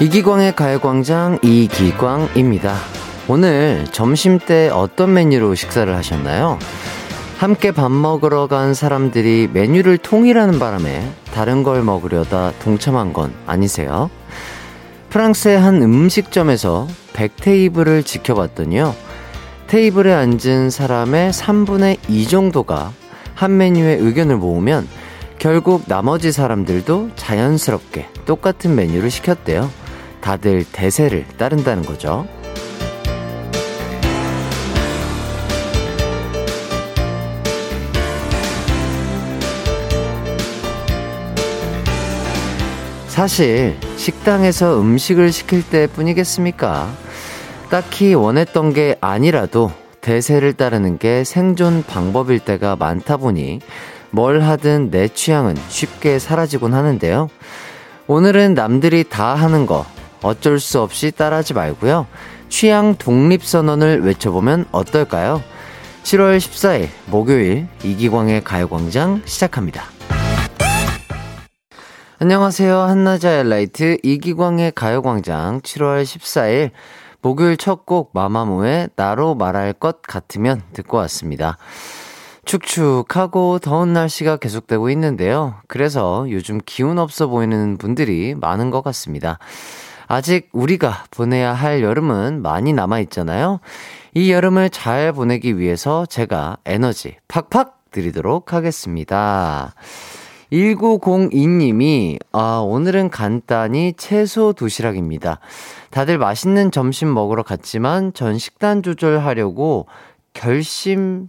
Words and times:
이기광의 0.00 0.56
가요광장 0.56 1.40
이기광입니다. 1.42 2.74
오늘 3.28 3.84
점심 3.92 4.38
때 4.38 4.70
어떤 4.72 5.12
메뉴로 5.12 5.54
식사를 5.54 5.94
하셨나요? 5.94 6.58
함께 7.36 7.70
밥 7.70 7.92
먹으러 7.92 8.46
간 8.46 8.72
사람들이 8.72 9.50
메뉴를 9.52 9.98
통일하는 9.98 10.58
바람에 10.58 11.06
다른 11.34 11.62
걸 11.62 11.82
먹으려다 11.82 12.52
동참한 12.62 13.12
건 13.12 13.34
아니세요? 13.46 14.08
프랑스의 15.10 15.60
한 15.60 15.82
음식점에서 15.82 16.88
100테이블을 17.12 18.02
지켜봤더니요. 18.02 18.94
테이블에 19.66 20.14
앉은 20.14 20.70
사람의 20.70 21.30
3분의 21.32 21.98
2 22.08 22.26
정도가 22.26 22.92
한 23.34 23.58
메뉴의 23.58 23.98
의견을 23.98 24.36
모으면 24.36 24.88
결국 25.38 25.84
나머지 25.88 26.32
사람들도 26.32 27.10
자연스럽게 27.16 28.08
똑같은 28.24 28.74
메뉴를 28.74 29.10
시켰대요. 29.10 29.70
다들 30.20 30.64
대세를 30.70 31.26
따른다는 31.36 31.84
거죠. 31.84 32.26
사실 43.20 43.76
식당에서 43.96 44.80
음식을 44.80 45.30
시킬 45.30 45.62
때 45.62 45.86
뿐이겠습니까? 45.86 46.90
딱히 47.68 48.14
원했던 48.14 48.72
게 48.72 48.96
아니라도 49.00 49.72
대세를 50.00 50.54
따르는 50.54 50.98
게 50.98 51.24
생존 51.24 51.82
방법일 51.82 52.38
때가 52.38 52.76
많다 52.76 53.18
보니 53.18 53.60
뭘 54.10 54.40
하든 54.40 54.90
내 54.90 55.08
취향은 55.08 55.56
쉽게 55.68 56.18
사라지곤 56.18 56.72
하는데요. 56.72 57.28
오늘은 58.06 58.54
남들이 58.54 59.04
다 59.04 59.34
하는 59.34 59.66
거 59.66 59.84
어쩔 60.22 60.58
수 60.60 60.80
없이 60.80 61.10
따라하지 61.10 61.54
말고요. 61.54 62.06
취향 62.48 62.94
독립선언을 62.96 64.02
외쳐보면 64.02 64.66
어떨까요? 64.72 65.42
7월 66.02 66.38
14일 66.38 66.88
목요일 67.06 67.68
이기광의 67.84 68.42
가요광장 68.44 69.22
시작합니다. 69.24 69.84
안녕하세요. 72.18 72.76
한나자의 72.78 73.48
라이트 73.48 73.96
이기광의 74.02 74.72
가요광장 74.72 75.60
7월 75.62 76.02
14일 76.02 76.70
목요일 77.22 77.56
첫 77.56 77.84
곡 77.86 78.10
마마무의 78.14 78.90
나로 78.96 79.34
말할 79.34 79.72
것 79.74 80.02
같으면 80.02 80.62
듣고 80.72 80.96
왔습니다. 80.98 81.56
축축하고 82.44 83.58
더운 83.60 83.92
날씨가 83.92 84.38
계속되고 84.38 84.90
있는데요. 84.90 85.54
그래서 85.68 86.26
요즘 86.30 86.58
기운 86.64 86.98
없어 86.98 87.26
보이는 87.28 87.76
분들이 87.78 88.34
많은 88.34 88.70
것 88.70 88.82
같습니다. 88.82 89.38
아직 90.10 90.48
우리가 90.50 91.04
보내야 91.12 91.52
할 91.52 91.84
여름은 91.84 92.42
많이 92.42 92.72
남아 92.72 92.98
있잖아요. 92.98 93.60
이 94.12 94.32
여름을 94.32 94.70
잘 94.70 95.12
보내기 95.12 95.56
위해서 95.56 96.04
제가 96.04 96.56
에너지 96.64 97.14
팍팍 97.28 97.92
드리도록 97.92 98.52
하겠습니다. 98.52 99.72
1902님이, 100.50 102.18
아, 102.32 102.60
오늘은 102.60 103.10
간단히 103.10 103.92
채소 103.92 104.52
도시락입니다. 104.52 105.38
다들 105.90 106.18
맛있는 106.18 106.72
점심 106.72 107.14
먹으러 107.14 107.44
갔지만 107.44 108.12
전 108.12 108.36
식단 108.36 108.82
조절하려고 108.82 109.86
결심 110.32 111.28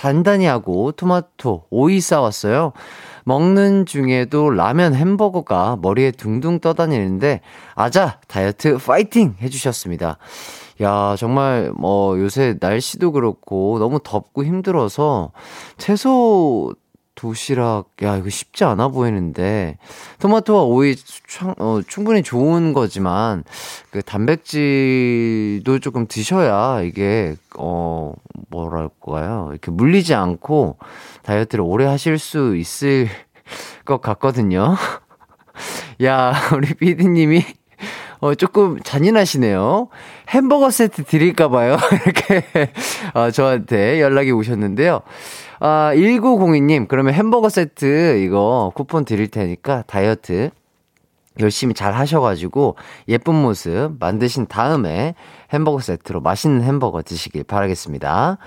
단단히 0.00 0.46
하고 0.46 0.92
토마토, 0.92 1.64
오이 1.68 2.00
싸왔어요. 2.00 2.72
먹는 3.24 3.84
중에도 3.84 4.48
라면 4.48 4.94
햄버거가 4.94 5.76
머리에 5.82 6.10
둥둥 6.10 6.60
떠다니는데 6.60 7.42
아자 7.74 8.18
다이어트 8.26 8.78
파이팅 8.78 9.34
해주셨습니다. 9.42 10.16
야 10.80 11.16
정말 11.18 11.70
뭐 11.76 12.18
요새 12.18 12.56
날씨도 12.58 13.12
그렇고 13.12 13.78
너무 13.78 14.00
덥고 14.02 14.42
힘들어서 14.42 15.32
채소 15.76 16.72
도시락, 17.20 17.90
야, 18.02 18.16
이거 18.16 18.30
쉽지 18.30 18.64
않아 18.64 18.88
보이는데, 18.88 19.76
토마토와 20.20 20.62
오이 20.62 20.96
충, 20.96 21.54
어, 21.58 21.80
충분히 21.86 22.22
좋은 22.22 22.72
거지만, 22.72 23.44
그 23.90 24.00
단백질도 24.02 25.80
조금 25.80 26.06
드셔야 26.06 26.80
이게, 26.80 27.36
어, 27.58 27.89
뭐랄까요. 28.50 29.48
이렇게 29.50 29.70
물리지 29.70 30.14
않고 30.14 30.78
다이어트를 31.22 31.64
오래 31.64 31.86
하실 31.86 32.18
수 32.18 32.56
있을 32.56 33.08
것 33.84 34.00
같거든요. 34.00 34.76
야, 36.04 36.32
우리 36.54 36.74
피디님이 36.74 37.44
어, 38.20 38.34
조금 38.34 38.78
잔인하시네요. 38.82 39.88
햄버거 40.28 40.70
세트 40.70 41.04
드릴까봐요. 41.04 41.78
이렇게, 42.04 42.44
어, 43.14 43.30
저한테 43.30 44.00
연락이 44.00 44.30
오셨는데요. 44.30 45.00
아, 45.60 45.92
1902님, 45.94 46.86
그러면 46.88 47.14
햄버거 47.14 47.48
세트 47.48 48.18
이거 48.18 48.72
쿠폰 48.74 49.04
드릴 49.04 49.28
테니까 49.28 49.84
다이어트 49.86 50.50
열심히 51.40 51.74
잘 51.74 51.94
하셔가지고 51.94 52.76
예쁜 53.08 53.34
모습 53.34 53.96
만드신 53.98 54.46
다음에 54.46 55.14
햄버거 55.52 55.80
세트로 55.80 56.20
맛있는 56.20 56.62
햄버거 56.62 57.02
드시길 57.02 57.44
바라겠습니다. 57.44 58.38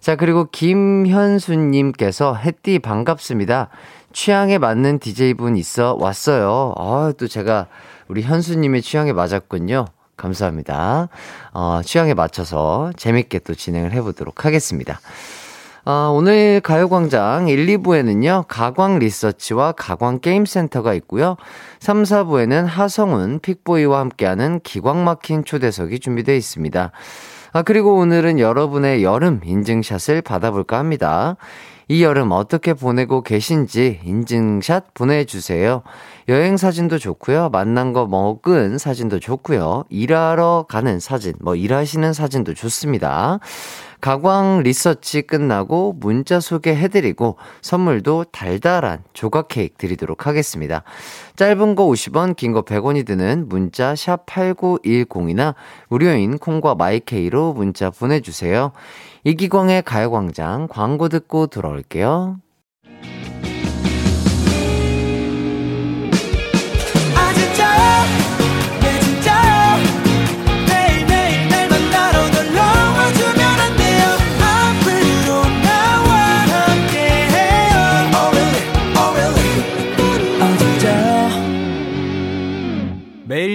자, 0.00 0.16
그리고 0.16 0.46
김현수님께서 0.50 2.34
햇띠 2.34 2.78
반갑습니다. 2.78 3.70
취향에 4.12 4.58
맞는 4.58 4.98
DJ분 4.98 5.56
있어 5.56 5.96
왔어요. 5.98 6.74
아, 6.76 7.12
또 7.18 7.26
제가 7.26 7.68
우리 8.08 8.22
현수님의 8.22 8.82
취향에 8.82 9.12
맞았군요. 9.12 9.86
감사합니다. 10.16 11.08
어, 11.52 11.80
취향에 11.84 12.14
맞춰서 12.14 12.92
재밌게 12.96 13.40
또 13.40 13.54
진행을 13.54 13.92
해보도록 13.92 14.44
하겠습니다. 14.44 15.00
어, 15.86 16.10
오늘 16.14 16.62
가요광장 16.62 17.48
1, 17.48 17.66
2부에는요, 17.66 18.46
가광 18.48 18.98
리서치와 19.00 19.72
가광 19.72 20.20
게임센터가 20.20 20.94
있고요. 20.94 21.36
3, 21.78 22.04
4부에는 22.04 22.64
하성운, 22.64 23.40
픽보이와 23.40 24.00
함께하는 24.00 24.60
기광 24.60 25.04
막힌 25.04 25.44
초대석이 25.44 26.00
준비되어 26.00 26.34
있습니다. 26.36 26.90
아, 27.52 27.62
그리고 27.62 27.96
오늘은 27.96 28.38
여러분의 28.38 29.04
여름 29.04 29.42
인증샷을 29.44 30.22
받아볼까 30.22 30.78
합니다. 30.78 31.36
이 31.88 32.02
여름 32.02 32.32
어떻게 32.32 32.72
보내고 32.72 33.22
계신지 33.22 34.00
인증샷 34.04 34.94
보내주세요. 34.94 35.82
여행 36.30 36.56
사진도 36.56 36.98
좋고요. 36.98 37.50
만난 37.50 37.92
거 37.92 38.06
먹은 38.06 38.78
사진도 38.78 39.20
좋고요. 39.20 39.84
일하러 39.90 40.64
가는 40.66 40.98
사진, 40.98 41.34
뭐 41.40 41.54
일하시는 41.54 42.14
사진도 42.14 42.54
좋습니다. 42.54 43.38
가광 44.04 44.62
리서치 44.64 45.22
끝나고 45.22 45.94
문자 45.98 46.38
소개해드리고 46.38 47.38
선물도 47.62 48.24
달달한 48.32 49.02
조각 49.14 49.48
케이크 49.48 49.76
드리도록 49.78 50.26
하겠습니다. 50.26 50.82
짧은 51.36 51.74
거 51.74 51.86
50원, 51.86 52.36
긴 52.36 52.52
거 52.52 52.66
100원이 52.66 53.06
드는 53.06 53.48
문자 53.48 53.94
샵 53.94 54.26
8910이나 54.26 55.54
무료인 55.88 56.36
콩과 56.36 56.74
마이케이로 56.74 57.54
문자 57.54 57.88
보내주세요. 57.88 58.72
이기광의 59.24 59.80
가요광장 59.84 60.68
광고 60.68 61.08
듣고 61.08 61.46
돌아올게요. 61.46 62.43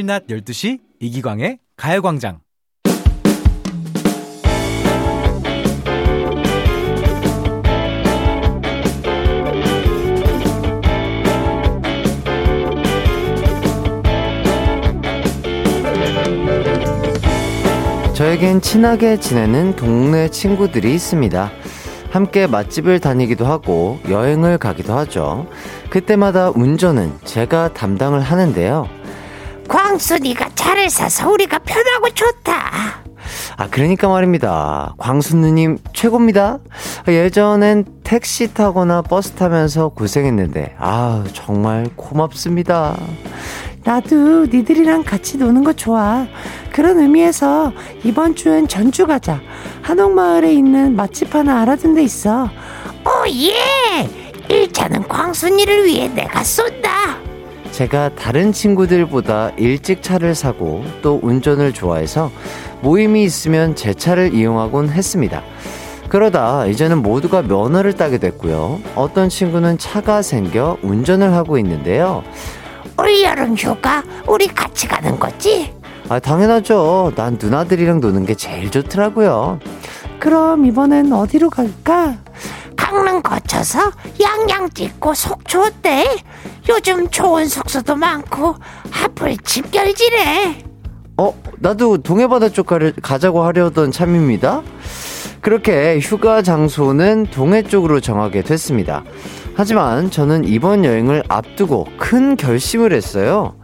낮 0.09 0.25
12시 0.25 0.79
이기광의 0.99 1.59
가요광장 1.77 2.39
저에겐 18.15 18.61
친하게 18.61 19.19
지내는 19.19 19.75
동네 19.75 20.31
친구들이 20.31 20.91
있습니다. 20.95 21.51
함께 22.09 22.47
맛집을 22.47 22.99
다니기도 22.99 23.45
하고 23.45 23.99
여행을 24.09 24.57
가기도 24.57 24.93
하죠. 24.93 25.45
그때마다 25.91 26.49
운전은 26.49 27.13
제가 27.25 27.75
담당을 27.75 28.21
하는데요. 28.21 28.98
광순이가 29.69 30.49
차를 30.55 30.89
사서 30.89 31.29
우리가 31.31 31.59
편하고 31.59 32.09
좋다. 32.09 33.03
아, 33.57 33.67
그러니까 33.69 34.07
말입니다. 34.07 34.95
광순 34.97 35.41
누님 35.41 35.77
최고입니다. 35.93 36.57
예전엔 37.07 37.85
택시 38.03 38.53
타거나 38.53 39.03
버스 39.03 39.31
타면서 39.33 39.89
고생했는데, 39.89 40.75
아 40.79 41.23
정말 41.33 41.87
고맙습니다. 41.95 42.97
나도 43.83 44.45
니들이랑 44.47 45.03
같이 45.03 45.37
노는 45.37 45.63
거 45.63 45.73
좋아. 45.73 46.25
그런 46.73 46.99
의미에서 46.99 47.71
이번 48.03 48.35
주엔 48.35 48.67
전주 48.67 49.05
가자. 49.05 49.39
한옥마을에 49.83 50.51
있는 50.53 50.95
맛집 50.95 51.33
하나 51.35 51.61
알아둔 51.61 51.93
데 51.93 52.03
있어. 52.03 52.49
오, 53.05 53.27
예! 53.27 54.09
1차는 54.49 55.07
광순이를 55.07 55.85
위해 55.85 56.07
내가 56.07 56.43
쏜다. 56.43 56.98
제가 57.79 58.09
다른 58.13 58.51
친구들보다 58.51 59.51
일찍 59.55 60.03
차를 60.03 60.35
사고 60.35 60.83
또 61.01 61.17
운전을 61.23 61.71
좋아해서 61.71 62.29
모임이 62.81 63.23
있으면 63.23 63.73
제 63.73 63.93
차를 63.93 64.33
이용하곤 64.33 64.89
했습니다. 64.89 65.41
그러다 66.09 66.65
이제는 66.65 67.01
모두가 67.01 67.41
면허를 67.41 67.93
따게 67.93 68.17
됐고요. 68.17 68.81
어떤 68.95 69.29
친구는 69.29 69.77
차가 69.77 70.21
생겨 70.21 70.77
운전을 70.81 71.31
하고 71.31 71.57
있는데요. 71.57 72.21
우리 72.97 73.23
여름 73.23 73.55
휴가 73.55 74.03
우리 74.27 74.47
같이 74.47 74.85
가는 74.85 75.17
거지? 75.17 75.73
아, 76.09 76.19
당연하죠. 76.19 77.13
난 77.15 77.37
누나들이랑 77.41 78.01
노는 78.01 78.25
게 78.25 78.35
제일 78.35 78.71
좋더라고요. 78.71 79.57
그럼 80.19 80.65
이번엔 80.65 81.13
어디로 81.13 81.49
갈까? 81.49 82.17
강릉 82.83 83.21
거쳐서 83.21 83.91
양양 84.21 84.69
찍고 84.69 85.13
속초 85.13 85.63
어때? 85.63 86.05
요즘 86.69 87.09
좋은 87.09 87.45
숙소도 87.45 87.97
많고 87.97 88.55
하플 88.89 89.35
집결지래. 89.43 90.63
어, 91.17 91.33
나도 91.57 91.97
동해바다 91.97 92.49
쪽 92.49 92.67
가, 92.67 92.79
가자고 93.01 93.43
하려던 93.43 93.91
참입니다. 93.91 94.61
그렇게 95.41 95.99
휴가 95.99 96.41
장소는 96.41 97.27
동해 97.31 97.63
쪽으로 97.63 97.99
정하게 97.99 98.43
됐습니다. 98.43 99.03
하지만 99.55 100.09
저는 100.09 100.45
이번 100.45 100.85
여행을 100.85 101.23
앞두고 101.27 101.85
큰 101.97 102.37
결심을 102.37 102.93
했어요. 102.93 103.55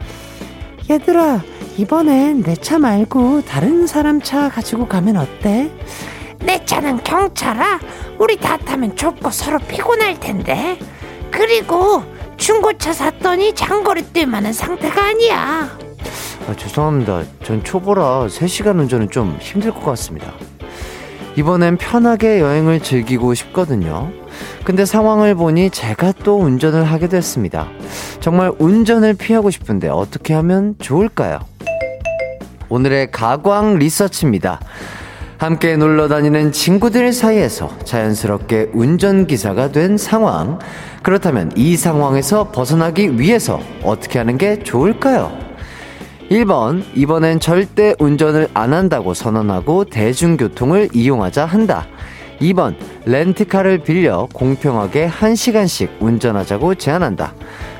얘들아, 0.89 1.41
이번엔 1.77 2.43
내 2.43 2.55
차 2.55 2.79
말고 2.79 3.43
다른 3.45 3.87
사람 3.87 4.21
차 4.21 4.49
가지고 4.49 4.87
가면 4.87 5.15
어때? 5.17 5.71
내 6.39 6.63
차는 6.65 7.03
경차라 7.03 7.79
우리 8.17 8.37
다 8.37 8.57
타면 8.57 8.95
좁고 8.95 9.29
서로 9.31 9.59
피곤할 9.59 10.19
텐데. 10.19 10.77
그리고 11.31 12.03
중고차 12.37 12.93
샀더니 12.93 13.53
장거리 13.53 14.03
뛸 14.13 14.25
만한 14.25 14.53
상태가 14.53 15.05
아니야. 15.07 15.69
아, 16.47 16.55
죄송합니다. 16.55 17.23
전 17.43 17.63
초보라 17.63 18.27
3시간 18.27 18.79
운전은 18.79 19.09
좀 19.09 19.37
힘들 19.41 19.71
것 19.71 19.83
같습니다. 19.83 20.33
이번엔 21.35 21.77
편하게 21.77 22.39
여행을 22.39 22.79
즐기고 22.81 23.33
싶거든요. 23.33 24.11
근데 24.63 24.85
상황을 24.85 25.35
보니 25.35 25.69
제가 25.69 26.13
또 26.23 26.39
운전을 26.39 26.85
하게 26.85 27.07
됐습니다. 27.07 27.67
정말 28.19 28.51
운전을 28.57 29.15
피하고 29.15 29.49
싶은데 29.49 29.89
어떻게 29.89 30.33
하면 30.33 30.75
좋을까요? 30.79 31.39
오늘의 32.69 33.11
가광 33.11 33.77
리서치입니다. 33.77 34.59
함께 35.37 35.75
놀러 35.75 36.07
다니는 36.07 36.53
친구들 36.53 37.11
사이에서 37.11 37.69
자연스럽게 37.83 38.71
운전기사가 38.73 39.71
된 39.71 39.97
상황. 39.97 40.59
그렇다면 41.03 41.51
이 41.55 41.75
상황에서 41.75 42.51
벗어나기 42.51 43.19
위해서 43.19 43.59
어떻게 43.83 44.17
하는 44.17 44.37
게 44.37 44.63
좋을까요? 44.63 45.37
1번, 46.31 46.83
이번엔 46.95 47.39
절대 47.39 47.93
운전을 47.99 48.47
안 48.53 48.73
한다고 48.73 49.13
선언하고 49.13 49.85
대중교통을 49.85 50.89
이용하자 50.93 51.45
한다. 51.45 51.85
2번, 52.39 52.75
렌트카를 53.05 53.79
빌려 53.79 54.27
공평하게 54.33 55.07
1시간씩 55.07 56.01
운전하자고 56.01 56.75
제안한다. 56.75 57.33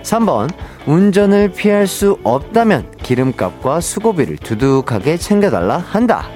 3번, 0.04 0.50
운전을 0.86 1.54
피할 1.54 1.88
수 1.88 2.20
없다면 2.24 2.92
기름값과 3.02 3.80
수고비를 3.80 4.38
두둑하게 4.38 5.18
챙겨달라 5.18 5.78
한다. 5.78 6.28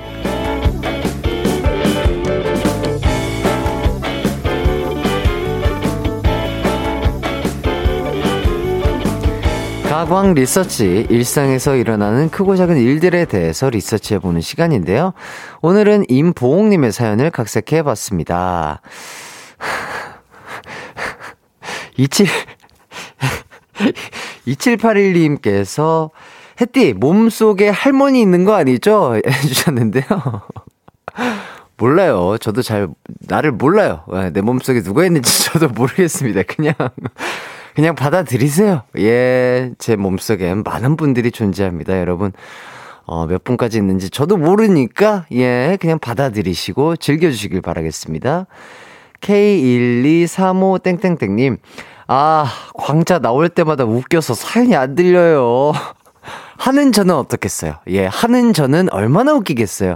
가광 9.99 10.33
리서치, 10.33 11.07
일상에서 11.09 11.75
일어나는 11.75 12.29
크고 12.29 12.55
작은 12.55 12.77
일들에 12.77 13.25
대해서 13.25 13.69
리서치해보는 13.69 14.39
시간인데요. 14.39 15.11
오늘은 15.61 16.05
임보홍님의 16.07 16.93
사연을 16.93 17.31
각색해봤습니다. 17.31 18.79
27, 21.97 22.27
2781님께서, 24.47 26.11
햇띠, 26.61 26.93
몸속에 26.93 27.67
할머니 27.67 28.21
있는 28.21 28.45
거 28.45 28.53
아니죠? 28.53 29.19
해주셨는데요. 29.27 30.05
몰라요. 31.75 32.37
저도 32.39 32.61
잘, 32.61 32.87
나를 33.27 33.51
몰라요. 33.51 34.05
내 34.31 34.39
몸속에 34.39 34.81
누가 34.81 35.05
있는지 35.05 35.43
저도 35.43 35.67
모르겠습니다. 35.67 36.43
그냥. 36.43 36.73
그냥 37.79 37.95
받아들이세요. 37.95 38.83
예, 38.97 39.71
제 39.77 39.95
몸속엔 39.95 40.63
많은 40.63 40.97
분들이 40.97 41.31
존재합니다, 41.31 41.97
여러분. 41.97 42.33
어, 43.05 43.25
몇 43.25 43.45
분까지 43.45 43.77
있는지 43.77 44.09
저도 44.09 44.35
모르니까, 44.35 45.27
예, 45.31 45.77
그냥 45.79 45.97
받아들이시고 45.97 46.97
즐겨주시길 46.97 47.61
바라겠습니다. 47.61 48.47
K1235땡땡땡님, 49.21 51.57
아, 52.07 52.51
광자 52.73 53.19
나올 53.19 53.47
때마다 53.47 53.85
웃겨서 53.85 54.33
사연이 54.33 54.75
안 54.75 54.95
들려요. 54.95 55.71
하는 56.59 56.91
저는 56.91 57.15
어떻겠어요? 57.15 57.75
예, 57.87 58.05
하는 58.05 58.51
저는 58.51 58.91
얼마나 58.91 59.31
웃기겠어요? 59.33 59.95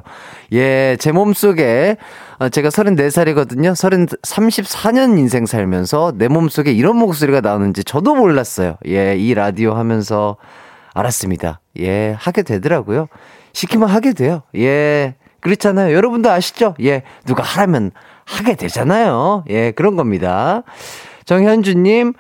예, 0.54 0.96
제 0.98 1.12
몸속에 1.12 1.98
어, 2.40 2.48
제가 2.48 2.70
34살이거든요. 2.70 3.76
30, 3.76 4.18
34년 4.24 5.20
인생 5.20 5.46
살면서 5.46 6.14
내 6.16 6.30
몸속에 6.30 6.72
이런 6.72 6.96
목소리가 6.96 7.42
나오는지 7.42 7.84
저도 7.84 8.16
몰랐어요. 8.16 8.78
예, 8.88 9.16
이 9.18 9.34
라디오 9.34 9.74
하면서 9.74 10.38
알았습니다. 10.94 11.60
예, 11.80 12.16
하게 12.18 12.44
되더라고요. 12.44 13.08
시키면 13.52 13.90
하게 13.90 14.14
돼요. 14.14 14.44
예, 14.56 15.16
그렇잖아요. 15.42 15.94
여러분도 15.94 16.32
아시죠? 16.32 16.76
예, 16.82 17.04
누가 17.26 17.44
하라면 17.44 17.92
하게 18.24 18.56
되잖아요. 18.56 19.44
예, 19.50 19.72
그런 19.72 19.98
겁니다. 19.98 20.64
정현주님, 21.26 22.14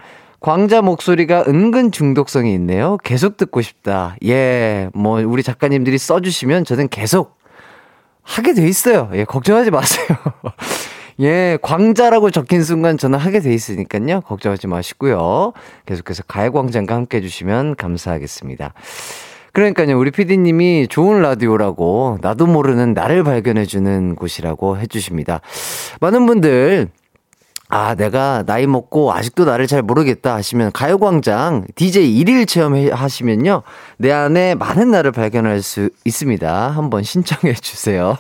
광자 0.44 0.82
목소리가 0.82 1.46
은근 1.48 1.94
중독성이 1.94 2.54
있네요. 2.56 2.98
계속 3.02 3.38
듣고 3.38 3.62
싶다. 3.62 4.18
예, 4.26 4.90
뭐, 4.94 5.22
우리 5.26 5.42
작가님들이 5.42 5.98
써주시면 5.98 6.66
저는 6.66 6.90
계속 6.90 7.38
하게 8.24 8.54
돼 8.54 8.68
있어요. 8.68 9.10
예, 9.14 9.24
걱정하지 9.24 9.72
마세요. 9.72 10.06
예, 11.22 11.58
광자라고 11.62 12.30
적힌 12.30 12.62
순간 12.62 12.98
저는 12.98 13.20
하게 13.20 13.40
돼 13.40 13.54
있으니까요. 13.54 14.20
걱정하지 14.20 14.68
마시고요. 14.68 15.54
계속해서 15.86 16.24
가요광장과 16.24 16.94
함께 16.94 17.20
해주시면 17.20 17.78
감사하겠습니다. 17.78 18.74
그러니까요, 19.54 19.98
우리 19.98 20.12
PD님이 20.12 20.88
좋은 20.90 21.22
라디오라고, 21.22 22.18
나도 22.22 22.48
모르는 22.48 22.94
나를 22.94 23.24
발견해주는 23.24 24.16
곳이라고 24.16 24.78
해주십니다. 24.78 25.40
많은 26.02 26.26
분들, 26.26 26.90
아, 27.76 27.96
내가 27.96 28.44
나이 28.46 28.68
먹고 28.68 29.14
아직도 29.14 29.46
나를 29.46 29.66
잘 29.66 29.82
모르겠다 29.82 30.36
하시면 30.36 30.74
가요광장 30.74 31.66
DJ 31.74 32.20
일일 32.20 32.46
체험 32.46 32.76
하시면요. 32.76 33.64
내 33.98 34.12
안에 34.12 34.54
많은 34.54 34.92
나를 34.92 35.12
발견할 35.12 35.64
수 35.64 35.90
있습니다. 36.06 36.70
한번 36.70 37.02
신청해 37.02 37.56
주세요. 37.56 38.16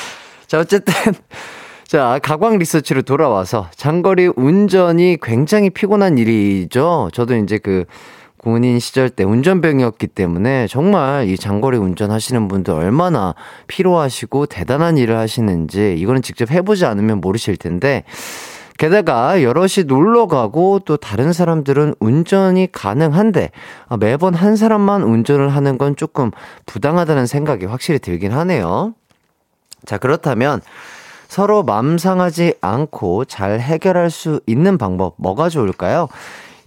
자, 0.46 0.58
어쨌든. 0.58 0.92
자, 1.88 2.20
가광 2.22 2.58
리서치로 2.58 3.00
돌아와서 3.00 3.70
장거리 3.74 4.30
운전이 4.36 5.16
굉장히 5.22 5.70
피곤한 5.70 6.18
일이죠. 6.18 7.08
저도 7.14 7.34
이제 7.36 7.56
그 7.56 7.86
군인 8.36 8.78
시절 8.78 9.08
때 9.08 9.24
운전병이었기 9.24 10.08
때문에 10.08 10.66
정말 10.66 11.30
이 11.30 11.38
장거리 11.38 11.78
운전하시는 11.78 12.46
분들 12.46 12.74
얼마나 12.74 13.34
피로하시고 13.68 14.46
대단한 14.46 14.98
일을 14.98 15.16
하시는지 15.16 15.96
이거는 15.96 16.20
직접 16.20 16.50
해보지 16.50 16.84
않으면 16.84 17.22
모르실 17.22 17.56
텐데 17.56 18.04
게다가 18.78 19.42
여럿이 19.42 19.84
놀러 19.86 20.28
가고 20.28 20.78
또 20.78 20.96
다른 20.96 21.32
사람들은 21.32 21.96
운전이 21.98 22.70
가능한데 22.72 23.50
아, 23.88 23.96
매번 23.96 24.34
한 24.34 24.56
사람만 24.56 25.02
운전을 25.02 25.48
하는 25.48 25.76
건 25.78 25.96
조금 25.96 26.30
부당하다는 26.64 27.26
생각이 27.26 27.66
확실히 27.66 27.98
들긴 27.98 28.32
하네요. 28.32 28.94
자, 29.84 29.98
그렇다면 29.98 30.60
서로 31.26 31.62
맘 31.62 31.98
상하지 31.98 32.54
않고 32.60 33.24
잘 33.26 33.60
해결할 33.60 34.10
수 34.10 34.40
있는 34.46 34.78
방법 34.78 35.14
뭐가 35.18 35.48
좋을까요? 35.48 36.08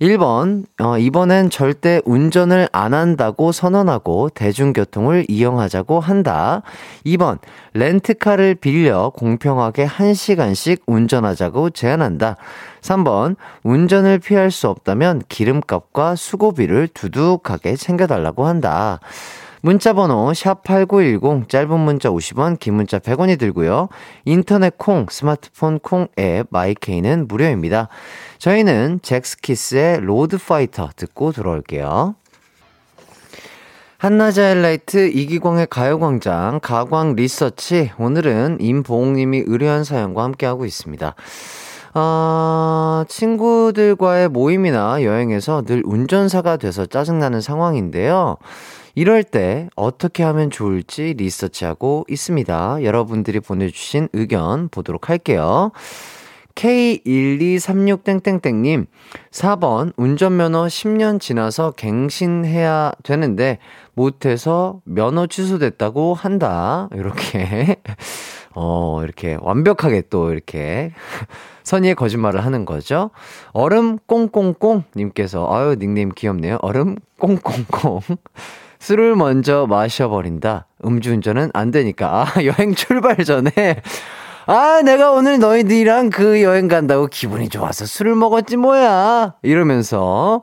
1번, 0.01 0.65
어, 0.81 0.97
이번엔 0.97 1.51
절대 1.51 2.01
운전을 2.05 2.67
안 2.71 2.95
한다고 2.95 3.51
선언하고 3.51 4.29
대중교통을 4.29 5.25
이용하자고 5.29 5.99
한다. 5.99 6.63
2번, 7.05 7.37
렌트카를 7.75 8.55
빌려 8.55 9.11
공평하게 9.15 9.85
1시간씩 9.85 10.81
운전하자고 10.87 11.69
제안한다. 11.69 12.37
3번, 12.81 13.35
운전을 13.61 14.17
피할 14.17 14.49
수 14.49 14.69
없다면 14.69 15.21
기름값과 15.29 16.15
수고비를 16.15 16.87
두둑하게 16.87 17.75
챙겨달라고 17.75 18.47
한다. 18.47 18.99
문자번호 19.61 20.31
샵8910 20.31 21.47
짧은 21.47 21.79
문자 21.79 22.09
50원 22.09 22.59
긴 22.59 22.73
문자 22.73 22.97
100원이 22.97 23.37
들고요. 23.37 23.89
인터넷 24.25 24.75
콩 24.77 25.05
스마트폰 25.07 25.77
콩 25.79 26.07
앱 26.17 26.47
마이케이는 26.49 27.27
무료입니다. 27.27 27.87
저희는 28.41 29.01
젝스키스의 29.03 30.01
로드파이터 30.01 30.89
듣고 30.95 31.31
들어올게요. 31.31 32.15
한낮의 33.99 34.39
하이라이트 34.39 35.09
이기광의 35.09 35.67
가요광장 35.69 36.59
가광 36.63 37.13
리서치 37.15 37.91
오늘은 37.99 38.57
임보홍님이 38.59 39.43
의뢰한 39.45 39.83
사연과 39.83 40.23
함께하고 40.23 40.65
있습니다. 40.65 41.13
아, 41.93 43.05
친구들과의 43.07 44.29
모임이나 44.29 45.03
여행에서 45.03 45.61
늘 45.61 45.83
운전사가 45.85 46.57
돼서 46.57 46.87
짜증나는 46.87 47.41
상황인데요. 47.41 48.37
이럴 48.95 49.23
때 49.23 49.69
어떻게 49.75 50.23
하면 50.23 50.49
좋을지 50.49 51.13
리서치하고 51.15 52.05
있습니다. 52.09 52.83
여러분들이 52.83 53.39
보내주신 53.39 54.09
의견 54.13 54.67
보도록 54.69 55.09
할게요. 55.09 55.71
K1236땡땡땡님, 56.55 58.85
4번, 59.31 59.93
운전면허 59.97 60.65
10년 60.65 61.19
지나서 61.19 61.71
갱신해야 61.71 62.93
되는데, 63.03 63.57
못해서 63.93 64.79
면허 64.83 65.27
취소됐다고 65.27 66.13
한다. 66.13 66.87
이렇게, 66.93 67.77
어, 68.55 69.01
이렇게 69.03 69.37
완벽하게 69.39 70.03
또 70.09 70.31
이렇게 70.31 70.93
선의의 71.63 71.95
거짓말을 71.95 72.45
하는 72.45 72.65
거죠. 72.65 73.11
얼음 73.51 73.97
꽁꽁꽁님께서, 74.05 75.47
아유, 75.51 75.75
닉네임 75.77 76.09
귀엽네요. 76.09 76.57
얼음 76.61 76.95
꽁꽁꽁. 77.19 77.99
술을 78.79 79.15
먼저 79.15 79.67
마셔버린다. 79.69 80.65
음주운전은 80.83 81.51
안 81.53 81.69
되니까. 81.69 82.23
아, 82.23 82.43
여행 82.43 82.73
출발 82.73 83.17
전에. 83.17 83.51
아, 84.47 84.81
내가 84.83 85.11
오늘 85.11 85.39
너희들이랑 85.39 86.09
그 86.09 86.41
여행 86.41 86.67
간다고 86.67 87.07
기분이 87.07 87.49
좋아서 87.49 87.85
술을 87.85 88.15
먹었지 88.15 88.57
뭐야. 88.57 89.35
이러면서, 89.43 90.41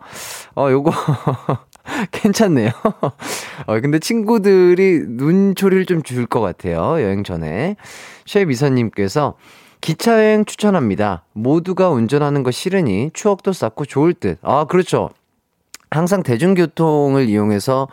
어, 0.54 0.70
요거. 0.70 0.92
괜찮네요. 2.12 2.70
어, 3.66 3.80
근데 3.80 3.98
친구들이 3.98 5.02
눈초리를 5.08 5.86
좀 5.86 6.02
줄 6.02 6.26
것 6.26 6.40
같아요. 6.40 7.02
여행 7.02 7.24
전에. 7.24 7.76
최미선님께서 8.24 9.34
기차여행 9.80 10.44
추천합니다. 10.44 11.24
모두가 11.32 11.88
운전하는 11.90 12.42
거 12.42 12.50
싫으니 12.50 13.10
추억도 13.14 13.52
쌓고 13.52 13.84
좋을 13.86 14.12
듯. 14.14 14.38
아, 14.42 14.64
그렇죠. 14.66 15.10
항상 15.90 16.22
대중교통을 16.22 17.28
이용해서 17.28 17.88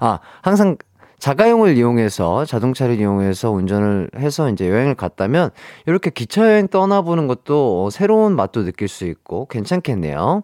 아, 0.00 0.18
항상 0.42 0.76
자가용을 1.18 1.76
이용해서 1.76 2.44
자동차를 2.44 3.00
이용해서 3.00 3.50
운전을 3.50 4.10
해서 4.16 4.50
이제 4.50 4.68
여행을 4.68 4.94
갔다면 4.94 5.50
이렇게 5.86 6.10
기차 6.10 6.42
여행 6.52 6.68
떠나보는 6.68 7.26
것도 7.26 7.90
새로운 7.90 8.36
맛도 8.36 8.64
느낄 8.64 8.88
수 8.88 9.06
있고 9.06 9.46
괜찮겠네요. 9.46 10.42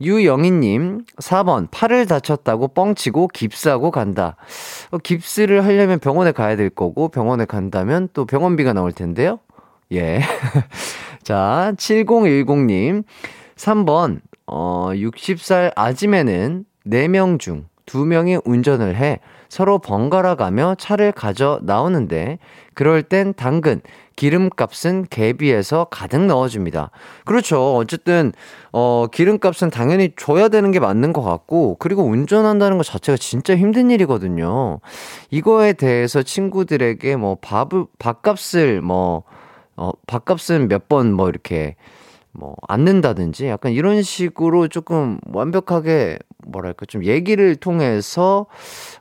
유영희님, 0.00 1.04
4번, 1.18 1.68
팔을 1.70 2.06
다쳤다고 2.06 2.68
뻥치고 2.68 3.28
깁스하고 3.28 3.90
간다. 3.90 4.36
어, 4.90 4.98
깁스를 4.98 5.64
하려면 5.64 6.00
병원에 6.00 6.32
가야 6.32 6.56
될 6.56 6.68
거고, 6.68 7.08
병원에 7.08 7.44
간다면 7.44 8.08
또 8.12 8.26
병원비가 8.26 8.72
나올 8.72 8.92
텐데요? 8.92 9.38
예. 9.92 10.20
자, 11.22 11.72
7010님, 11.76 13.04
3번, 13.56 14.20
어, 14.46 14.90
60살 14.92 15.72
아지매는 15.76 16.64
4명 16.86 17.38
중두 17.38 18.04
명이 18.04 18.38
운전을 18.44 18.96
해 18.96 19.20
서로 19.54 19.78
번갈아 19.78 20.34
가며 20.34 20.74
차를 20.76 21.12
가져 21.12 21.60
나오는데 21.62 22.40
그럴 22.74 23.04
땐 23.04 23.32
당근, 23.36 23.82
기름값은 24.16 25.06
개비해서 25.10 25.86
가득 25.92 26.22
넣어줍니다. 26.26 26.90
그렇죠. 27.24 27.76
어쨌든, 27.76 28.32
어, 28.72 29.06
기름값은 29.12 29.70
당연히 29.70 30.10
줘야 30.16 30.48
되는 30.48 30.72
게 30.72 30.80
맞는 30.80 31.12
것 31.12 31.22
같고, 31.22 31.76
그리고 31.78 32.02
운전한다는 32.02 32.78
것 32.78 32.84
자체가 32.84 33.16
진짜 33.16 33.54
힘든 33.54 33.92
일이거든요. 33.92 34.80
이거에 35.30 35.72
대해서 35.74 36.24
친구들에게 36.24 37.14
뭐 37.14 37.36
밥을, 37.40 37.84
밥값을 38.00 38.80
뭐, 38.80 39.22
어, 39.76 39.92
밥값은 40.08 40.66
몇 40.66 40.88
번 40.88 41.12
뭐 41.12 41.28
이렇게 41.28 41.76
뭐 42.34 42.56
앉는다든지 42.68 43.46
약간 43.46 43.72
이런 43.72 44.02
식으로 44.02 44.68
조금 44.68 45.18
완벽하게 45.32 46.18
뭐랄까 46.46 46.84
좀 46.86 47.04
얘기를 47.04 47.56
통해서 47.56 48.46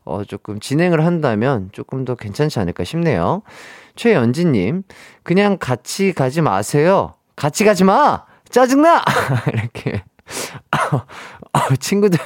어 0.06 0.24
조금 0.24 0.60
진행을 0.60 1.04
한다면 1.04 1.70
조금 1.72 2.06
더 2.06 2.16
괜찮지 2.16 2.60
않을까 2.60 2.84
싶네요. 2.84 3.42
최연진님 3.96 4.84
그냥 5.24 5.58
같이 5.60 6.13
가지 6.13 6.42
마세요. 6.42 7.16
같이 7.36 7.66
가지 7.66 7.84
마. 7.84 8.25
짜증나. 8.50 9.04
이렇게 9.52 10.04
어, 11.54 11.75
친구들 11.80 12.20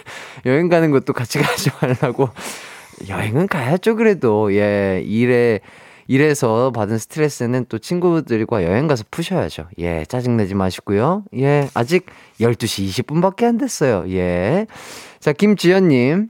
여행 0.46 0.70
가는 0.70 0.92
것도 0.92 1.14
같이 1.14 1.40
가지 1.40 1.70
말라고 1.82 2.30
여행은 3.08 3.48
가야죠 3.48 3.96
그래도 3.96 4.54
예 4.54 5.02
일에 5.06 5.62
이래서 6.08 6.72
받은 6.72 6.98
스트레스는 6.98 7.66
또 7.70 7.80
친구들과 7.80 8.64
여행 8.64 8.88
가서 8.88 9.04
푸셔야죠. 9.12 9.68
예, 9.80 10.06
짜증내지 10.06 10.56
마시고요. 10.56 11.24
예, 11.38 11.70
아직 11.74 12.06
12시 12.40 13.06
20분밖에 13.06 13.44
안 13.46 13.58
됐어요. 13.58 14.06
예. 14.10 14.68
자, 15.20 15.34
김지연님. 15.34 16.30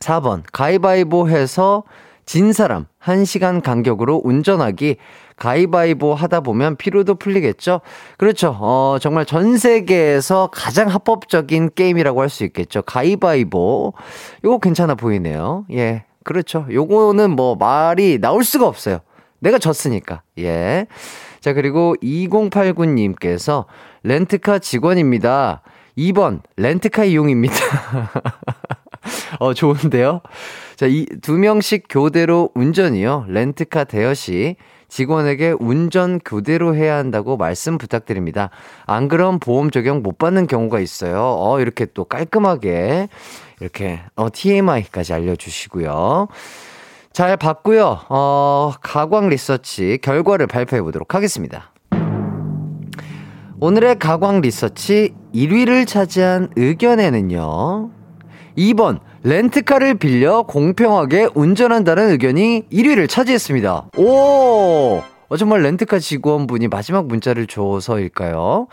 4번. 0.00 0.42
가위바위보 0.52 1.28
해서 1.28 1.84
진 2.26 2.52
사람 2.52 2.86
1시간 3.02 3.62
간격으로 3.62 4.20
운전하기. 4.24 4.96
가위바위보 5.36 6.14
하다 6.14 6.40
보면 6.40 6.76
피로도 6.76 7.16
풀리겠죠? 7.16 7.80
그렇죠. 8.18 8.56
어, 8.60 8.98
정말 9.00 9.24
전 9.26 9.56
세계에서 9.58 10.50
가장 10.52 10.88
합법적인 10.88 11.70
게임이라고 11.74 12.20
할 12.20 12.28
수 12.28 12.44
있겠죠. 12.44 12.82
가위바위보. 12.82 13.92
이거 14.44 14.58
괜찮아 14.58 14.94
보이네요. 14.94 15.66
예. 15.72 16.04
그렇죠. 16.24 16.66
요거는 16.70 17.30
뭐 17.30 17.56
말이 17.56 18.18
나올 18.20 18.44
수가 18.44 18.66
없어요. 18.66 19.00
내가 19.40 19.58
졌으니까. 19.58 20.22
예. 20.38 20.86
자, 21.40 21.52
그리고 21.52 21.94
2089님께서 22.02 23.64
렌트카 24.04 24.60
직원입니다. 24.60 25.62
2번, 25.98 26.40
렌트카 26.56 27.04
이용입니다. 27.04 27.54
어, 29.40 29.52
좋은데요? 29.52 30.20
자, 30.76 30.86
이 30.86 31.06
두 31.22 31.32
명씩 31.38 31.84
교대로 31.88 32.50
운전이요. 32.54 33.26
렌트카 33.28 33.84
대여 33.84 34.14
시 34.14 34.56
직원에게 34.88 35.54
운전 35.58 36.20
교대로 36.22 36.74
해야 36.76 36.96
한다고 36.96 37.36
말씀 37.38 37.78
부탁드립니다. 37.78 38.50
안 38.86 39.08
그럼 39.08 39.38
보험 39.38 39.70
적용 39.70 40.02
못 40.02 40.18
받는 40.18 40.46
경우가 40.46 40.80
있어요. 40.80 41.34
어, 41.38 41.60
이렇게 41.60 41.86
또 41.94 42.04
깔끔하게 42.04 43.08
이렇게 43.62 44.00
어, 44.16 44.26
TMI까지 44.30 45.12
알려주시고요. 45.12 46.26
잘 47.12 47.36
봤고요. 47.36 48.00
어, 48.08 48.72
가광 48.82 49.28
리서치 49.28 49.98
결과를 50.02 50.48
발표해 50.48 50.82
보도록 50.82 51.14
하겠습니다. 51.14 51.70
오늘의 53.60 54.00
가광 54.00 54.40
리서치 54.40 55.14
1위를 55.32 55.86
차지한 55.86 56.50
의견에는요. 56.56 57.90
2번 58.58 58.98
렌트카를 59.22 59.94
빌려 59.94 60.42
공평하게 60.42 61.28
운전한다는 61.34 62.10
의견이 62.10 62.64
1위를 62.72 63.08
차지했습니다. 63.08 63.90
오! 63.96 65.02
어, 65.28 65.36
정말 65.38 65.62
렌트카 65.62 66.00
직원분이 66.00 66.66
마지막 66.68 67.06
문자를 67.06 67.46
줘서일까요? 67.46 68.66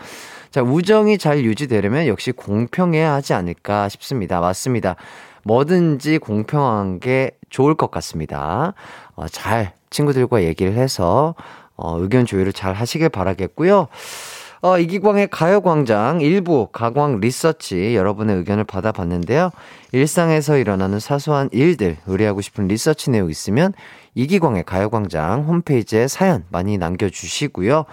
자, 0.50 0.62
우정이 0.62 1.18
잘 1.18 1.44
유지되려면 1.44 2.08
역시 2.08 2.32
공평해야 2.32 3.12
하지 3.12 3.34
않을까 3.34 3.88
싶습니다. 3.88 4.40
맞습니다. 4.40 4.96
뭐든지 5.44 6.18
공평한 6.18 6.98
게 6.98 7.30
좋을 7.50 7.76
것 7.76 7.92
같습니다. 7.92 8.74
어, 9.14 9.28
잘 9.28 9.74
친구들과 9.90 10.42
얘기를 10.42 10.72
해서 10.72 11.36
어, 11.76 11.98
의견 12.00 12.26
조율을 12.26 12.52
잘 12.52 12.74
하시길 12.74 13.10
바라겠고요. 13.10 13.86
어, 14.62 14.78
이기광의 14.78 15.28
가요광장 15.28 16.20
일부 16.20 16.66
가광 16.72 17.20
리서치 17.20 17.94
여러분의 17.94 18.36
의견을 18.36 18.64
받아봤는데요. 18.64 19.50
일상에서 19.92 20.58
일어나는 20.58 20.98
사소한 20.98 21.48
일들 21.52 21.96
의뢰하고 22.06 22.40
싶은 22.40 22.66
리서치 22.66 23.10
내용 23.10 23.30
있으면 23.30 23.72
이기광의 24.16 24.64
가요광장 24.64 25.44
홈페이지에 25.44 26.08
사연 26.08 26.44
많이 26.50 26.76
남겨주시고요. 26.76 27.86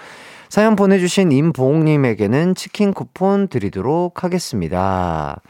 사연 0.49 0.75
보내주신 0.75 1.31
임보홍님에게는 1.31 2.55
치킨 2.55 2.93
쿠폰 2.93 3.47
드리도록 3.47 4.23
하겠습니다. 4.23 5.41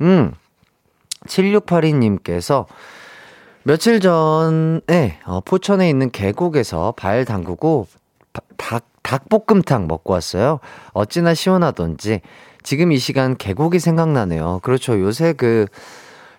음, 0.00 0.32
7682님께서 1.26 2.66
며칠 3.62 4.00
전에 4.00 5.18
어, 5.24 5.40
포천에 5.40 5.88
있는 5.88 6.10
계곡에서 6.10 6.94
발 6.96 7.24
담그고 7.24 7.88
닭, 8.56 8.84
닭볶음탕 9.02 9.88
먹고 9.88 10.12
왔어요. 10.12 10.60
어찌나 10.92 11.34
시원하던지 11.34 12.20
지금 12.62 12.92
이 12.92 12.98
시간 12.98 13.36
계곡이 13.36 13.78
생각나네요. 13.78 14.60
그렇죠. 14.62 15.00
요새 15.00 15.32
그 15.32 15.66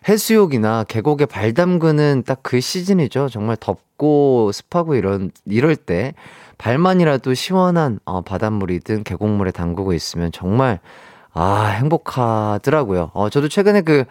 해수욕이나 0.07 0.85
계곡에 0.85 1.25
발 1.25 1.53
담그는 1.53 2.23
딱 2.25 2.39
그 2.43 2.61
시즌이죠. 2.61 3.27
정말 3.29 3.57
덥고 3.57 4.51
습하고 4.53 4.95
이런, 4.95 5.31
이럴 5.45 5.75
때 5.75 6.13
발만이라도 6.57 7.33
시원한 7.33 7.99
어, 8.05 8.21
바닷물이든 8.21 9.03
계곡물에 9.03 9.51
담그고 9.51 9.93
있으면 9.93 10.31
정말 10.31 10.79
아, 11.33 11.65
행복하더라고요. 11.65 13.11
어, 13.13 13.29
저도 13.29 13.47
최근에 13.47 13.81
그 13.81 14.05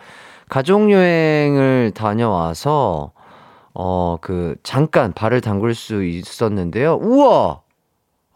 가족 0.48 0.92
여행을 0.92 1.90
다녀와서, 1.92 3.10
어, 3.74 4.16
그, 4.20 4.54
잠깐 4.62 5.12
발을 5.12 5.40
담글 5.40 5.74
수 5.74 6.04
있었는데요. 6.04 7.00
우와! 7.02 7.62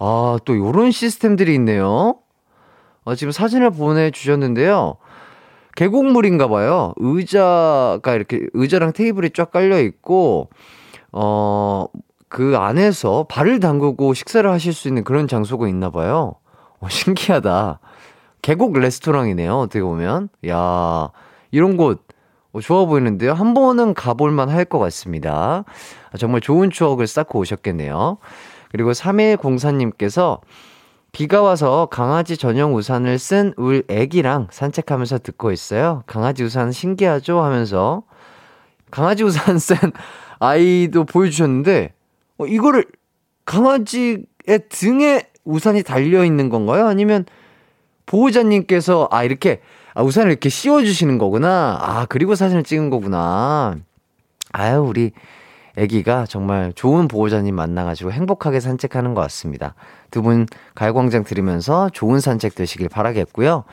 아, 0.01 0.39
또 0.45 0.57
요런 0.59 0.91
시스템들이 0.91 1.55
있네요. 1.55 2.17
어, 3.05 3.15
지금 3.15 3.31
사진을 3.31 3.71
보내주셨는데요. 3.71 4.97
계곡물인가 5.77 6.49
봐요. 6.49 6.95
의자가 6.97 8.15
이렇게, 8.15 8.47
의자랑 8.55 8.93
테이블이 8.93 9.31
쫙 9.31 9.53
깔려 9.53 9.81
있고, 9.81 10.51
어, 11.13 11.87
그 12.31 12.57
안에서 12.57 13.27
발을 13.29 13.61
담그고 13.61 14.15
식사를 14.15 14.49
하실 14.51 14.73
수 14.73 14.89
있는 14.89 15.05
그런 15.05 15.29
장소가 15.29 15.69
있나 15.69 15.91
봐요. 15.91 16.37
어, 16.81 16.89
신기하다. 16.89 17.81
계곡 18.43 18.79
레스토랑이네요. 18.79 19.55
어떻게 19.59 19.83
보면. 19.83 20.31
야 20.49 21.11
이런 21.51 21.77
곳 21.77 22.07
어, 22.53 22.61
좋아 22.61 22.87
보이는데요. 22.87 23.35
한 23.35 23.53
번은 23.55 23.95
가볼만 23.95 24.49
할 24.49 24.65
것 24.65 24.79
같습니다. 24.79 25.65
아, 26.13 26.17
정말 26.19 26.41
좋은 26.41 26.71
추억을 26.71 27.07
쌓고 27.09 27.41
오셨겠네요. 27.41 28.19
그리고 28.73 28.93
3104님께서 28.93 30.41
비가 31.13 31.43
와서 31.43 31.89
강아지 31.91 32.37
전용 32.37 32.75
우산을 32.77 33.19
쓴 33.19 33.53
울 33.57 33.83
애기랑 33.89 34.47
산책하면서 34.51 35.19
듣고 35.19 35.51
있어요. 35.51 36.05
강아지 36.07 36.45
우산 36.45 36.71
신기하죠? 36.71 37.41
하면서 37.43 38.05
강아지 38.93 39.25
우산 39.25 39.59
쓴 39.61 39.77
아이도 40.39 41.05
보여주셨는데, 41.05 41.95
어, 42.41 42.47
이거를 42.47 42.87
강아지의 43.45 44.25
등에 44.71 45.23
우산이 45.45 45.83
달려 45.83 46.25
있는 46.25 46.49
건가요? 46.49 46.87
아니면 46.87 47.27
보호자님께서, 48.07 49.09
아, 49.11 49.25
이렇게, 49.25 49.61
아, 49.95 50.03
우산을 50.03 50.31
이렇게 50.31 50.49
씌워주시는 50.49 51.19
거구나. 51.19 51.79
아, 51.81 52.07
그리고 52.09 52.35
사진을 52.35 52.65
찍은 52.65 52.89
거구나. 52.91 53.77
아유, 54.53 54.81
우리 54.81 55.13
아기가 55.79 56.27
정말 56.27 56.73
좋은 56.75 57.09
보호자님 57.09 57.55
만나가지고 57.55 58.11
행복하게 58.13 58.59
산책하는 58.61 59.15
것 59.15 59.21
같습니다. 59.23 59.75
두 60.11 60.23
분 60.23 60.47
가요광장 60.75 61.23
들으면서 61.25 61.91
좋은 61.91 62.21
산책 62.21 62.55
되시길 62.55 62.89
바라겠고요. 62.89 63.65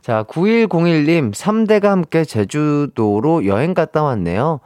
자, 0.00 0.24
9101님, 0.24 1.32
3대가 1.34 1.84
함께 1.84 2.24
제주도로 2.24 3.46
여행 3.46 3.74
갔다 3.74 4.02
왔네요. 4.02 4.60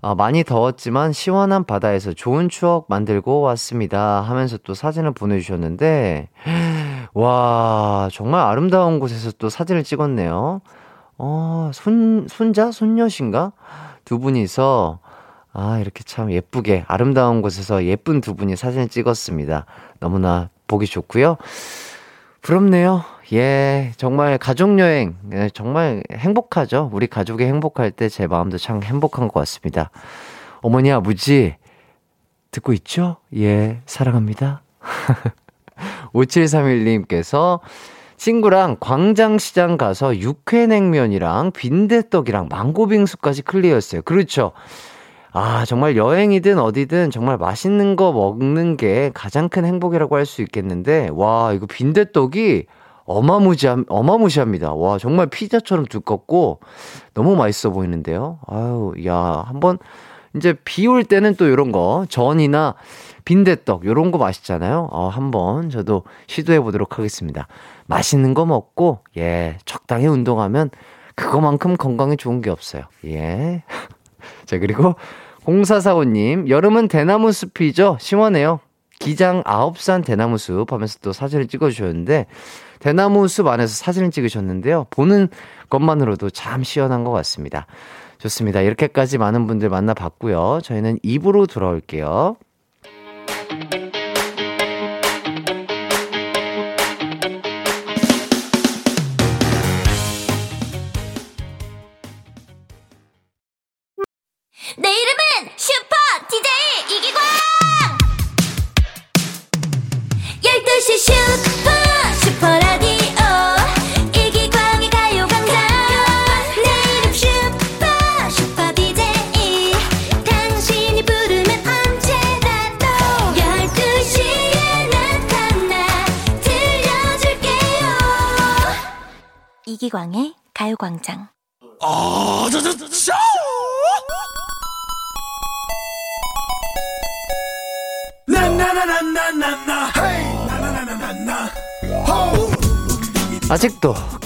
어, 0.00 0.14
많이 0.14 0.44
더웠지만 0.44 1.12
시원한 1.12 1.64
바다에서 1.64 2.12
좋은 2.12 2.48
추억 2.48 2.86
만들고 2.88 3.40
왔습니다. 3.40 4.20
하면서 4.20 4.56
또 4.58 4.72
사진을 4.72 5.12
보내주셨는데, 5.12 6.28
와, 7.14 8.08
정말 8.12 8.42
아름다운 8.42 9.00
곳에서 9.00 9.32
또 9.38 9.48
사진을 9.48 9.82
찍었네요. 9.82 10.60
어, 11.18 11.70
손, 11.74 12.26
손자? 12.28 12.70
손녀신가? 12.70 13.52
두 14.04 14.20
분이서, 14.20 15.00
아, 15.52 15.78
이렇게 15.80 16.04
참 16.04 16.30
예쁘게, 16.30 16.84
아름다운 16.86 17.42
곳에서 17.42 17.84
예쁜 17.84 18.20
두 18.20 18.36
분이 18.36 18.54
사진을 18.54 18.88
찍었습니다. 18.88 19.66
너무나 19.98 20.48
보기 20.68 20.86
좋고요. 20.86 21.38
부럽네요. 22.42 23.04
예, 23.32 23.92
정말 23.96 24.38
가족여행, 24.38 25.16
예, 25.32 25.50
정말 25.52 26.02
행복하죠. 26.12 26.88
우리 26.92 27.06
가족이 27.06 27.44
행복할 27.44 27.90
때 27.90 28.08
제 28.08 28.26
마음도 28.26 28.56
참 28.58 28.82
행복한 28.82 29.28
것 29.28 29.34
같습니다. 29.40 29.90
어머니, 30.62 30.90
아버지, 30.90 31.56
듣고 32.50 32.72
있죠? 32.74 33.16
예, 33.36 33.80
사랑합니다. 33.86 34.62
5731님께서 36.14 37.60
친구랑 38.16 38.78
광장시장 38.80 39.76
가서 39.76 40.16
육회냉면이랑 40.16 41.52
빈대떡이랑 41.52 42.48
망고빙수까지 42.50 43.42
클리어했어요. 43.42 44.02
그렇죠. 44.02 44.52
아, 45.40 45.64
정말 45.66 45.96
여행이든 45.96 46.58
어디든 46.58 47.12
정말 47.12 47.38
맛있는 47.38 47.94
거 47.94 48.12
먹는 48.12 48.76
게 48.76 49.12
가장 49.14 49.48
큰 49.48 49.64
행복이라고 49.64 50.16
할 50.16 50.26
수 50.26 50.42
있겠는데, 50.42 51.10
와, 51.12 51.52
이거 51.52 51.66
빈대떡이 51.66 52.66
어마무지함, 53.04 53.84
어마무시합니다. 53.88 54.74
와, 54.74 54.98
정말 54.98 55.28
피자처럼 55.28 55.86
두껍고 55.86 56.58
너무 57.14 57.36
맛있어 57.36 57.70
보이는데요. 57.70 58.40
아유, 58.48 58.92
야, 59.06 59.44
한번 59.46 59.78
이제 60.34 60.54
비 60.64 60.88
올 60.88 61.04
때는 61.04 61.36
또 61.36 61.46
이런 61.46 61.70
거, 61.70 62.04
전이나 62.08 62.74
빈대떡, 63.24 63.84
요런 63.86 64.10
거 64.10 64.18
맛있잖아요. 64.18 64.88
어, 64.90 65.06
한번 65.08 65.70
저도 65.70 66.02
시도해 66.26 66.58
보도록 66.60 66.98
하겠습니다. 66.98 67.46
맛있는 67.86 68.34
거 68.34 68.44
먹고, 68.44 69.04
예, 69.16 69.56
적당히 69.66 70.06
운동하면 70.08 70.70
그거만큼 71.14 71.76
건강에 71.76 72.16
좋은 72.16 72.42
게 72.42 72.50
없어요. 72.50 72.82
예. 73.04 73.62
자, 74.46 74.58
그리고 74.58 74.94
0445님, 75.48 76.48
여름은 76.48 76.88
대나무 76.88 77.32
숲이죠? 77.32 77.96
시원해요. 78.00 78.60
기장 78.98 79.42
아홉산 79.46 80.02
대나무 80.02 80.36
숲 80.36 80.72
하면서 80.72 80.98
또 81.00 81.12
사진을 81.12 81.48
찍어주셨는데, 81.48 82.26
대나무 82.80 83.26
숲 83.28 83.46
안에서 83.46 83.72
사진을 83.72 84.10
찍으셨는데요. 84.10 84.86
보는 84.90 85.28
것만으로도 85.70 86.30
참 86.30 86.62
시원한 86.62 87.02
것 87.04 87.12
같습니다. 87.12 87.66
좋습니다. 88.18 88.60
이렇게까지 88.60 89.16
많은 89.16 89.46
분들 89.46 89.68
만나봤고요. 89.70 90.60
저희는 90.62 90.98
입으로 91.02 91.46
돌아올게요. 91.46 92.36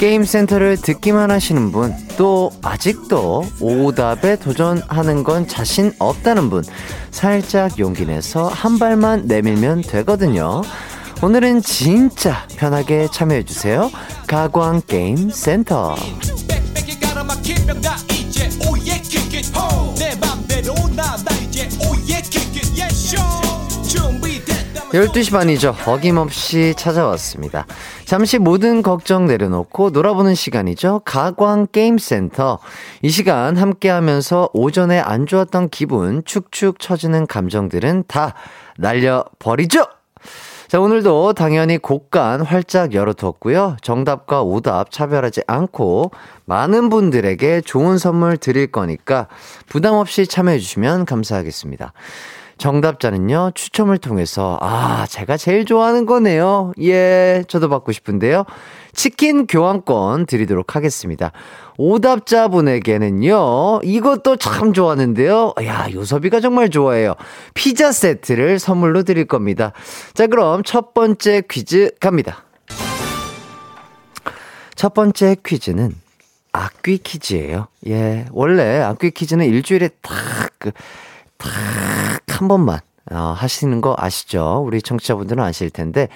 게임 0.03 0.25
센터를 0.25 0.79
듣기만 0.79 1.31
하시는 1.31 1.71
분, 1.71 1.95
또 2.17 2.51
아직도 2.61 3.45
오답에 3.61 4.35
도전하는 4.35 5.23
건 5.23 5.47
자신 5.47 5.93
없다는 6.01 6.51
분, 6.51 6.65
살짝 7.13 7.79
용기 7.79 8.05
내서 8.05 8.49
한 8.49 8.81
발만 8.81 9.27
내밀면 9.29 9.83
되거든요. 9.83 10.63
오늘은 11.23 11.63
진짜 11.63 12.49
편하게 12.57 13.07
참여해주세요. 13.13 13.93
가광 14.27 14.83
게임 14.89 15.31
센터. 15.31 15.95
12시 24.93 25.33
반이죠. 25.33 25.75
어김없이 25.87 26.75
찾아왔습니다. 26.77 27.67
잠시 28.13 28.37
모든 28.37 28.83
걱정 28.83 29.25
내려놓고 29.25 29.89
놀아보는 29.89 30.35
시간이죠. 30.35 31.01
가광 31.07 31.69
게임 31.73 31.97
센터. 31.97 32.59
이 33.01 33.09
시간 33.09 33.57
함께 33.57 33.89
하면서 33.89 34.51
오전에 34.53 35.01
안 35.01 35.25
좋았던 35.25 35.71
기분, 35.71 36.23
축축 36.27 36.79
처지는 36.79 37.27
감정들은 37.27 38.05
다 38.09 38.35
날려버리죠! 38.77 39.87
자, 40.69 40.79
오늘도 40.79 41.33
당연히 41.33 41.79
곡간 41.79 42.43
활짝 42.43 42.93
열어두었고요. 42.93 43.79
정답과 43.81 44.43
오답 44.43 44.91
차별하지 44.91 45.45
않고 45.47 46.11
많은 46.45 46.91
분들에게 46.91 47.63
좋은 47.63 47.97
선물 47.97 48.37
드릴 48.37 48.67
거니까 48.67 49.29
부담 49.71 49.95
없이 49.95 50.27
참여해주시면 50.27 51.07
감사하겠습니다. 51.07 51.95
정답자는요, 52.63 53.51
추첨을 53.57 53.99
통해서, 53.99 54.57
아, 54.61 55.05
제가 55.09 55.37
제일 55.37 55.65
좋아하는 55.65 56.07
거네요. 56.07 56.73
예, 56.81 57.43
저도 57.49 57.69
받고 57.69 57.91
싶은데요. 57.91 58.45
치킨 58.93 59.49
교환권 59.49 60.27
드리도록 60.27 60.77
하겠습니다. 60.77 61.33
오답자 61.77 62.47
분에게는요, 62.47 63.81
이것도 63.83 64.37
참 64.37 64.73
좋아하는데요. 64.73 65.55
야, 65.65 65.89
요섭이가 65.93 66.39
정말 66.39 66.71
좋아해요. 66.71 67.15
피자 67.55 67.91
세트를 67.91 68.61
선물로 68.61 69.03
드릴 69.03 69.25
겁니다. 69.25 69.73
자, 70.15 70.29
그럼 70.29 70.63
첫 70.63 70.95
번째 70.95 71.43
퀴즈 71.51 71.91
갑니다. 71.99 72.45
첫 74.77 74.95
번째 74.95 75.35
퀴즈는 75.45 75.97
악귀 76.53 76.99
퀴즈예요. 76.99 77.67
예, 77.89 78.27
원래 78.31 78.79
악귀 78.83 79.11
퀴즈는 79.11 79.47
일주일에 79.47 79.89
딱, 80.01 80.15
그, 80.61 80.71
딱한 81.43 82.49
번만 82.49 82.79
어, 83.11 83.35
하시는 83.37 83.81
거 83.81 83.95
아시죠? 83.99 84.63
우리 84.65 84.81
청취자분들은 84.81 85.43
아실 85.43 85.71
텐데, 85.71 86.09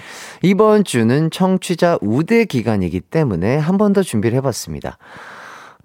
이번 0.42 0.84
주는 0.84 1.30
청취자 1.30 1.98
우대 2.00 2.44
기간이기 2.44 3.00
때문에 3.00 3.56
한 3.56 3.76
번 3.76 3.92
더 3.92 4.02
준비를 4.02 4.36
해봤습니다. 4.38 4.98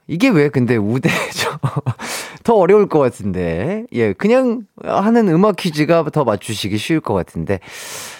이게 0.07 0.29
왜 0.29 0.49
근데 0.49 0.75
우대죠? 0.77 1.57
더 2.43 2.55
어려울 2.55 2.87
것 2.87 2.99
같은데. 2.99 3.85
예, 3.93 4.13
그냥 4.13 4.63
하는 4.83 5.27
음악 5.29 5.55
퀴즈가 5.55 6.03
더 6.11 6.23
맞추시기 6.23 6.77
쉬울 6.77 6.99
것 6.99 7.13
같은데. 7.13 7.59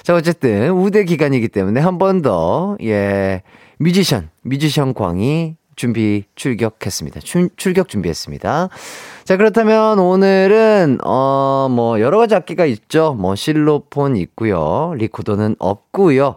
자, 0.03 0.15
어쨌든 0.15 0.71
우대 0.71 1.03
기간이기 1.03 1.49
때문에 1.49 1.79
한 1.81 1.97
번 1.97 2.21
더, 2.21 2.77
예, 2.81 3.43
뮤지션, 3.77 4.29
뮤지션 4.43 4.93
광이 4.93 5.55
준비 5.75 6.25
출격했습니다. 6.35 7.19
출, 7.21 7.49
출격 7.55 7.89
준비했습니다. 7.89 8.69
자, 9.23 9.37
그렇다면 9.37 9.99
오늘은, 9.99 10.99
어, 11.03 11.67
뭐, 11.71 11.99
여러 11.99 12.17
가지 12.17 12.35
악기가 12.35 12.65
있죠. 12.65 13.15
뭐, 13.17 13.35
실로폰 13.35 14.15
있고요. 14.17 14.93
리코더는 14.97 15.55
없고요. 15.59 16.35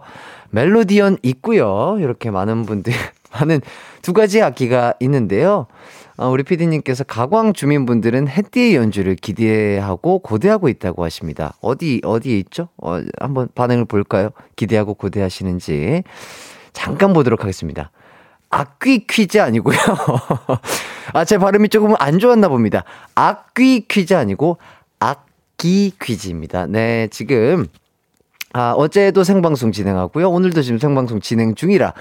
멜로디언 0.51 1.17
있고요. 1.23 1.97
이렇게 1.99 2.31
많은 2.31 2.65
분들, 2.65 2.93
많은 3.33 3.61
두 4.01 4.13
가지 4.13 4.41
악기가 4.41 4.93
있는데요. 4.99 5.67
어, 6.17 6.29
우리 6.29 6.43
피디님께서 6.43 7.03
가광 7.03 7.51
주민분들은 7.51 8.29
햇띠의 8.29 8.75
연주를 8.75 9.15
기대하고 9.15 10.19
고대하고 10.19 10.69
있다고 10.69 11.03
하십니다. 11.03 11.55
어디, 11.59 11.99
어디에 12.05 12.37
있죠? 12.39 12.69
어, 12.81 13.01
한번 13.19 13.49
반응을 13.53 13.85
볼까요? 13.85 14.29
기대하고 14.55 14.93
고대하시는지. 14.93 16.03
잠깐 16.71 17.13
보도록 17.13 17.41
하겠습니다. 17.41 17.91
악귀 18.59 19.07
퀴즈 19.07 19.37
아니고요. 19.41 19.77
아, 21.13 21.25
제 21.25 21.37
발음이 21.37 21.67
조금 21.67 21.93
안 21.99 22.19
좋았나 22.19 22.47
봅니다. 22.47 22.85
악귀 23.15 23.87
퀴즈 23.89 24.13
아니고 24.13 24.57
악기 24.99 25.91
퀴즈입니다. 26.01 26.65
네, 26.67 27.09
지금 27.11 27.67
아, 28.53 28.71
어제도 28.71 29.25
생방송 29.25 29.73
진행하고요. 29.73 30.29
오늘도 30.29 30.61
지금 30.61 30.79
생방송 30.79 31.19
진행 31.19 31.55
중이라 31.55 31.93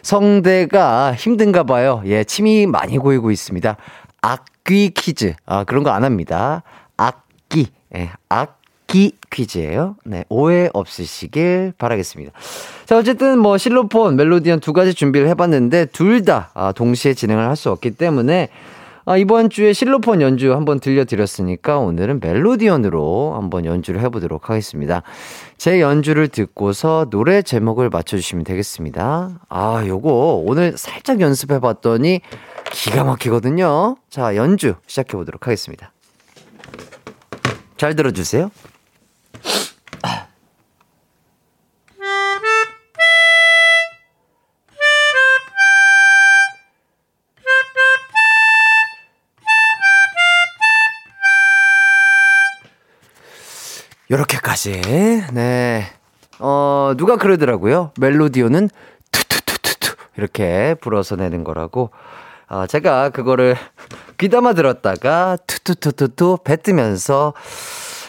성대가 0.00 1.14
힘든가 1.14 1.64
봐요. 1.64 2.02
예, 2.06 2.24
침이 2.24 2.66
많이 2.66 2.96
고이고 2.96 3.30
있습니다. 3.30 3.76
악귀 4.22 4.92
퀴즈. 4.96 5.34
아, 5.44 5.64
그런 5.64 5.82
거 5.84 5.90
안 5.90 6.04
합니다. 6.04 6.62
악기. 6.96 7.66
예, 7.94 8.10
악 8.30 8.57
기 8.88 9.12
퀴즈예요. 9.30 9.94
네, 10.04 10.24
오해 10.28 10.68
없으시길 10.72 11.74
바라겠습니다. 11.78 12.32
자, 12.86 12.96
어쨌든 12.98 13.38
뭐 13.38 13.56
실로폰, 13.58 14.16
멜로디언 14.16 14.58
두 14.60 14.72
가지 14.72 14.94
준비를 14.94 15.28
해봤는데 15.28 15.86
둘 15.86 16.24
다 16.24 16.50
아, 16.54 16.72
동시에 16.72 17.14
진행을 17.14 17.46
할 17.46 17.54
수 17.54 17.70
없기 17.70 17.92
때문에 17.92 18.48
아, 19.04 19.16
이번 19.16 19.48
주에 19.50 19.72
실로폰 19.72 20.20
연주 20.20 20.52
한번 20.54 20.80
들려드렸으니까 20.80 21.78
오늘은 21.78 22.20
멜로디언으로 22.20 23.34
한번 23.36 23.64
연주를 23.64 24.00
해보도록 24.02 24.50
하겠습니다. 24.50 25.02
제 25.56 25.80
연주를 25.80 26.28
듣고서 26.28 27.06
노래 27.10 27.40
제목을 27.42 27.88
맞춰주시면 27.90 28.44
되겠습니다. 28.44 29.40
아, 29.48 29.84
요거 29.86 30.42
오늘 30.46 30.76
살짝 30.76 31.20
연습해봤더니 31.20 32.20
기가 32.72 33.04
막히거든요. 33.04 33.96
자, 34.10 34.34
연주 34.36 34.74
시작해보도록 34.86 35.46
하겠습니다. 35.46 35.92
잘 37.76 37.94
들어주세요. 37.94 38.50
요렇게까지. 54.10 54.80
네. 55.32 55.84
어, 56.38 56.94
누가 56.96 57.16
그러더라고요. 57.16 57.92
멜로디오는 57.98 58.70
투투투투투 59.12 59.94
이렇게 60.16 60.74
불어서 60.80 61.16
내는 61.16 61.44
거라고. 61.44 61.90
아, 62.46 62.66
제가 62.66 63.10
그거를 63.10 63.56
귀담아 64.16 64.54
들었다가 64.54 65.36
투투투투투 65.46 66.38
뱉으면서 66.42 67.34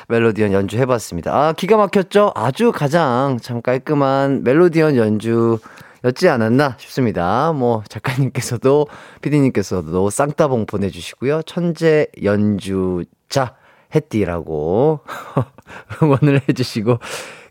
멜로디언 0.09 0.53
연주 0.53 0.77
해봤습니다. 0.77 1.33
아, 1.33 1.53
기가 1.53 1.77
막혔죠? 1.77 2.31
아주 2.35 2.71
가장 2.71 3.37
참 3.41 3.61
깔끔한 3.61 4.43
멜로디언 4.43 4.95
연주 4.95 5.59
였지 6.03 6.27
않았나 6.27 6.77
싶습니다. 6.79 7.53
뭐, 7.53 7.83
작가님께서도, 7.87 8.87
피디님께서도 9.21 10.09
쌍따봉 10.09 10.65
보내주시고요. 10.65 11.43
천재 11.43 12.07
연주자, 12.23 13.55
해띠라고 13.93 15.01
응원을 16.01 16.41
해주시고 16.49 16.97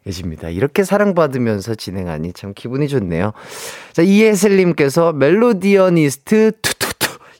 계십니다. 0.04 0.48
이렇게 0.48 0.82
사랑받으면서 0.82 1.76
진행하니 1.76 2.32
참 2.32 2.54
기분이 2.54 2.88
좋네요. 2.88 3.34
자, 3.92 4.02
이혜슬님께서 4.02 5.12
멜로디어니스트 5.12 6.52
투투투 6.60 6.87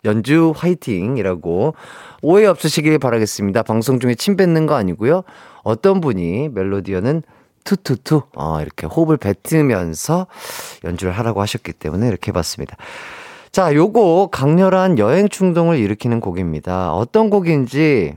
연주 0.04 0.52
화이팅이라고 0.56 1.74
오해 2.22 2.46
없으시길 2.46 2.98
바라겠습니다. 2.98 3.62
방송 3.62 4.00
중에 4.00 4.14
침 4.14 4.36
뱉는 4.36 4.66
거 4.66 4.74
아니고요. 4.74 5.22
어떤 5.62 6.00
분이 6.00 6.50
멜로디언은 6.50 7.22
투투투 7.64 8.22
어, 8.36 8.60
이렇게 8.60 8.86
호흡을 8.86 9.18
뱉으면서 9.18 10.26
연주를 10.84 11.12
하라고 11.12 11.42
하셨기 11.42 11.72
때문에 11.72 12.08
이렇게 12.08 12.30
해봤습니다. 12.30 12.76
자, 13.52 13.74
요거 13.74 14.28
강렬한 14.32 14.98
여행 14.98 15.28
충동을 15.28 15.78
일으키는 15.78 16.20
곡입니다. 16.20 16.94
어떤 16.94 17.30
곡인지 17.30 18.14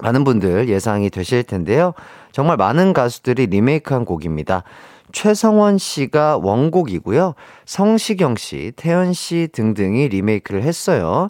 많은 0.00 0.24
분들 0.24 0.68
예상이 0.68 1.10
되실 1.10 1.42
텐데요. 1.42 1.94
정말 2.32 2.56
많은 2.56 2.92
가수들이 2.92 3.46
리메이크한 3.46 4.04
곡입니다. 4.04 4.64
최성원 5.12 5.78
씨가 5.78 6.38
원곡이고요. 6.38 7.34
성시경 7.64 8.36
씨, 8.36 8.72
태연 8.76 9.12
씨 9.12 9.48
등등이 9.52 10.08
리메이크를 10.08 10.62
했어요. 10.62 11.28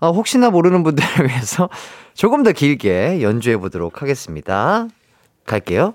어, 0.00 0.12
혹시나 0.12 0.50
모르는 0.50 0.82
분들을 0.82 1.26
위해서 1.28 1.68
조금 2.14 2.42
더 2.42 2.52
길게 2.52 3.22
연주해 3.22 3.56
보도록 3.56 4.02
하겠습니다. 4.02 4.86
갈게요. 5.46 5.94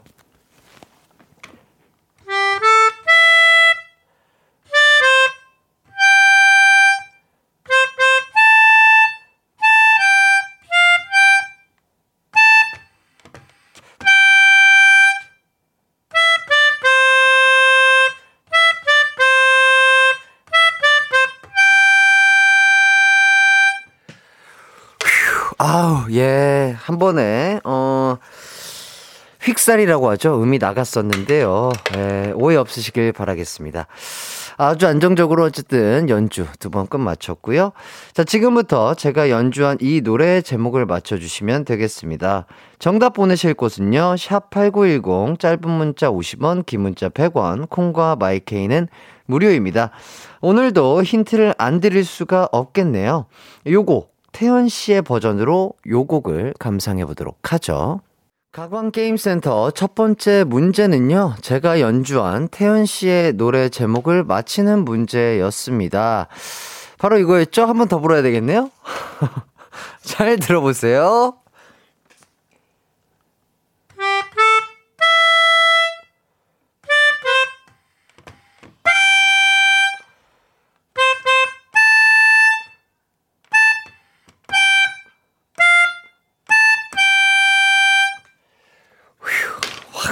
한 26.89 26.97
번에, 26.97 27.59
어, 27.65 28.17
휙살이라고 29.43 30.09
하죠. 30.09 30.41
음이 30.41 30.57
나갔었는데요. 30.57 31.69
예, 31.95 32.31
오해 32.35 32.57
없으시길 32.57 33.13
바라겠습니다. 33.13 33.85
아주 34.57 34.87
안정적으로 34.87 35.43
어쨌든 35.43 36.09
연주 36.09 36.47
두 36.57 36.71
번 36.71 36.87
끝 36.87 36.97
마쳤고요. 36.97 37.73
자, 38.13 38.23
지금부터 38.23 38.95
제가 38.95 39.29
연주한 39.29 39.77
이 39.81 40.01
노래 40.01 40.41
제목을 40.41 40.87
맞춰주시면 40.87 41.65
되겠습니다. 41.65 42.47
정답 42.79 43.13
보내실 43.13 43.53
곳은요. 43.53 44.15
샵8910 44.15 45.39
짧은 45.39 45.69
문자 45.69 46.09
50원, 46.09 46.65
긴 46.65 46.81
문자 46.81 47.07
100원, 47.07 47.69
콩과 47.69 48.15
마이케이는 48.15 48.87
무료입니다. 49.27 49.91
오늘도 50.41 51.03
힌트를 51.03 51.53
안 51.59 51.79
드릴 51.81 52.03
수가 52.03 52.49
없겠네요. 52.51 53.27
요거 53.67 54.07
태연 54.31 54.67
씨의 54.69 55.01
버전으로 55.03 55.73
요 55.87 56.03
곡을 56.05 56.53
감상해 56.59 57.05
보도록 57.05 57.51
하죠. 57.53 58.01
가광게임센터 58.51 59.71
첫 59.71 59.93
번째 59.93 60.43
문제는요, 60.43 61.35
제가 61.41 61.79
연주한 61.81 62.47
태연 62.47 62.85
씨의 62.85 63.33
노래 63.33 63.69
제목을 63.69 64.23
맞히는 64.23 64.85
문제였습니다. 64.85 66.27
바로 66.97 67.19
이거였죠? 67.19 67.65
한 67.65 67.77
번 67.77 67.87
더 67.87 67.99
불어야 67.99 68.21
되겠네요? 68.23 68.69
잘 70.03 70.37
들어보세요. 70.37 71.35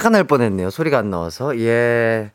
화가 0.08 0.10
날 0.10 0.24
뻔했네요. 0.24 0.70
소리가 0.70 0.98
안 0.98 1.10
나와서. 1.10 1.58
예. 1.58 2.30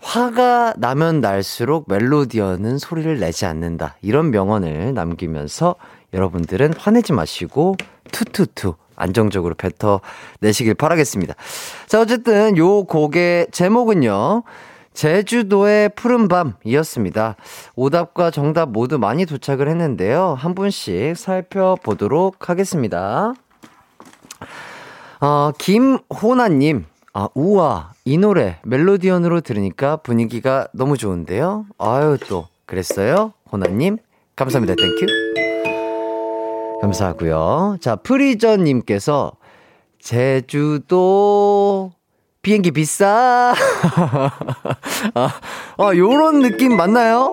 화가 0.00 0.74
나면 0.76 1.20
날수록 1.20 1.86
멜로디어는 1.88 2.78
소리를 2.78 3.18
내지 3.18 3.46
않는다. 3.46 3.96
이런 4.02 4.30
명언을 4.30 4.92
남기면서 4.94 5.76
여러분들은 6.12 6.74
화내지 6.76 7.12
마시고 7.12 7.76
투투투 8.10 8.74
안정적으로 8.96 9.54
뱉어 9.54 10.00
내시길 10.40 10.74
바라겠습니다. 10.74 11.34
자, 11.86 12.00
어쨌든 12.00 12.56
요 12.56 12.84
곡의 12.84 13.48
제목은요. 13.52 14.42
제주도의 14.92 15.90
푸른 15.90 16.28
밤이었습니다. 16.28 17.36
오답과 17.76 18.30
정답 18.30 18.70
모두 18.70 18.98
많이 18.98 19.24
도착을 19.26 19.68
했는데요. 19.68 20.34
한 20.38 20.54
분씩 20.54 21.16
살펴보도록 21.16 22.50
하겠습니다. 22.50 23.32
어, 25.20 25.52
김호나님, 25.56 26.84
아, 27.14 27.28
우와, 27.34 27.92
이 28.06 28.16
노래 28.16 28.56
멜로디언으로 28.64 29.42
들으니까 29.42 29.96
분위기가 29.98 30.66
너무 30.72 30.96
좋은데요? 30.96 31.66
아유, 31.76 32.16
또, 32.26 32.46
그랬어요? 32.64 33.34
호나님, 33.50 33.98
감사합니다. 34.34 34.74
Thank 34.74 34.92
you. 34.92 35.06
감사하고요. 36.80 37.76
자, 37.82 37.96
프리저님께서 37.96 39.32
제주도 39.98 41.92
비행기 42.40 42.70
비싸. 42.70 43.52
아, 45.14 45.30
아, 45.76 45.94
요런 45.94 46.40
느낌 46.40 46.76
맞나요? 46.76 47.30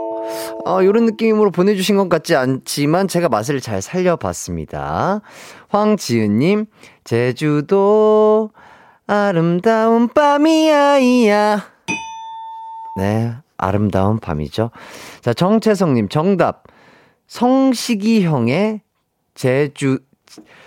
아, 0.65 0.83
요런 0.83 1.05
느낌으로 1.05 1.51
보내주신 1.51 1.95
것 1.95 2.09
같지 2.09 2.35
않지만 2.35 3.07
제가 3.07 3.29
맛을 3.29 3.61
잘 3.61 3.81
살려봤습니다. 3.81 5.21
황지은님, 5.69 6.65
제주도 7.05 8.51
아름다운 9.11 10.07
밤이야, 10.07 10.99
이야. 10.99 11.65
네, 12.95 13.33
아름다운 13.57 14.19
밤이죠. 14.19 14.69
자, 15.21 15.33
정채성님, 15.33 16.09
정답. 16.09 16.65
성식이 17.25 18.23
형의 18.23 18.81
제주, 19.33 19.97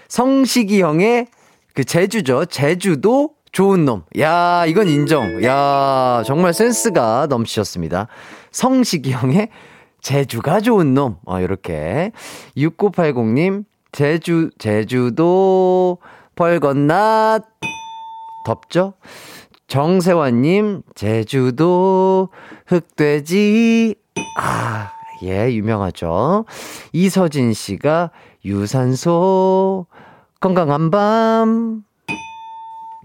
성식이 0.09 0.83
형의 0.83 1.28
그 1.72 1.85
제주죠. 1.85 2.46
제주도 2.46 3.35
좋은 3.52 3.85
놈. 3.85 4.02
야, 4.18 4.64
이건 4.66 4.88
인정. 4.88 5.44
야, 5.44 6.24
정말 6.26 6.52
센스가 6.52 7.28
넘치셨습니다. 7.31 8.09
성식이 8.50 9.12
형의 9.12 9.50
제주가 10.00 10.59
좋은 10.61 10.94
놈. 10.94 11.16
어, 11.26 11.38
이렇게. 11.38 12.11
6980님, 12.57 13.66
제주, 13.92 14.50
제주도 14.59 15.98
벌건낫. 16.35 17.44
덥죠? 18.44 18.94
정세환님, 19.68 20.83
제주도 20.94 22.28
흑돼지. 22.66 23.94
아, 24.38 24.90
예, 25.22 25.52
유명하죠. 25.52 26.44
이서진 26.92 27.52
씨가 27.52 28.11
유산소 28.44 29.87
건강한 30.40 30.90
밤. 30.90 31.85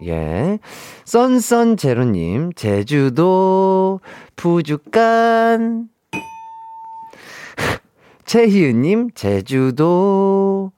예. 0.03 0.59
썬썬 1.05 1.77
제로님, 1.77 2.53
제주도, 2.53 3.99
푸주간. 4.35 5.89
최희은님, 8.25 9.11
제주도, 9.15 10.71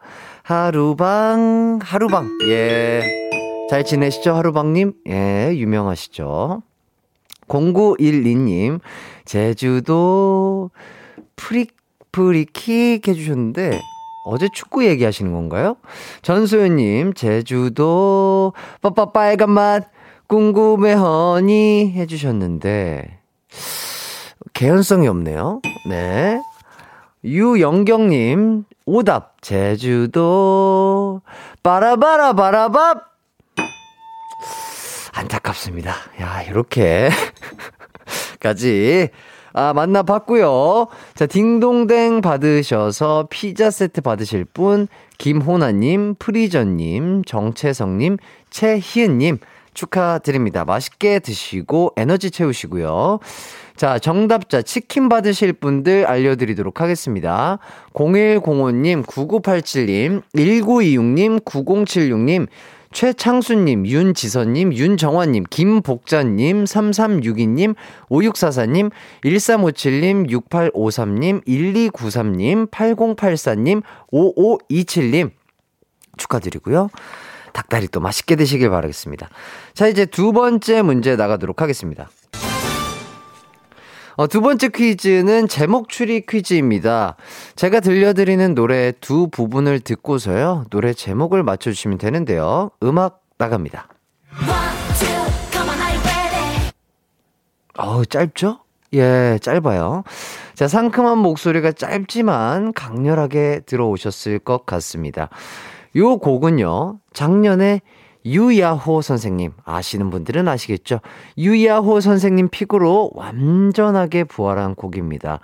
하루방, 0.44 1.80
하루방. 1.82 2.30
예. 2.48 3.19
잘 3.70 3.86
지내시죠, 3.86 4.34
하루방님? 4.34 4.94
예, 5.10 5.52
유명하시죠. 5.54 6.64
0912님, 7.48 8.80
제주도, 9.26 10.72
프릭, 11.36 11.76
프리킥 12.12 13.08
해주셨는데, 13.08 13.80
어제 14.26 14.50
축구 14.52 14.88
얘기하시는 14.88 15.32
건가요? 15.32 15.78
전소연님, 16.24 17.14
제주도, 17.14 18.54
빠빠 18.82 19.12
빨간 19.12 19.52
맛, 19.52 19.86
궁금해 20.26 20.94
honey 20.94 21.92
해주셨는데, 21.96 23.20
개연성이 24.54 25.08
없네요. 25.08 25.62
네. 25.88 26.42
유영경님, 27.24 28.66
오답, 28.88 29.44
제주도, 29.44 31.22
빠라바라 31.62 32.34
바라밥! 32.34 33.09
안타깝습니다. 35.14 35.94
야, 36.22 36.42
이렇게. 36.44 37.10
까지 38.40 39.10
아, 39.54 39.74
만나봤고요. 39.74 40.88
자, 41.16 41.26
딩동댕 41.26 42.22
받으셔서 42.22 43.28
피자 43.30 43.72
세트 43.72 44.02
받으실 44.02 44.46
분, 44.46 44.88
김호나님, 45.18 46.16
프리전님, 46.16 47.24
정채성님, 47.26 48.18
최희은님, 48.50 49.40
축하드립니다. 49.74 50.66
맛있게 50.66 51.20
드시고 51.20 51.94
에너지 51.96 52.32
채우시고요. 52.32 53.20
자, 53.76 53.98
정답자 53.98 54.62
치킨 54.62 55.08
받으실 55.10 55.54
분들 55.54 56.06
알려드리도록 56.06 56.82
하겠습니다. 56.82 57.60
0105님, 57.94 59.06
9987님, 59.06 60.22
1926님, 60.36 61.44
9076님, 61.46 62.48
최창수님, 62.92 63.86
윤지선님, 63.86 64.74
윤정환님, 64.74 65.44
김복자님, 65.50 66.64
3362님, 66.66 67.76
5644님, 68.10 68.92
1357님, 69.24 70.28
6853님, 70.30 71.46
1293님, 71.46 72.70
8084님, 72.72 73.84
5527님 74.12 75.32
축하드리고요. 76.18 76.90
닭다리 77.54 77.88
또 77.88 78.00
맛있게 78.00 78.36
드시길 78.36 78.70
바라겠습니다. 78.70 79.30
자, 79.74 79.88
이제 79.88 80.06
두 80.06 80.34
번째 80.34 80.82
문제 80.82 81.16
나가도록 81.16 81.62
하겠습니다. 81.62 82.10
어, 84.20 84.28
두 84.28 84.42
번째 84.42 84.68
퀴즈는 84.68 85.48
제목 85.48 85.88
추리 85.88 86.26
퀴즈입니다. 86.26 87.16
제가 87.56 87.80
들려드리는 87.80 88.54
노래 88.54 88.92
두 89.00 89.30
부분을 89.30 89.80
듣고서요. 89.80 90.66
노래 90.70 90.92
제목을 90.92 91.42
맞춰주시면 91.42 92.00
되는데요. 92.00 92.70
음악 92.84 93.22
나갑니다. 93.38 93.88
어우, 97.78 98.06
짧죠? 98.08 98.60
예, 98.96 99.40
짧아요. 99.42 100.04
자, 100.54 100.68
상큼한 100.68 101.18
목소리가 101.20 101.72
짧지만 101.72 102.74
강렬하게 102.74 103.62
들어오셨을 103.66 104.40
것 104.40 104.66
같습니다. 104.66 105.30
요 105.96 106.18
곡은요, 106.18 107.00
작년에 107.14 107.80
유야호 108.26 109.02
선생님, 109.02 109.54
아시는 109.64 110.10
분들은 110.10 110.48
아시겠죠? 110.48 111.00
유야호 111.38 112.02
선생님 112.02 112.50
픽으로 112.50 113.12
완전하게 113.14 114.26
부활한 114.26 114.76
곡입니다. 114.76 115.40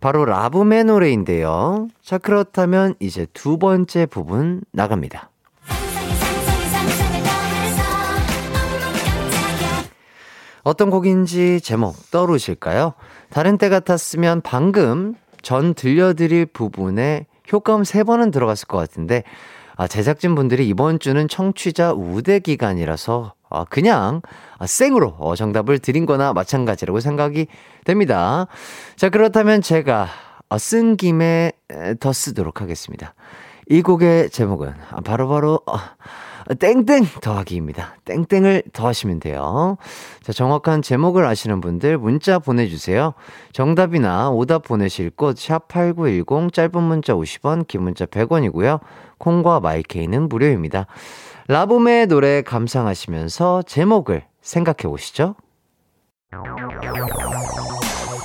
바로 0.00 0.24
라붐의 0.24 0.84
노래인데요. 0.84 1.88
자, 2.02 2.18
그렇다면 2.18 2.94
이제 3.00 3.26
두 3.32 3.58
번째 3.58 4.06
부분 4.06 4.62
나갑니다. 4.72 5.30
어떤 10.62 10.90
곡인지 10.90 11.60
제목 11.62 12.10
떠오르실까요? 12.10 12.92
다른 13.30 13.56
때 13.58 13.68
같았으면 13.68 14.42
방금 14.42 15.14
전 15.40 15.72
들려드릴 15.72 16.46
부분에 16.46 17.26
효과음 17.50 17.84
세 17.84 18.04
번은 18.04 18.30
들어갔을 18.30 18.68
것 18.68 18.76
같은데 18.76 19.22
아, 19.78 19.86
제작진 19.86 20.34
분들이 20.34 20.68
이번 20.68 20.98
주는 20.98 21.28
청취자 21.28 21.92
우대 21.92 22.40
기간이라서 22.40 23.34
아, 23.48 23.64
그냥 23.64 24.22
아, 24.58 24.66
생으로 24.66 25.14
어, 25.18 25.36
정답을 25.36 25.78
드린 25.78 26.04
거나 26.04 26.32
마찬가지라고 26.32 26.98
생각이 26.98 27.46
됩니다. 27.84 28.48
자, 28.96 29.08
그렇다면 29.08 29.62
제가 29.62 30.08
어, 30.48 30.58
쓴 30.58 30.96
김에 30.96 31.52
더 32.00 32.12
쓰도록 32.12 32.60
하겠습니다. 32.60 33.14
이 33.68 33.80
곡의 33.80 34.30
제목은 34.30 34.74
바로바로 35.04 35.60
바로, 35.64 36.56
땡땡 36.58 37.06
더하기입니다. 37.20 37.96
땡땡을 38.04 38.62
더하시면 38.72 39.20
돼요. 39.20 39.76
자, 40.22 40.32
정확한 40.32 40.82
제목을 40.82 41.24
아시는 41.26 41.60
분들 41.60 41.98
문자 41.98 42.38
보내주세요. 42.38 43.12
정답이나 43.52 44.30
오답 44.30 44.64
보내실 44.64 45.10
곳, 45.10 45.36
샵8910, 45.36 46.52
짧은 46.52 46.82
문자 46.82 47.12
50원, 47.12 47.68
긴 47.68 47.82
문자 47.82 48.06
100원이고요. 48.06 48.80
콩과 49.18 49.60
마이케이는 49.60 50.28
무료입니다. 50.28 50.86
라붐의 51.48 52.06
노래 52.06 52.42
감상하시면서 52.42 53.62
제목을 53.62 54.24
생각해 54.40 54.88
보시죠. 54.88 55.34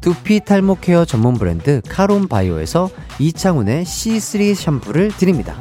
두피 0.00 0.40
탈모 0.40 0.78
care 0.80 1.04
전문 1.04 1.34
브랜드 1.34 1.80
카론 1.88 2.28
바이오에서 2.28 2.90
이창훈의 3.18 3.84
C3 3.84 4.54
샴푸를 4.54 5.08
드립니다. 5.08 5.56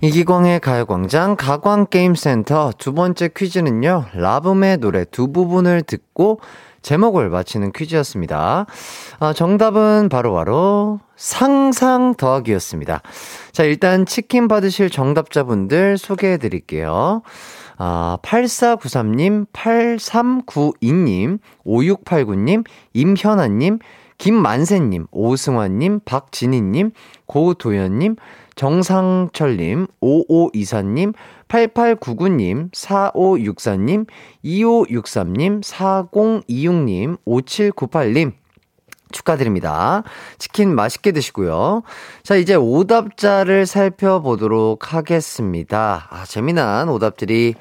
이기광의 0.00 0.60
가요광장 0.60 1.34
가광게임센터 1.36 2.72
두 2.78 2.94
번째 2.94 3.30
퀴즈는요, 3.36 4.06
라붐의 4.14 4.76
노래 4.76 5.04
두 5.04 5.32
부분을 5.32 5.82
듣고 5.82 6.38
제목을 6.82 7.28
맞히는 7.28 7.72
퀴즈였습니다. 7.72 8.66
아, 9.18 9.32
정답은 9.32 10.08
바로바로 10.08 10.34
바로 10.34 11.00
상상 11.16 12.14
더하기였습니다. 12.14 13.02
자, 13.50 13.64
일단 13.64 14.06
치킨 14.06 14.46
받으실 14.46 14.88
정답자분들 14.88 15.98
소개해 15.98 16.38
드릴게요. 16.38 17.22
아, 17.80 18.18
8493님, 18.22 19.46
8392님, 19.52 21.38
5689님, 21.64 22.64
임현아님, 22.92 23.78
김만세님, 24.18 25.06
오승환님, 25.12 26.00
박진희님, 26.04 26.90
고도현님, 27.26 28.16
정상철님, 28.56 29.86
5524님, 30.00 31.14
8899님, 31.46 32.68
4564님, 32.72 34.06
2563님, 34.44 35.62
4026님, 35.62 37.16
5798님, 37.24 38.32
축하드립니다. 39.12 40.02
치킨 40.38 40.74
맛있게 40.74 41.12
드시고요. 41.12 41.82
자, 42.22 42.36
이제 42.36 42.54
오답자를 42.54 43.66
살펴보도록 43.66 44.92
하겠습니다. 44.94 46.06
아, 46.10 46.24
재미난 46.26 46.88
오답들이 46.88 47.54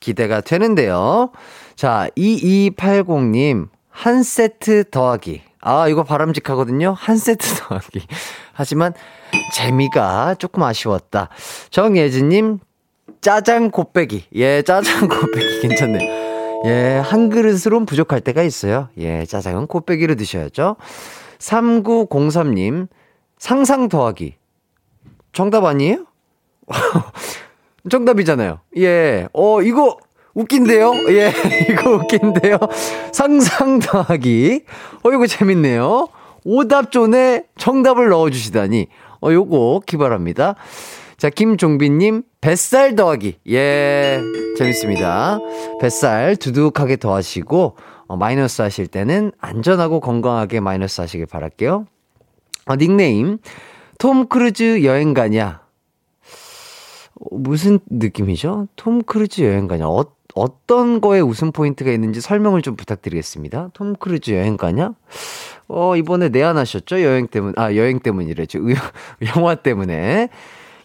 기대가 0.00 0.40
되는데요. 0.40 1.30
자, 1.76 2.08
2280님, 2.16 3.68
한 3.90 4.22
세트 4.22 4.90
더하기. 4.90 5.42
아, 5.60 5.88
이거 5.88 6.04
바람직하거든요. 6.04 6.94
한 6.96 7.16
세트 7.16 7.54
더하기. 7.68 8.06
하지만 8.52 8.92
재미가 9.54 10.34
조금 10.38 10.62
아쉬웠다. 10.62 11.30
정예진님, 11.70 12.58
짜장 13.20 13.70
곱빼기. 13.70 14.26
예, 14.34 14.62
짜장 14.62 15.08
곱빼기 15.08 15.60
괜찮네요. 15.62 16.23
예, 16.64 17.00
한 17.04 17.28
그릇으론 17.28 17.86
부족할 17.86 18.20
때가 18.20 18.42
있어요. 18.42 18.88
예, 18.98 19.24
짜장은 19.26 19.66
곱빼기로 19.66 20.14
드셔야죠. 20.14 20.76
3903님, 21.38 22.88
상상 23.38 23.88
더하기. 23.88 24.34
정답 25.32 25.64
아니에요? 25.64 26.06
정답이잖아요. 27.90 28.60
예, 28.78 29.28
어, 29.34 29.60
이거 29.62 29.98
웃긴데요? 30.34 30.92
예, 31.10 31.32
이거 31.70 31.90
웃긴데요? 31.90 32.58
상상 33.12 33.78
더하기. 33.80 34.64
어, 35.02 35.12
이거 35.12 35.26
재밌네요. 35.26 36.08
오답존에 36.44 37.44
정답을 37.58 38.08
넣어주시다니. 38.08 38.86
어, 39.22 39.32
요거 39.32 39.82
기발합니다. 39.86 40.54
자, 41.24 41.30
김종빈님, 41.30 42.22
뱃살 42.42 42.96
더하기. 42.96 43.38
예, 43.48 44.20
재밌습니다. 44.58 45.38
뱃살 45.80 46.36
두둑하게 46.36 46.96
더하시고, 46.96 47.76
어, 48.08 48.16
마이너스 48.18 48.60
하실 48.60 48.86
때는 48.86 49.32
안전하고 49.38 50.00
건강하게 50.00 50.60
마이너스 50.60 51.00
하시길 51.00 51.24
바랄게요. 51.24 51.86
어, 52.66 52.76
닉네임, 52.76 53.38
톰 53.98 54.26
크루즈 54.26 54.84
여행 54.84 55.14
가냐? 55.14 55.62
어, 57.14 57.36
무슨 57.38 57.78
느낌이죠? 57.88 58.68
톰 58.76 59.02
크루즈 59.02 59.40
여행 59.40 59.66
가냐? 59.66 59.88
어, 59.88 60.04
어떤 60.34 61.00
거에 61.00 61.20
웃음 61.20 61.52
포인트가 61.52 61.90
있는지 61.90 62.20
설명을 62.20 62.60
좀 62.60 62.76
부탁드리겠습니다. 62.76 63.70
톰 63.72 63.94
크루즈 63.94 64.32
여행 64.32 64.58
가냐? 64.58 64.92
어, 65.68 65.96
이번에 65.96 66.28
내한하셨죠? 66.28 67.02
여행 67.02 67.28
때문, 67.28 67.54
아, 67.56 67.74
여행 67.76 67.98
때문이래죠. 68.00 68.58
영화 69.34 69.54
때문에. 69.54 70.28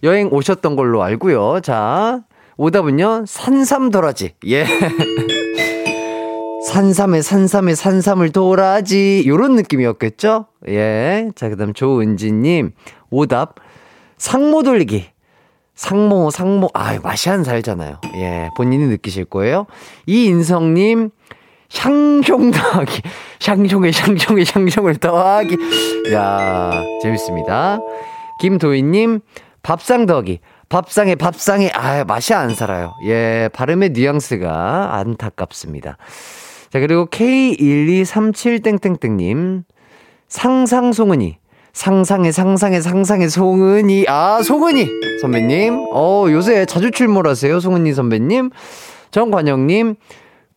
여행 0.04 0.30
오셨던 0.32 0.76
걸로 0.76 1.04
알고요. 1.04 1.62
자, 1.62 2.22
오답은요. 2.58 3.26
산삼도라지. 3.28 4.34
예. 4.48 4.66
산삼에 6.68 7.22
산삼에 7.22 7.74
산삼을 7.76 8.32
도라지. 8.32 9.24
요런 9.26 9.56
느낌이었겠죠? 9.56 10.46
예. 10.68 11.32
자, 11.36 11.50
그 11.50 11.58
다음 11.58 11.74
조은지님. 11.74 12.72
오답. 13.10 13.56
상모 14.18 14.64
돌리기. 14.64 15.08
상모, 15.76 16.30
상모. 16.30 16.70
아, 16.74 16.98
맛이 17.02 17.30
안 17.30 17.44
살잖아요. 17.44 18.02
예. 18.16 18.50
본인이 18.58 18.86
느끼실 18.88 19.26
거예요. 19.26 19.66
이인성님. 20.06 21.12
샹숑 21.70 22.52
더하기. 22.54 23.02
샹숑에 23.40 23.94
샹숑에 23.94 24.44
샹숑을 24.44 25.00
더하기. 25.00 25.56
야 26.14 26.84
재밌습니다. 27.02 27.80
김도희님. 28.42 29.22
밥상 29.70 30.06
더하기. 30.08 30.40
밥상에 30.70 31.14
밥상에 31.14 31.70
아 31.76 32.04
맛이 32.04 32.34
안 32.34 32.56
살아요. 32.56 32.96
예, 33.06 33.52
발음의 33.54 33.92
뉘앙스가 33.92 34.98
안타깝습니다. 34.98 35.98
자, 36.72 36.80
그리고 36.80 37.06
K1237땡땡땡님. 37.06 39.62
상상 40.28 40.92
송은이. 40.92 41.38
상상의 41.72 42.34
상상의 42.34 42.82
상상의 42.82 43.30
송은이. 43.30 44.06
아 44.08 44.42
송은이 44.42 44.88
선배님. 45.22 45.90
어 45.94 46.26
요새 46.32 46.66
자주 46.66 46.90
출몰하세요 46.90 47.60
송은이 47.60 47.94
선배님. 47.94 48.50
정관영님. 49.12 49.98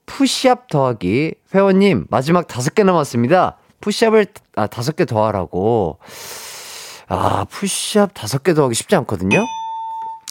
푸시업 0.06 0.68
더하기. 0.68 1.34
회원님 1.54 2.06
마지막 2.08 2.46
다섯 2.46 2.74
개 2.74 2.82
남았습니다. 2.82 3.58
푸시업을 3.82 4.24
아 4.56 4.66
다섯 4.66 4.96
개 4.96 5.04
더하라고 5.04 5.98
아, 7.14 7.44
푸시업 7.44 8.14
다섯 8.14 8.42
개 8.42 8.54
더하기 8.54 8.74
쉽지 8.74 8.96
않거든요? 8.96 9.44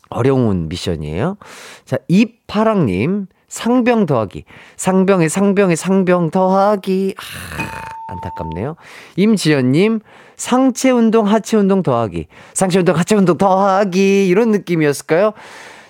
어려운 0.10 0.68
미션이에요. 0.68 1.38
자, 1.86 1.98
이파랑님, 2.08 3.28
상병 3.48 4.08
더하기. 4.08 4.46
상병에 4.78 5.30
상병에 5.30 5.76
상병 5.76 6.32
더하기. 6.32 7.16
아, 7.18 8.14
안타깝네요. 8.14 8.78
임지연님, 9.16 10.00
상체 10.38 10.90
운동, 10.90 11.28
하체 11.28 11.56
운동 11.56 11.84
더하기. 11.84 12.26
상체 12.56 12.80
운동, 12.80 12.98
하체 12.98 13.16
운동 13.16 13.38
더하기. 13.38 14.28
이런 14.28 14.50
느낌이었을까요? 14.50 15.34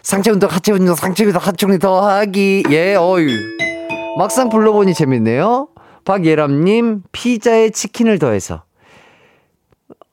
상체 0.03 0.29
운동, 0.31 0.49
하체 0.51 0.73
운동, 0.73 0.95
상체 0.95 1.23
운동, 1.23 1.41
하체 1.41 1.65
운동 1.67 1.79
더하기. 1.79 2.63
예, 2.69 2.95
어유 2.95 3.29
막상 4.17 4.49
불러보니 4.49 4.93
재밌네요. 4.93 5.69
박예람님, 6.03 7.03
피자에 7.13 7.69
치킨을 7.69 8.19
더해서. 8.19 8.63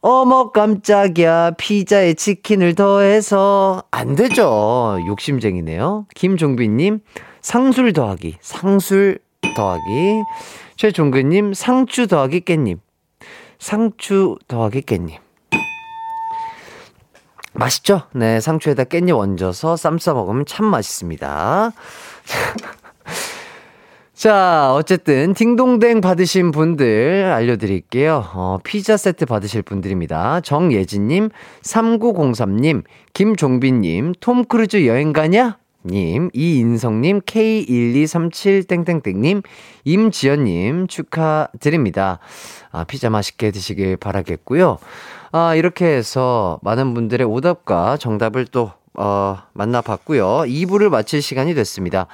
어머 0.00 0.50
깜짝이야. 0.52 1.52
피자에 1.58 2.14
치킨을 2.14 2.74
더해서. 2.74 3.82
안 3.90 4.14
되죠. 4.14 4.98
욕심쟁이네요. 5.08 6.06
김종빈님 6.14 7.00
상술 7.40 7.92
더하기 7.92 8.38
상술 8.40 9.18
더하기. 9.56 10.22
최종근님 10.76 11.52
상추 11.54 12.06
더하기 12.06 12.42
깻잎. 12.42 12.78
상추 13.58 14.36
더하기 14.46 14.82
깻잎. 14.82 15.18
맛있죠? 17.54 18.02
네 18.12 18.38
상추에다 18.38 18.84
깻잎 18.84 19.18
얹어서 19.18 19.76
쌈 19.76 19.98
싸 19.98 20.14
먹으면 20.14 20.46
참 20.46 20.66
맛있습니다 20.66 21.72
자, 24.18 24.74
어쨌든 24.74 25.32
딩동댕 25.32 26.00
받으신 26.00 26.50
분들 26.50 27.30
알려드릴게요. 27.32 28.24
어, 28.34 28.58
피자 28.64 28.96
세트 28.96 29.26
받으실 29.26 29.62
분들입니다. 29.62 30.40
정예진님, 30.40 31.28
3903님, 31.62 32.82
김종빈님, 33.12 34.14
톰 34.18 34.44
크루즈 34.44 34.88
여행 34.88 35.12
가냐? 35.12 35.58
님, 35.86 36.30
이인성님, 36.34 37.20
K1237땡땡땡님, 37.20 39.44
임지연님 39.84 40.88
축하드립니다. 40.88 42.18
아, 42.72 42.82
피자 42.82 43.10
맛있게 43.10 43.52
드시길 43.52 43.98
바라겠고요. 43.98 44.78
아, 45.30 45.54
이렇게 45.54 45.86
해서 45.86 46.58
많은 46.64 46.92
분들의 46.92 47.24
오답과 47.24 47.98
정답을 47.98 48.46
또, 48.46 48.72
어, 48.94 49.38
만나봤고요. 49.52 50.42
2부를 50.48 50.88
마칠 50.88 51.22
시간이 51.22 51.54
됐습니다. 51.54 52.08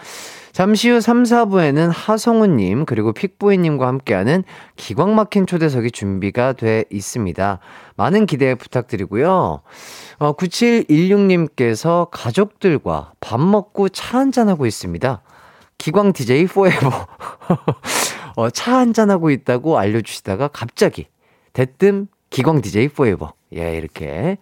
잠시 0.55 0.89
후 0.89 1.01
3, 1.01 1.25
4부에는 1.25 1.91
하성우님, 1.93 2.85
그리고 2.85 3.13
픽보이님과 3.13 3.89
함께하는 3.89 4.45
기광 4.77 5.17
막힌 5.17 5.49
초대석이 5.49 5.91
준비가 5.91 6.53
돼 6.53 6.85
있습니다. 6.91 7.59
많은 7.97 8.27
기대 8.27 8.55
부탁드리고요. 8.55 9.63
어, 10.21 10.33
9716님께서 10.37 12.07
가족들과 12.13 13.15
밥 13.19 13.41
먹고 13.41 13.89
차 13.89 14.21
한잔하고 14.21 14.65
있습니다. 14.67 15.23
기광 15.77 16.13
DJ 16.13 16.47
포에버. 16.47 16.89
어, 18.37 18.51
차 18.51 18.79
한잔하고 18.79 19.31
있다고 19.31 19.77
알려주시다가 19.77 20.47
갑자기 20.47 21.09
대뜸 21.53 22.07
기광 22.31 22.61
DJ 22.61 22.91
포에버. 22.91 23.33
예, 23.57 23.77
이렇게. 23.77 24.39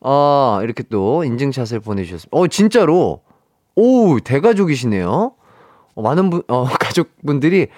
어, 0.00 0.60
이렇게 0.62 0.82
또 0.82 1.24
인증샷을 1.24 1.80
보내주셨습니다. 1.80 2.28
어, 2.30 2.46
진짜로. 2.46 3.22
오, 3.80 4.20
대가족이시네요. 4.20 5.32
어, 5.94 6.02
많은 6.02 6.28
분, 6.28 6.42
어, 6.48 6.64
가족분들이 6.78 7.68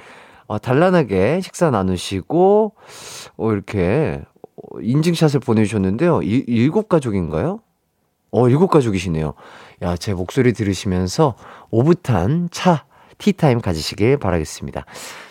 어, 0.49 0.59
단란하게 0.59 1.41
식사 1.41 1.71
나누시고, 1.71 2.75
어, 3.37 3.53
이렇게 3.53 4.21
어, 4.57 4.81
인증샷을 4.81 5.39
보내주셨는데요. 5.39 6.23
일, 6.23 6.45
일곱 6.49 6.89
가족인가요? 6.89 7.61
어, 8.33 8.49
일곱 8.49 8.67
가족이시네요. 8.69 9.35
야, 9.83 9.97
제 9.97 10.13
목소리 10.13 10.53
들으시면서 10.53 11.37
오붓한 11.71 12.49
차, 12.51 12.85
티타임 13.19 13.61
가지시길 13.61 14.17
바라겠습니다. 14.17 14.85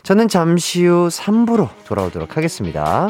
저는 0.03 0.29
잠시 0.29 0.85
후 0.85 1.09
3부로 1.09 1.67
돌아오도록 1.83 2.37
하겠습니다. 2.37 3.09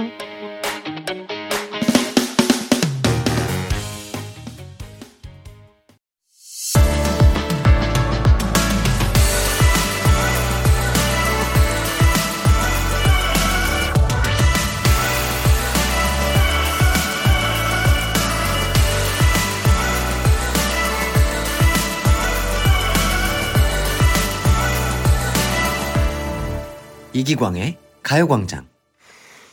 이기광의 27.31 27.77
가요광장. 28.03 28.65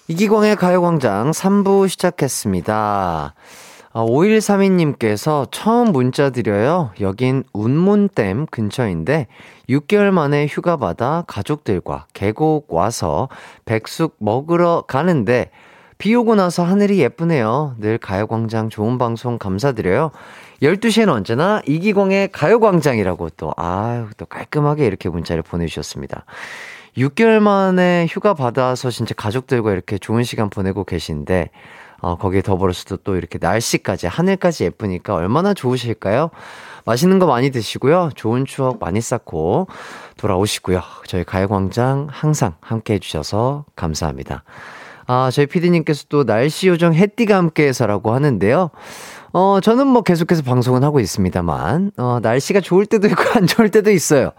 이기광의 0.09 0.57
가요광장 0.57 1.31
3부 1.31 1.89
시작했습니다. 1.89 3.35
5132님께서 3.93 5.47
처음 5.53 5.93
문자 5.93 6.31
드려요. 6.31 6.91
여긴 7.01 7.45
운문댐 7.53 8.47
근처인데 8.47 9.29
6개월 9.69 10.11
만에 10.11 10.49
휴가 10.49 10.77
받아 10.77 11.23
가족들과 11.29 12.07
계곡 12.15 12.73
와서 12.73 13.29
백숙 13.65 14.17
먹으러 14.19 14.83
가는데 14.89 15.51
비 15.99 16.15
오고 16.17 16.35
나서 16.35 16.65
하늘이 16.65 16.99
예쁘네요. 16.99 17.77
늘 17.79 17.99
가요광장 17.99 18.71
좋은 18.71 18.99
방송 18.99 19.39
감사드려요. 19.39 20.11
12시에는 20.63 21.11
언제나 21.11 21.63
이기광의 21.65 22.31
가요광장이라고 22.33 23.31
또, 23.37 23.53
아유, 23.57 24.09
또 24.17 24.27
깔끔하게 24.27 24.87
이렇게 24.87 25.09
문자를 25.09 25.43
보내주셨습니다. 25.43 26.25
6개월 26.99 27.39
만에 27.39 28.07
휴가 28.11 28.35
받아서 28.35 28.91
진짜 28.91 29.15
가족들과 29.15 29.73
이렇게 29.73 29.99
좋은 29.99 30.25
시간 30.25 30.51
보내고 30.51 30.85
계신데, 30.85 31.51
어, 32.01 32.17
거기에 32.17 32.43
더불어서 32.43 32.97
또 33.05 33.17
이렇게 33.17 33.39
날씨까지, 33.41 34.09
하늘까지 34.09 34.65
예쁘니까 34.65 35.15
얼마나 35.15 35.55
좋으실까요? 35.55 36.31
맛있는 36.85 37.19
거 37.19 37.27
많이 37.27 37.51
드시고요. 37.51 38.11
좋은 38.15 38.47
추억 38.47 38.81
많이 38.81 39.01
쌓고 39.01 39.69
돌아오시고요. 40.17 40.83
저희 41.07 41.23
가요광장 41.25 42.09
항상 42.11 42.55
함께 42.61 42.95
해주셔서 42.95 43.65
감사합니다. 43.77 44.43
아, 45.07 45.31
저희 45.33 45.47
피디님께서 45.47 46.07
또 46.09 46.25
날씨 46.25 46.69
요정 46.69 46.95
해띠가 46.95 47.37
함께 47.37 47.67
해서라고 47.67 48.13
하는데요. 48.13 48.71
어, 49.33 49.59
저는 49.63 49.87
뭐 49.87 50.03
계속해서 50.03 50.43
방송은 50.43 50.83
하고 50.83 50.99
있습니다만, 51.01 51.93
어, 51.97 52.19
날씨가 52.23 52.61
좋을 52.61 52.87
때도 52.87 53.07
있고 53.09 53.23
안 53.35 53.47
좋을 53.47 53.71
때도 53.71 53.91
있어요. 53.91 54.33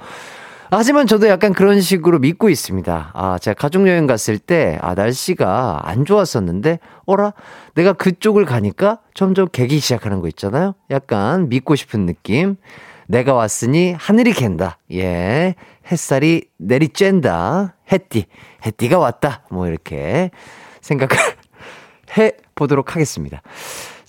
하지만 0.71 1.07
저도 1.07 1.27
약간 1.27 1.53
그런 1.53 1.81
식으로 1.81 2.19
믿고 2.19 2.49
있습니다. 2.49 3.11
아, 3.13 3.37
제가 3.39 3.55
가족여행 3.55 4.05
갔을 4.05 4.37
때, 4.37 4.77
아, 4.81 4.93
날씨가 4.93 5.81
안 5.83 6.05
좋았었는데, 6.05 6.79
어라? 7.05 7.33
내가 7.73 7.93
그쪽을 7.93 8.45
가니까 8.45 8.99
점점 9.15 9.47
개기 9.51 9.79
시작하는 9.79 10.21
거 10.21 10.27
있잖아요? 10.27 10.75
약간 10.91 11.49
믿고 11.49 11.75
싶은 11.75 12.05
느낌. 12.05 12.55
내가 13.07 13.33
왔으니 13.33 13.93
하늘이 13.93 14.33
갠다. 14.33 14.77
예. 14.93 15.55
햇살이 15.91 16.43
내리쬐다. 16.61 17.73
해띠. 17.91 18.25
해띠가 18.63 18.99
왔다. 18.99 19.41
뭐 19.49 19.67
이렇게 19.67 20.29
생각을 20.81 21.17
해 22.17 22.33
보도록 22.53 22.95
하겠습니다. 22.95 23.41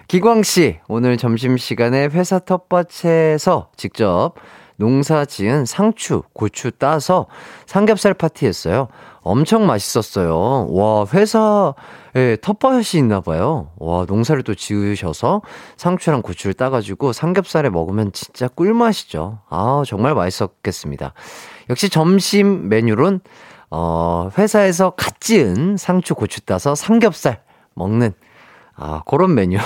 기광씨, 0.09 0.79
오늘 0.89 1.15
점심시간에 1.15 2.07
회사 2.07 2.39
텃밭에서 2.39 3.71
직접 3.77 4.33
농사 4.81 5.25
지은 5.25 5.65
상추, 5.65 6.23
고추 6.33 6.71
따서 6.71 7.27
삼겹살 7.67 8.15
파티 8.15 8.47
했어요. 8.47 8.87
엄청 9.21 9.67
맛있었어요. 9.67 10.69
와, 10.71 11.05
회사에 11.05 12.35
텃밭이 12.41 12.97
있나 12.97 13.21
봐요. 13.21 13.69
와, 13.77 14.05
농사를 14.07 14.41
또 14.41 14.55
지으셔서 14.55 15.43
상추랑 15.77 16.23
고추를 16.23 16.55
따가지고 16.55 17.13
삼겹살에 17.13 17.69
먹으면 17.69 18.11
진짜 18.11 18.47
꿀맛이죠. 18.47 19.41
아, 19.51 19.83
정말 19.85 20.15
맛있었겠습니다. 20.15 21.13
역시 21.69 21.89
점심 21.89 22.67
메뉴론, 22.67 23.19
어, 23.69 24.31
회사에서 24.35 24.89
갓 24.97 25.21
지은 25.21 25.77
상추, 25.77 26.15
고추 26.15 26.41
따서 26.41 26.73
삼겹살 26.73 27.43
먹는, 27.75 28.13
아, 28.75 29.03
그런 29.05 29.35
메뉴 29.35 29.59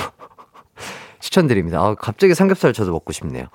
추천드립니다. 1.22 1.80
아, 1.80 1.96
갑자기 1.96 2.36
삼겹살 2.36 2.74
저도 2.74 2.92
먹고 2.92 3.14
싶네요. 3.14 3.46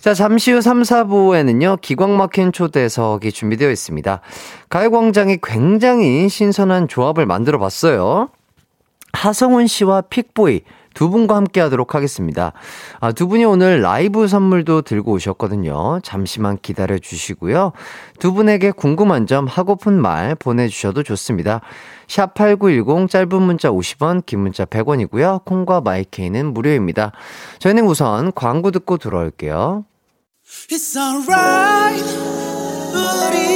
자, 0.00 0.14
잠시 0.14 0.52
후 0.52 0.60
3, 0.60 0.82
4부에는요, 0.82 1.80
기광 1.80 2.16
막힌 2.16 2.52
초대석이 2.52 3.32
준비되어 3.32 3.70
있습니다. 3.70 4.20
가요광장이 4.68 5.38
굉장히 5.42 6.28
신선한 6.28 6.88
조합을 6.88 7.26
만들어 7.26 7.58
봤어요. 7.58 8.28
하성훈 9.12 9.66
씨와 9.66 10.02
픽보이 10.02 10.60
두 10.96 11.10
분과 11.10 11.36
함께 11.36 11.60
하도록 11.60 11.94
하겠습니다. 11.94 12.54
아, 13.00 13.12
두 13.12 13.28
분이 13.28 13.44
오늘 13.44 13.82
라이브 13.82 14.26
선물도 14.26 14.80
들고 14.80 15.12
오셨거든요. 15.12 16.00
잠시만 16.02 16.58
기다려 16.62 16.98
주시고요. 16.98 17.72
두 18.18 18.32
분에게 18.32 18.70
궁금한 18.70 19.26
점, 19.26 19.46
하고픈 19.46 20.00
말 20.00 20.34
보내주셔도 20.34 21.02
좋습니다. 21.02 21.60
샵8910 22.06 23.10
짧은 23.10 23.42
문자 23.42 23.70
50원, 23.70 24.24
긴 24.24 24.40
문자 24.40 24.64
100원이고요. 24.64 25.44
콩과 25.44 25.82
마이케이는 25.82 26.54
무료입니다. 26.54 27.12
저희는 27.58 27.84
우선 27.84 28.32
광고 28.32 28.70
듣고 28.70 28.96
돌아올게요. 28.96 29.84
It's 30.70 30.96
alright 30.96 32.06
우리 32.94 33.55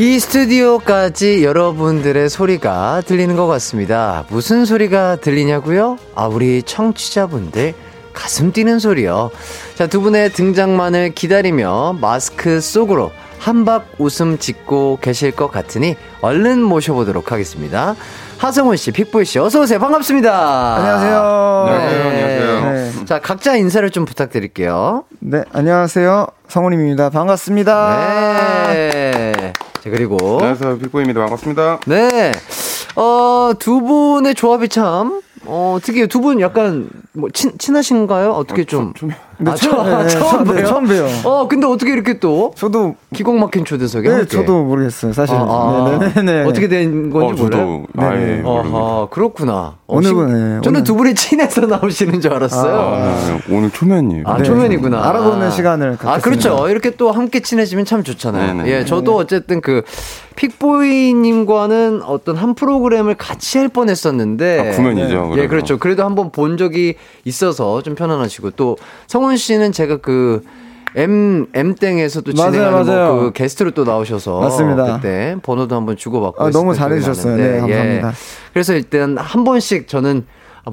이 0.00 0.20
스튜디오까지 0.20 1.44
여러분들의 1.44 2.28
소리가 2.28 3.02
들리는 3.04 3.34
것 3.34 3.48
같습니다. 3.48 4.24
무슨 4.28 4.64
소리가 4.64 5.16
들리냐고요? 5.16 5.98
아, 6.14 6.28
우리 6.28 6.62
청취자분들 6.62 7.74
가슴 8.12 8.52
뛰는 8.52 8.78
소리요. 8.78 9.32
자, 9.74 9.88
두 9.88 10.00
분의 10.00 10.30
등장만을 10.34 11.14
기다리며 11.16 11.96
마스크 12.00 12.60
속으로 12.60 13.10
한박 13.40 13.88
웃음 13.98 14.38
짓고 14.38 14.98
계실 15.00 15.32
것 15.32 15.50
같으니 15.50 15.96
얼른 16.20 16.62
모셔보도록 16.62 17.32
하겠습니다. 17.32 17.96
하성훈 18.38 18.76
씨, 18.76 18.92
픽보이 18.92 19.24
씨, 19.24 19.40
어서 19.40 19.62
오세요. 19.62 19.80
반갑습니다. 19.80 20.76
안녕하세요. 20.76 21.64
네. 21.66 21.74
안녕하세요. 21.74 22.56
안녕하세요. 22.56 23.04
자, 23.04 23.18
각자 23.18 23.56
인사를 23.56 23.90
좀 23.90 24.04
부탁드릴게요. 24.04 25.02
네, 25.18 25.42
안녕하세요. 25.52 26.28
성훈입니다. 26.46 27.10
반갑습니다. 27.10 28.68
네. 28.68 29.27
자, 29.82 29.90
그리고. 29.90 30.16
안녕하세요. 30.40 30.78
빅보입니다. 30.78 31.20
반갑습니다. 31.20 31.80
네. 31.86 32.32
어, 32.96 33.52
두 33.58 33.80
분의 33.80 34.34
조합이 34.34 34.68
참, 34.68 35.20
어, 35.44 35.78
특이해요. 35.82 36.06
두 36.08 36.20
분 36.20 36.40
약간, 36.40 36.88
뭐, 37.12 37.30
친, 37.30 37.56
친하신가요? 37.58 38.32
어떻게 38.32 38.64
좀. 38.64 38.92
좀, 38.94 39.10
네, 39.40 39.50
아, 39.52 39.54
처음, 39.54 39.76
처- 39.76 40.02
네, 40.02 40.08
처음 40.08 40.30
처음 40.30 40.44
봬요. 40.44 40.66
처음 40.66 40.86
봬요. 40.86 41.06
어, 41.24 41.46
근데 41.48 41.66
어떻게 41.66 41.92
이렇게 41.92 42.18
또, 42.18 42.52
저도 42.56 42.96
기공 43.14 43.38
막힌 43.38 43.64
초대석에 43.64 44.08
네, 44.08 44.14
함께. 44.14 44.28
저도 44.28 44.64
모르겠어요. 44.64 45.12
사실. 45.12 45.34
아, 45.36 45.40
아. 45.40 45.98
네, 46.00 46.12
네, 46.14 46.22
네. 46.22 46.44
어떻게 46.44 46.68
된 46.68 47.10
어, 47.14 47.18
건지 47.18 47.42
몰라요? 47.42 47.84
저도 47.94 48.04
아예 48.06 48.18
네네. 48.18 48.42
모르겠네요. 48.42 48.76
어허, 48.76 49.08
그렇구나. 49.10 49.52
어, 49.52 49.76
오늘 49.86 50.08
신- 50.08 50.14
분, 50.16 50.26
네, 50.26 50.32
저는 50.62 50.68
오늘- 50.80 50.84
두 50.84 50.94
분이 50.96 51.14
친해서 51.14 51.60
나오시는 51.66 52.20
줄 52.20 52.32
알았어요. 52.34 52.76
아, 52.76 53.38
오늘 53.50 53.70
초면이에요. 53.70 54.24
아, 54.26 54.38
네. 54.38 54.42
초면이구나. 54.44 55.08
알아보는 55.08 55.50
시간을 55.52 55.92
아, 55.92 55.96
갖겠습니다. 55.96 56.20
그렇죠. 56.50 56.68
이렇게 56.68 56.90
또 56.96 57.12
함께 57.12 57.40
친해지면 57.40 57.84
참 57.84 58.02
좋잖아요. 58.02 58.54
네네. 58.54 58.70
예, 58.70 58.84
저도 58.84 59.16
어쨌든 59.16 59.60
그, 59.60 59.82
픽보이 60.36 61.14
님과는 61.14 62.02
어떤 62.04 62.36
한 62.36 62.54
프로그램을 62.54 63.14
같이 63.16 63.58
할 63.58 63.68
뻔 63.68 63.88
했었는데. 63.90 64.60
아, 64.72 64.76
구면이죠. 64.76 65.34
예. 65.36 65.46
그렇죠. 65.48 65.78
그래도 65.78 66.04
한번 66.04 66.30
본 66.32 66.56
적이 66.56 66.94
있어서 67.24 67.82
좀 67.82 67.94
편안하시고. 67.94 68.52
또, 68.52 68.76
성훈 69.08 69.27
씨는 69.36 69.72
제가 69.72 69.98
그, 69.98 70.42
M, 70.96 71.46
M땡에서도 71.52 72.32
맞아요, 72.36 72.50
진행하는 72.52 72.86
맞아요. 72.86 73.12
뭐 73.14 73.20
그 73.24 73.32
게스트로 73.32 73.72
또 73.72 73.84
나오셔서. 73.84 74.40
맞습니다. 74.40 74.96
그때 74.96 75.36
번호도 75.42 75.76
한번 75.76 75.96
주고받고. 75.96 76.42
아, 76.44 76.50
너무 76.50 76.74
잘해주셨어요. 76.74 77.36
나는데, 77.36 77.52
네, 77.52 77.60
감사합니다. 77.60 78.08
예. 78.08 78.12
그래서 78.52 78.74
일단 78.74 79.18
한 79.18 79.44
번씩 79.44 79.86
저는 79.86 80.24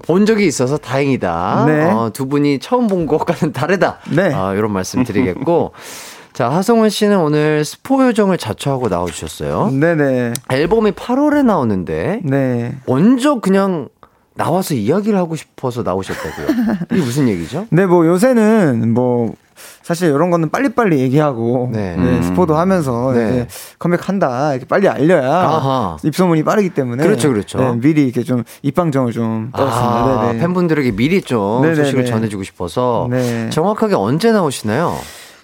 본 0.06 0.26
적이 0.26 0.46
있어서 0.48 0.78
다행이다. 0.78 1.66
네. 1.68 1.84
어, 1.92 2.10
두 2.14 2.28
분이 2.28 2.60
처음 2.60 2.88
본 2.88 3.06
것과는 3.08 3.54
다르다. 3.54 4.00
네. 4.12 4.34
아, 4.34 4.54
이런 4.54 4.72
말씀 4.72 5.04
드리겠고. 5.04 5.74
자, 6.34 6.50
하성훈 6.50 6.90
씨는 6.90 7.18
오늘 7.20 7.64
스포 7.64 8.06
요정을 8.06 8.38
자처하고 8.38 8.90
나오셨어요. 8.90 9.70
네네. 9.72 10.34
앨범이 10.52 10.92
8월에 10.92 11.46
나오는데, 11.46 12.20
네. 12.26 12.76
먼저 12.88 13.40
그냥 13.40 13.88
나와서 14.36 14.74
이야기를 14.74 15.18
하고 15.18 15.36
싶어서 15.36 15.82
나오셨다고요. 15.82 16.48
이게 16.92 17.02
무슨 17.02 17.28
얘기죠? 17.30 17.68
네, 17.72 17.86
뭐 17.86 18.06
요새는 18.06 18.94
뭐 18.94 19.34
사실 19.82 20.10
이런 20.10 20.30
거는 20.30 20.50
빨리빨리 20.50 21.00
얘기하고 21.00 21.70
네. 21.72 21.96
네. 21.96 22.04
음. 22.18 22.22
스포도 22.24 22.56
하면서 22.58 23.14
네. 23.14 23.30
이제 23.30 23.48
컴백한다 23.80 24.52
이렇게 24.54 24.66
빨리 24.68 24.90
알려야 24.90 25.32
아하. 25.32 25.98
입소문이 26.04 26.44
빠르기 26.44 26.70
때문에 26.72 27.04
그렇죠, 27.04 27.30
그렇죠. 27.30 27.60
네, 27.60 27.76
미리 27.80 28.04
이렇게 28.04 28.24
좀 28.24 28.44
입방정을 28.64 29.14
좀 29.14 29.52
떨었습니다. 29.56 29.96
아, 29.96 30.26
네네. 30.28 30.40
팬분들에게 30.40 30.92
미리 30.92 31.22
좀 31.22 31.62
네네네. 31.62 31.84
소식을 31.84 32.06
전해주고 32.06 32.44
싶어서 32.44 33.08
네. 33.10 33.50
정확하게 33.52 33.96
언제 33.96 34.32
나오시나요? 34.32 34.96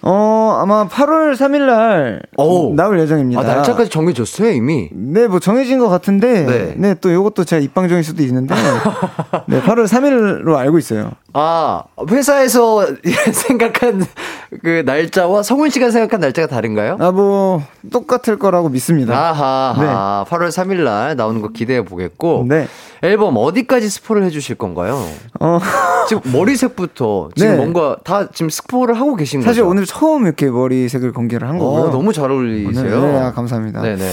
어 0.02 0.41
아마 0.60 0.86
8월 0.88 1.34
3일 1.34 1.66
날 1.66 2.22
오. 2.36 2.74
나올 2.74 2.98
예정입니다. 3.00 3.40
아, 3.40 3.44
날짜까지 3.44 3.90
정해졌어요, 3.90 4.50
이미? 4.50 4.88
네, 4.92 5.26
뭐 5.26 5.40
정해진 5.40 5.78
것 5.78 5.88
같은데, 5.88 6.44
네. 6.44 6.74
네, 6.76 6.94
또 7.00 7.12
요것도 7.12 7.44
제가 7.44 7.60
입방정일 7.60 8.04
수도 8.04 8.22
있는데, 8.22 8.54
네, 9.46 9.60
8월 9.62 9.86
3일로 9.86 10.56
알고 10.56 10.78
있어요. 10.78 11.12
아, 11.32 11.82
회사에서 12.10 12.86
생각한 13.32 14.04
그 14.62 14.82
날짜와 14.84 15.42
성훈 15.42 15.70
씨가 15.70 15.90
생각한 15.90 16.20
날짜가 16.20 16.48
다른가요? 16.48 16.96
아, 17.00 17.10
뭐, 17.10 17.62
똑같을 17.92 18.38
거라고 18.38 18.68
믿습니다. 18.68 19.14
아하, 19.16 19.74
네. 19.78 19.86
아, 19.88 20.24
8월 20.28 20.48
3일 20.48 20.84
날 20.84 21.16
나오는 21.16 21.40
거 21.40 21.48
기대해 21.48 21.84
보겠고. 21.84 22.44
네. 22.48 22.66
앨범 23.04 23.36
어디까지 23.36 23.90
스포를 23.90 24.22
해 24.24 24.30
주실 24.30 24.54
건가요? 24.54 25.04
어, 25.40 25.58
지금 26.08 26.22
머리색부터 26.32 27.30
지금 27.34 27.50
네. 27.50 27.56
뭔가 27.56 27.96
다 28.04 28.28
지금 28.30 28.48
스포를 28.48 28.94
하고 28.94 29.16
계신 29.16 29.40
거죠? 29.40 29.48
사실 29.50 29.64
오늘 29.64 29.84
처음 29.86 30.24
이렇게 30.24 30.41
머리색을 30.50 31.12
공개를 31.12 31.48
한 31.48 31.58
거고요. 31.58 31.82
어, 31.84 31.90
너무 31.90 32.12
잘 32.12 32.30
어울리세요. 32.30 32.98
오늘, 32.98 33.12
네, 33.12 33.18
아, 33.20 33.32
감사합니다. 33.32 33.82
네네. 33.82 34.12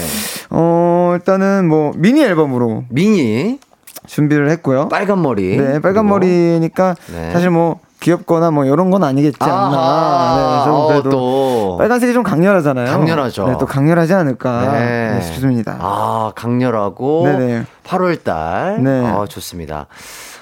어, 0.50 1.12
일단은 1.14 1.68
뭐, 1.68 1.92
미니 1.96 2.22
앨범으로 2.22 2.84
미니 2.88 3.58
준비를 4.06 4.50
했고요. 4.50 4.88
빨간 4.88 5.22
머리. 5.22 5.56
네, 5.56 5.80
빨간 5.80 6.04
그리고- 6.06 6.18
머리니까, 6.18 6.94
네. 7.12 7.30
사실 7.32 7.50
뭐, 7.50 7.80
귀엽거나 8.00 8.50
뭐, 8.50 8.64
이런 8.64 8.90
건 8.90 9.04
아니겠지 9.04 9.36
않나. 9.40 9.52
아하, 9.76 10.36
네, 10.58 10.64
좀 10.64 10.74
어, 10.74 10.86
그래도. 10.88 11.10
또. 11.10 11.76
빨간색이 11.78 12.12
좀 12.14 12.22
강렬하잖아요. 12.22 12.86
강렬하죠. 12.90 13.46
네, 13.48 13.56
또 13.60 13.66
강렬하지 13.66 14.14
않을까 14.14 14.72
네. 14.72 15.10
네, 15.14 15.20
싶습니다. 15.20 15.76
아, 15.80 16.32
강렬하고 16.34 17.24
네네. 17.26 17.64
8월 17.84 18.24
달. 18.24 18.82
네. 18.82 19.06
어, 19.10 19.26
좋습니다. 19.28 19.86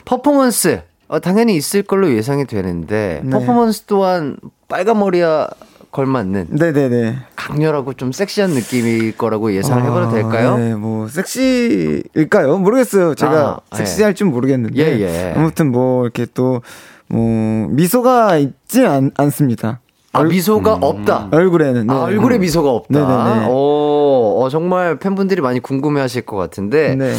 퍼포먼스 0.05 0.82
어, 1.09 1.18
당연히 1.20 1.57
있을 1.57 1.82
걸로 1.82 2.12
예상이 2.12 2.45
되는데 2.47 3.20
네. 3.24 3.30
퍼포먼스 3.30 3.82
또한 3.86 4.36
빨간 4.68 4.99
머리와 4.99 5.49
걸맞는 5.91 6.49
네네네. 6.51 7.16
강렬하고 7.36 7.95
좀 7.95 8.12
섹시한 8.12 8.51
느낌일 8.51 9.16
거라고 9.16 9.55
예상을 9.55 9.82
해봐도 9.84 10.07
아, 10.09 10.11
될까요? 10.11 10.59
네, 10.59 10.74
뭐 10.74 11.09
섹시일까요? 11.09 12.59
모르겠어요. 12.59 13.14
제가 13.14 13.61
아, 13.70 13.76
섹시할 13.76 14.14
줄 14.14 14.26
모르겠는데. 14.28 14.76
예, 14.78 15.01
예. 15.01 15.34
아무튼 15.36 15.70
뭐 15.72 16.05
이렇게 16.05 16.26
또 16.26 16.61
뭐 17.09 17.68
미소가 17.70 18.36
있지 18.36 18.86
않, 18.86 19.11
않습니다. 19.16 19.80
아, 20.12 20.22
미소가 20.22 20.74
없다. 20.74 21.28
얼굴에는. 21.32 21.86
네. 21.86 21.93
아, 21.93 22.03
얼굴에 22.05 22.39
미소가 22.39 22.70
없다. 22.70 22.99
네네네. 22.99 23.47
오, 23.51 24.41
어, 24.43 24.49
정말 24.51 24.99
팬분들이 24.99 25.41
많이 25.41 25.61
궁금해 25.61 26.01
하실 26.01 26.22
것 26.22 26.36
같은데. 26.36 26.95
네. 26.95 27.14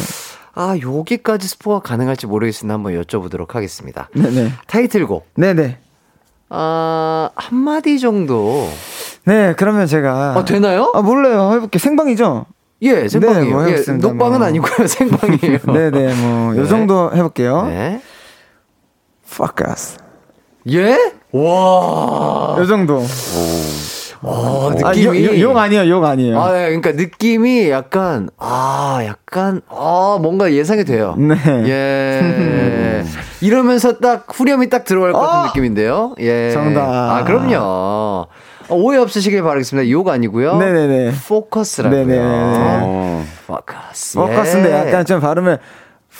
아, 0.54 0.76
여기까지 0.80 1.48
스포가 1.48 1.80
가능할지 1.80 2.26
모르겠으나 2.26 2.74
한번 2.74 3.00
여쭤보도록 3.00 3.52
하겠습니다. 3.52 4.08
네네. 4.14 4.52
타이틀곡. 4.66 5.26
네네. 5.36 5.78
아, 6.50 7.30
한마디 7.36 7.98
정도. 8.00 8.68
네, 9.24 9.54
그러면 9.56 9.86
제가. 9.86 10.34
아, 10.36 10.44
되나요? 10.44 10.90
아, 10.94 11.00
몰라요. 11.00 11.52
해볼게. 11.54 11.78
생방이죠? 11.78 12.46
예, 12.82 13.08
생방이에요. 13.08 13.54
뭐 13.54 13.70
예. 13.70 13.76
녹방은 13.92 14.38
뭐. 14.38 14.46
아니고요. 14.46 14.86
생방이에요. 14.88 15.58
네네, 15.66 16.14
뭐, 16.14 16.52
네. 16.54 16.60
요 16.60 16.66
정도 16.66 17.10
해볼게요. 17.14 17.66
네. 17.66 18.00
Fuck 19.26 19.64
us. 19.68 19.96
예? 20.70 21.12
와. 21.32 22.56
요 22.58 22.66
정도. 22.66 23.02
어, 24.22 24.70
아, 24.84 24.90
느낌이. 24.92 25.24
욕, 25.24 25.40
욕 25.40 25.56
아니에요, 25.56 25.88
욕 25.88 26.04
아니에요. 26.04 26.40
아, 26.40 26.54
예, 26.54 26.66
그러니까 26.66 26.92
느낌이 26.92 27.70
약간, 27.70 28.28
아, 28.38 29.00
약간, 29.04 29.62
아, 29.68 30.18
뭔가 30.20 30.52
예상이 30.52 30.84
돼요. 30.84 31.14
네. 31.16 31.34
예. 31.66 33.04
이러면서 33.40 33.98
딱 33.98 34.26
후렴이 34.28 34.68
딱 34.68 34.84
들어갈 34.84 35.12
것 35.12 35.20
같은 35.20 35.38
어! 35.40 35.46
느낌인데요. 35.46 36.14
예. 36.20 36.50
정답. 36.50 36.82
아, 36.90 37.24
그럼요. 37.24 37.56
어, 37.58 38.26
오해 38.68 38.98
없으시길 38.98 39.42
바라겠습니다. 39.42 39.88
욕 39.90 40.08
아니고요. 40.08 40.56
네네네. 40.58 41.12
Focus라고요. 41.26 42.04
네네네. 42.04 42.22
어. 42.82 43.24
Focus. 43.46 44.18
Focus인데 44.18 44.70
예. 44.70 44.74
약간 44.88 45.04
좀 45.06 45.20
발음을 45.20 45.58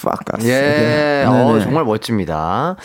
포커스. 0.02 0.48
예. 0.48 1.24
어, 1.28 1.52
네네. 1.52 1.60
정말 1.64 1.84
멋집니다. 1.84 2.76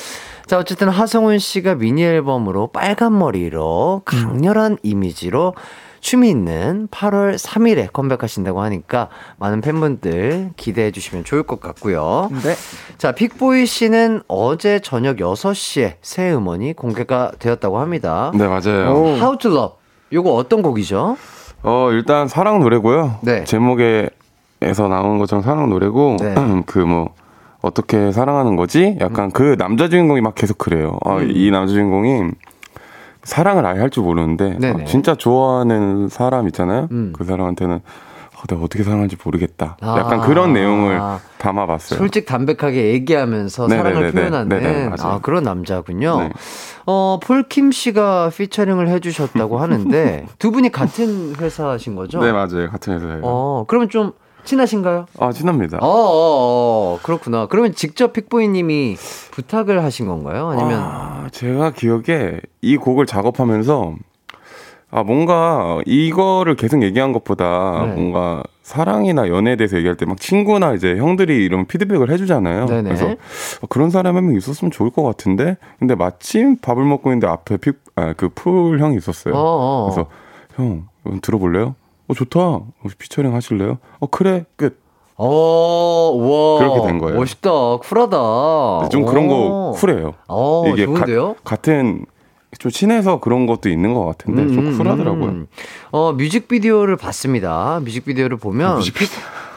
자, 0.46 0.60
어쨌든 0.60 0.90
하성운 0.90 1.40
씨가 1.40 1.76
미니 1.76 2.04
앨범으로 2.04 2.68
빨간 2.68 3.18
머리로 3.18 4.04
강렬한 4.06 4.78
이미지로 4.84 5.56
춤이 6.02 6.30
있는 6.30 6.88
8월 6.92 7.36
3일에 7.36 7.92
컴백하신다고 7.92 8.62
하니까 8.62 9.10
많은 9.38 9.62
팬분들 9.62 10.52
기대해 10.56 10.92
주시면 10.92 11.24
좋을 11.24 11.42
것 11.42 11.60
같고요. 11.60 12.30
네. 12.44 12.54
자, 13.00 13.12
픽보이 13.14 13.66
씨는 13.66 14.22
어제 14.28 14.80
저녁 14.80 15.18
6시에 15.18 15.96
새 16.04 16.32
음원이 16.32 16.74
공개가 16.74 17.32
되었다고 17.40 17.80
합니다. 17.80 18.32
네, 18.36 18.48
맞아요. 18.48 18.94
오. 18.94 19.08
How 19.16 19.38
to 19.40 19.52
Love. 19.52 19.78
요거 20.14 20.32
어떤 20.36 20.62
곡이죠? 20.62 21.18
어, 21.64 21.90
일단 21.92 22.28
사랑 22.28 22.60
노래고요. 22.60 23.18
네. 23.22 23.44
제목에서 23.46 24.88
나온 24.88 25.18
것처럼 25.18 25.42
사랑 25.42 25.72
노래고 25.72 26.18
네. 26.20 26.36
그뭐 26.68 27.16
어떻게 27.66 28.12
사랑하는 28.12 28.56
거지? 28.56 28.98
약간 29.02 29.32
그 29.32 29.56
남자 29.58 29.90
주인공이 29.90 30.22
막 30.22 30.36
계속 30.36 30.58
그래요. 30.58 30.98
아, 31.06 31.18
음. 31.18 31.32
이 31.34 31.50
남자 31.52 31.74
주인공이 31.74 32.32
사랑을 33.24 33.66
아예 33.66 33.80
할 33.80 33.90
줄 33.90 34.04
모르는데. 34.04 34.58
아, 34.64 34.86
진짜 34.86 35.16
좋아하는 35.16 36.08
사람 36.10 36.48
있잖아요. 36.48 36.88
음. 36.92 37.14
그 37.16 37.24
사람한테는 37.24 37.76
아, 38.38 38.44
내가 38.48 38.62
어떻게 38.62 38.84
사랑하는지 38.84 39.18
모르겠다. 39.24 39.78
아. 39.82 39.98
약간 39.98 40.22
그런 40.22 40.54
내용을 40.54 41.00
담아봤어요. 41.40 41.98
솔직 41.98 42.26
담백하게 42.26 42.94
얘기하면서 42.94 43.68
네네네네. 43.68 43.90
사랑을 43.96 44.12
표현하는 44.12 44.50
네네, 44.50 44.90
맞아요. 44.90 45.14
아, 45.16 45.20
그런 45.22 45.44
남자군요. 45.44 46.20
네. 46.20 46.30
어, 46.86 47.20
폴킴 47.24 47.72
씨가 47.72 48.30
피처링을 48.36 48.90
해주셨다고 48.90 49.58
하는데 49.58 50.26
두 50.38 50.52
분이 50.52 50.72
같은 50.72 51.36
회사신 51.40 51.96
거죠? 51.96 52.20
네, 52.20 52.32
맞아요. 52.32 52.70
같은 52.70 52.94
회사예요. 52.96 53.22
어, 53.24 53.66
그러면 53.68 53.90
좀 53.90 54.12
친하신가요? 54.46 55.08
아, 55.20 55.32
친합니다. 55.32 55.78
어, 55.82 55.88
어, 55.88 56.96
어, 56.96 57.00
그렇구나. 57.04 57.48
그러면 57.48 57.74
직접 57.74 58.14
픽보이님이 58.14 58.96
부탁을 59.32 59.84
하신 59.84 60.08
건가요? 60.08 60.50
아니면 60.50 60.80
아, 60.82 61.28
제가 61.32 61.72
기억에 61.72 62.40
이 62.62 62.78
곡을 62.78 63.06
작업하면서 63.06 63.96
아 64.92 65.04
뭔가 65.04 65.82
이거를 65.86 66.56
계속 66.56 66.82
얘기한 66.84 67.12
것보다 67.12 67.86
네. 67.88 67.94
뭔가 67.96 68.44
사랑이나 68.64 69.28
연애에 69.28 69.56
대해서 69.58 69.76
얘기할 69.78 69.98
때 69.98 70.06
막 70.06 70.20
친구나 70.22 70.74
이제 70.74 70.96
형들이 70.96 71.44
이런 71.44 71.66
피드백을 71.66 72.10
해주잖아요. 72.12 72.66
네네. 72.68 72.84
그래서 72.84 73.08
어, 73.62 73.68
그런 73.68 73.90
사람 73.90 74.16
한 74.16 74.26
명 74.26 74.38
있었으면 74.38 74.72
좋을 74.72 74.92
것 74.92 75.04
같은데 75.04 75.58
근데 75.80 75.96
마침 75.96 76.58
밥을 76.58 76.84
먹고 76.86 77.10
있는데 77.10 77.28
앞에 77.28 77.58
픽, 77.58 77.82
아, 77.96 78.14
그 78.14 78.30
풀 78.30 78.80
형이 78.80 78.96
있었어요. 78.98 79.34
어, 79.34 79.40
어. 79.40 79.84
그래서 79.90 80.08
형 80.56 80.88
들어볼래요? 81.22 81.76
어 82.08 82.14
좋다. 82.14 82.40
혹시 82.84 82.96
피처링 82.98 83.34
하실래요? 83.34 83.78
어 84.00 84.08
그래 84.08 84.46
끝. 84.56 84.80
어, 85.18 86.12
와. 86.14 86.60
그렇게 86.60 86.88
된 86.88 87.00
거예요. 87.00 87.18
멋있다. 87.18 87.50
쿨하다. 87.78 88.80
네, 88.84 88.90
좀 88.90 89.06
그런 89.06 89.28
거 89.28 89.70
오. 89.70 89.72
쿨해요. 89.72 90.14
어, 90.28 90.64
이게 90.68 90.86
좋은데요? 90.86 91.36
가- 91.36 91.56
같은 91.56 92.06
좀 92.60 92.70
친해서 92.72 93.20
그런 93.22 93.46
것도 93.48 93.70
있는 93.70 93.94
것 93.94 94.06
같은데 94.06 94.44
음, 94.44 94.54
좀 94.54 94.68
음, 94.68 94.78
쿨하더라고요. 94.78 95.26
음. 95.26 95.48
어, 95.92 96.12
뮤직비디오를 96.14 96.98
봤습니다. 96.98 97.80
뮤직비디오를 97.84 98.36
보면 98.38 98.76
뮤직비디오. 98.78 99.08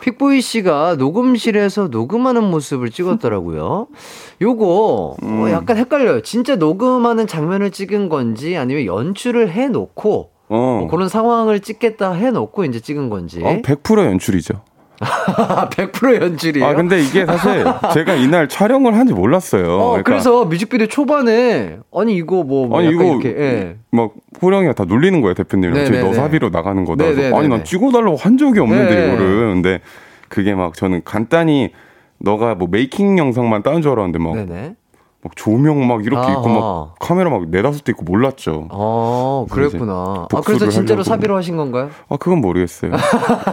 픽, 0.01 0.13
픽보이 0.19 0.41
씨가 0.41 0.95
녹음실에서 0.97 1.89
녹음하는 1.89 2.45
모습을 2.45 2.91
찍었더라고요. 2.91 3.89
요거 4.41 5.17
음. 5.25 5.43
어, 5.43 5.51
약간 5.51 5.77
헷갈려요. 5.77 6.23
진짜 6.23 6.55
녹음하는 6.55 7.27
장면을 7.27 7.73
찍은 7.73 8.09
건지 8.09 8.57
아니면 8.57 8.85
연출을 8.87 9.51
해놓고 9.51 10.31
어, 10.49 10.79
뭐 10.81 10.89
그런 10.89 11.09
상황을 11.09 11.61
찍겠다 11.61 12.13
해놓고 12.13 12.65
이제 12.65 12.81
찍은 12.81 13.11
건지. 13.11 13.41
어, 13.43 13.61
100% 13.63 14.05
연출이죠. 14.07 14.63
100% 14.99 16.21
연출이에요. 16.23 16.67
아 16.67 16.75
근데 16.75 17.01
이게 17.01 17.25
사실 17.25 17.65
제가 17.95 18.15
이날 18.15 18.49
촬영을 18.49 18.97
한지 18.97 19.13
몰랐어요. 19.13 19.75
어, 19.75 19.89
그러니까 19.91 20.03
그래서 20.03 20.45
뮤직비디오 20.45 20.89
초반에 20.89 21.79
아니 21.95 22.17
이거 22.17 22.43
뭐, 22.43 22.67
뭐 22.67 22.81
아니 22.81 22.89
이거 22.89 23.05
이렇게 23.05 23.29
예. 23.29 23.77
막 23.91 24.13
호령이가 24.43 24.73
다 24.73 24.85
놀리는 24.85 25.21
거예요 25.21 25.35
대표님. 25.35 25.73
네네네. 25.73 25.87
지금 25.87 26.01
너 26.01 26.13
사비로 26.15 26.49
나가는 26.51 26.85
거다. 26.85 27.05
아니 27.05 27.49
난 27.49 27.63
찍어 27.63 27.93
달라고 27.93 28.17
한 28.17 28.37
적이 28.37 28.61
없는데 28.61 28.95
네. 28.95 29.07
이거를. 29.07 29.53
근데 29.55 29.81
그게 30.29 30.55
막 30.55 30.75
저는 30.75 31.03
간단히 31.05 31.71
너가 32.19 32.55
뭐 32.55 32.69
메이킹 32.69 33.19
영상만 33.19 33.63
따는 33.63 33.83
줄 33.83 33.93
알았는데 33.93 34.19
막, 34.19 34.35
네네. 34.35 34.75
막 35.21 35.35
조명 35.35 35.85
막 35.89 36.05
이렇게 36.05 36.31
있고 36.31 36.49
아하. 36.49 36.61
막 36.61 36.95
카메라 37.01 37.29
막 37.29 37.49
네다섯 37.49 37.83
대 37.83 37.91
있고 37.91 38.05
몰랐죠. 38.05 38.69
어, 38.71 39.47
그래서 39.51 39.71
그랬구나. 39.71 40.27
아, 40.33 40.41
그래서 40.45 40.69
진짜로. 40.69 41.03
사비로 41.03 41.37
하신 41.37 41.57
건가요? 41.57 41.91
아 42.09 42.17
그건 42.19 42.41
모르겠어요. 42.41 42.93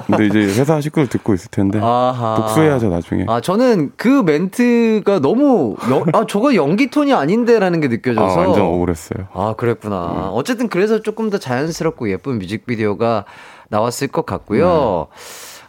근데 0.06 0.28
이제 0.28 0.40
회사 0.60 0.80
식구들 0.80 1.08
듣고 1.10 1.34
있을 1.34 1.50
텐데 1.50 1.80
아하. 1.82 2.36
복수해야죠 2.36 2.90
나중에. 2.90 3.26
아, 3.28 3.42
저는 3.42 3.94
그 3.98 4.08
멘트가 4.24 5.20
너무, 5.20 5.76
연- 5.90 6.04
아, 6.14 6.26
저거 6.28 6.54
연기 6.54 6.92
톤이 6.92 7.14
아닌데라는 7.14 7.82
게 7.82 7.88
아, 7.88 7.90
느껴져서. 7.90 8.40
완전 8.40 8.62
억울했어요. 8.68 9.26
아, 9.34 9.56
그랬구나. 9.58 10.30
어쨌든 10.34 10.70
그래서 10.70 11.02
조금 11.02 11.32
더 11.32 11.40
자연스럽고 11.40 12.12
예쁜 12.12 12.38
뮤직비디오가 12.38 13.26
나왔을 13.70 14.08
것 14.10 14.28
같고요. 14.28 15.08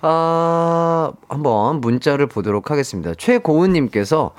아, 0.03 1.11
한번 1.31 1.81
문자를 1.81 2.27
보도록 2.27 2.71
하겠습니다. 2.71 3.15
최고은님께서 3.17 4.33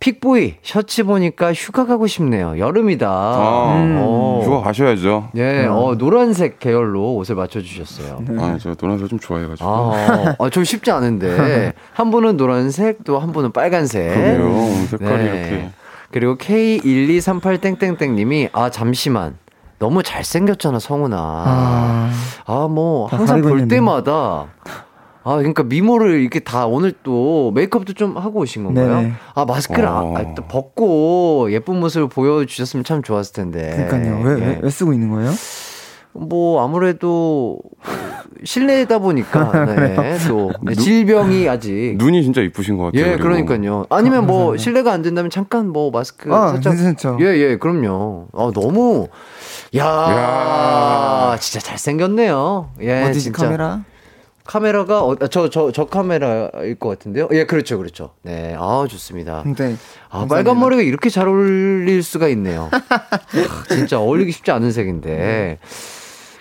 픽보이 0.00 0.54
셔츠 0.62 1.02
보니까 1.04 1.52
휴가 1.52 1.84
가고 1.84 2.06
싶네요. 2.06 2.56
여름이다. 2.58 3.08
아, 3.08 3.96
어. 4.00 4.40
휴가 4.44 4.60
가셔야죠. 4.60 5.30
예, 5.36 5.66
어, 5.66 5.96
노란색 5.98 6.60
계열로 6.60 7.16
옷을 7.16 7.34
맞춰주셨어요. 7.34 8.22
아, 8.38 8.56
저 8.60 8.74
노란색 8.74 9.08
좀 9.08 9.18
좋아해가지고. 9.18 9.68
아, 9.68 10.36
아, 10.38 10.50
좀 10.50 10.62
쉽지 10.62 10.92
않은데. 10.92 11.72
한 11.92 12.10
분은 12.12 12.36
노란색, 12.36 13.02
또 13.04 13.18
한 13.18 13.32
분은 13.32 13.50
빨간색. 13.52 14.14
그러게요. 14.14 14.86
색깔이 14.86 15.24
네. 15.24 15.30
이렇게. 15.48 15.70
그리고 16.12 16.36
K1238땡땡땡님이, 16.38 18.50
아, 18.52 18.70
잠시만. 18.70 19.36
너무 19.78 20.02
잘생겼잖아, 20.02 20.78
성훈아. 20.78 21.16
아, 21.18 22.10
아, 22.46 22.68
뭐, 22.68 23.08
다 23.08 23.18
항상 23.18 23.42
볼. 23.42 23.68
때마다. 23.68 24.46
아, 25.28 25.36
그러니까 25.36 25.62
미모를 25.62 26.20
이렇게 26.20 26.40
다 26.40 26.66
오늘 26.66 26.92
또 27.02 27.52
메이크업도 27.54 27.92
좀 27.92 28.16
하고 28.16 28.40
오신 28.40 28.64
건가요? 28.64 28.96
네네. 28.96 29.12
아, 29.34 29.44
마스크를 29.44 29.86
아, 29.86 30.00
어. 30.00 30.16
아, 30.16 30.34
또 30.34 30.42
벗고 30.46 31.48
예쁜 31.52 31.78
모습을 31.80 32.08
보여주셨으면 32.08 32.82
참 32.84 33.02
좋았을 33.02 33.34
텐데. 33.34 33.86
그러니까요. 33.90 34.22
왜, 34.24 34.40
예. 34.40 34.46
왜, 34.46 34.60
왜 34.62 34.70
쓰고 34.70 34.92
있는 34.94 35.10
거예요? 35.10 35.30
뭐 36.14 36.64
아무래도 36.64 37.58
실내다 38.42 38.98
보니까 38.98 39.52
네, 39.76 40.16
또 40.26 40.50
질병이 40.74 41.48
아직 41.48 41.94
눈이 41.98 42.22
진짜 42.24 42.40
이쁘신 42.40 42.76
것 42.78 42.84
같아요. 42.86 43.02
예 43.02 43.10
그리고. 43.16 43.22
그러니까요 43.44 43.84
아니면 43.90 44.26
뭐 44.26 44.36
감사합니다. 44.38 44.62
실내가 44.62 44.92
안 44.92 45.02
된다면 45.02 45.30
잠깐 45.30 45.68
뭐 45.68 45.90
마스크 45.92 46.34
아, 46.34 46.48
살짝 46.52 46.74
괜찮죠. 46.74 47.18
예 47.20 47.26
예 47.52 47.56
그럼요 47.58 48.28
아 48.32 48.50
너무 48.54 49.06
야, 49.76 49.84
야. 49.84 51.36
진짜 51.38 51.60
잘 51.60 51.78
생겼네요 51.78 52.70
예 52.80 53.02
어디지 53.04 53.20
진짜 53.24 53.42
카메라? 53.44 53.84
카메라가 54.48 55.02
저저 55.30 55.72
저 55.72 55.84
카메라일 55.84 56.74
것 56.76 56.88
같은데요 56.88 57.28
예 57.32 57.44
그렇죠 57.44 57.76
그렇죠 57.76 58.10
네 58.22 58.56
아 58.58 58.86
좋습니다 58.88 59.44
네. 59.56 59.76
아, 60.08 60.26
빨간 60.26 60.58
머리가 60.58 60.80
이렇게 60.82 61.10
잘 61.10 61.28
어울릴 61.28 62.02
수가 62.02 62.28
있네요. 62.28 62.70
아, 62.72 63.64
진짜 63.68 63.98
어울리기 64.00 64.32
쉽지 64.32 64.50
않은 64.52 64.72
색인데. 64.72 65.58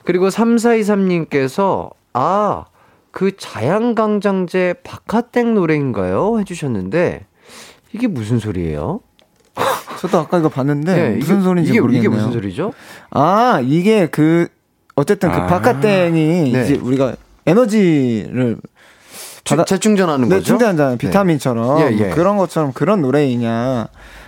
그리고 0.06 0.30
3423님께서, 0.30 1.92
아, 2.14 2.66
그 3.12 3.36
자양강장제 3.36 4.76
박하땡 4.86 5.54
노래인가요? 5.56 6.40
해주셨는데, 6.40 7.26
이게 7.92 8.08
무슨 8.08 8.40
소리예요? 8.40 9.02
저도 10.00 10.20
아까 10.20 10.38
이거 10.38 10.48
봤는데 10.50 10.96
네, 10.96 11.10
무슨 11.18 11.36
이게, 11.36 11.44
소리인지 11.44 11.72
이게, 11.72 11.82
모르겠네요. 11.82 12.10
이게 12.10 12.16
무슨 12.16 12.32
소리죠? 12.32 12.74
아 13.10 13.60
이게 13.64 14.06
그 14.08 14.48
어쨌든 14.96 15.32
그 15.32 15.38
아. 15.38 15.48
바카땡이 15.48 16.52
네. 16.54 16.62
이제 16.64 16.76
우리가 16.76 17.16
에너지를 17.48 18.58
주- 19.44 19.56
받아- 19.56 19.66
재충전하는 19.66 20.28
네, 20.30 20.36
거죠? 20.36 20.46
충전하잖아요. 20.46 20.98
비타민처럼 20.98 21.80
예, 21.82 21.98
예. 21.98 22.10
그런 22.10 22.38
것처럼 22.38 22.74
그런 22.74 23.02
노래이냐라고 23.02 23.88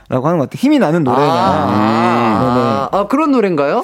하는 0.09 0.37
것 0.37 0.49
같아요. 0.49 0.55
힘이 0.55 0.79
나는 0.79 1.03
노래냐. 1.03 1.31
아, 1.31 2.89
아, 2.91 3.07
그런 3.07 3.31
노래인가요? 3.31 3.83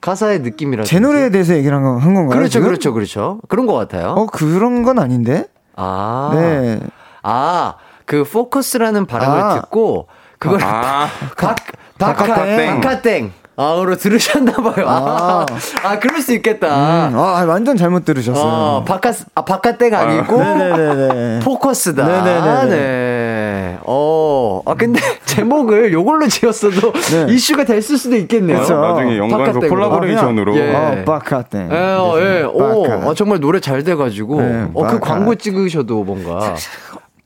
가사의 0.00 0.40
느낌이라든지. 0.40 0.90
제 0.90 0.98
노래에 0.98 1.30
대해서 1.30 1.54
얘기를 1.54 1.76
한, 1.76 1.84
건, 1.84 1.98
한 1.98 2.14
건가요? 2.14 2.38
그렇죠, 2.38 2.50
지금? 2.50 2.66
그렇죠, 2.66 2.92
그렇죠. 2.92 3.38
그런 3.48 3.66
것 3.66 3.74
같아요. 3.74 4.14
어 4.16 4.26
그런 4.26 4.82
건 4.82 4.98
아닌데. 4.98 5.44
아. 5.76 6.30
네. 6.34 6.80
아, 7.22 7.74
그 8.04 8.24
포커스라는 8.24 9.06
발음을 9.06 9.40
아. 9.40 9.54
듣고 9.60 10.08
그걸 10.38 10.60
아, 10.64 11.06
박 11.36 11.56
박하 11.98 12.24
박하땡. 12.24 12.80
박하땡 12.80 13.32
아으로 13.62 13.96
들으셨나 13.96 14.52
봐요. 14.52 14.86
아, 14.88 15.46
아. 15.48 15.88
아 15.88 15.98
그럴 15.98 16.20
수 16.20 16.32
있겠다. 16.34 17.08
음, 17.08 17.16
아 17.16 17.44
완전 17.46 17.76
잘못 17.76 18.04
들으셨어요. 18.04 18.44
어, 18.44 18.84
박하 18.84 19.12
아 19.34 19.44
박하땡 19.44 19.94
아니고 19.94 20.38
네네네네. 20.38 21.40
포커스다. 21.40 22.06
네네네네. 22.06 22.76
네. 22.76 23.78
어, 23.84 24.60
아, 24.64 24.74
근데 24.74 25.00
제목을 25.24 25.92
요걸로 25.92 26.28
지었어도 26.28 26.92
네. 26.92 27.26
이슈가 27.32 27.64
됐을 27.64 27.98
수도 27.98 28.16
있겠네요. 28.16 28.60
그쵸. 28.60 28.80
나중에 28.80 29.18
연관서 29.18 29.54
바깥. 29.54 29.68
콜라보레이션으로. 29.70 30.56
예. 30.56 30.74
어, 30.74 31.02
바카테. 31.04 31.68
예, 31.70 31.76
어, 31.76 32.14
예. 32.20 32.42
오. 32.42 32.86
어, 33.08 33.14
정말 33.14 33.40
노래 33.40 33.60
잘 33.60 33.82
돼가지고, 33.82 34.40
네, 34.40 34.66
어, 34.74 34.86
그. 34.86 35.00
광고 35.00 35.34
찍으셔도 35.34 36.04
뭔가. 36.04 36.54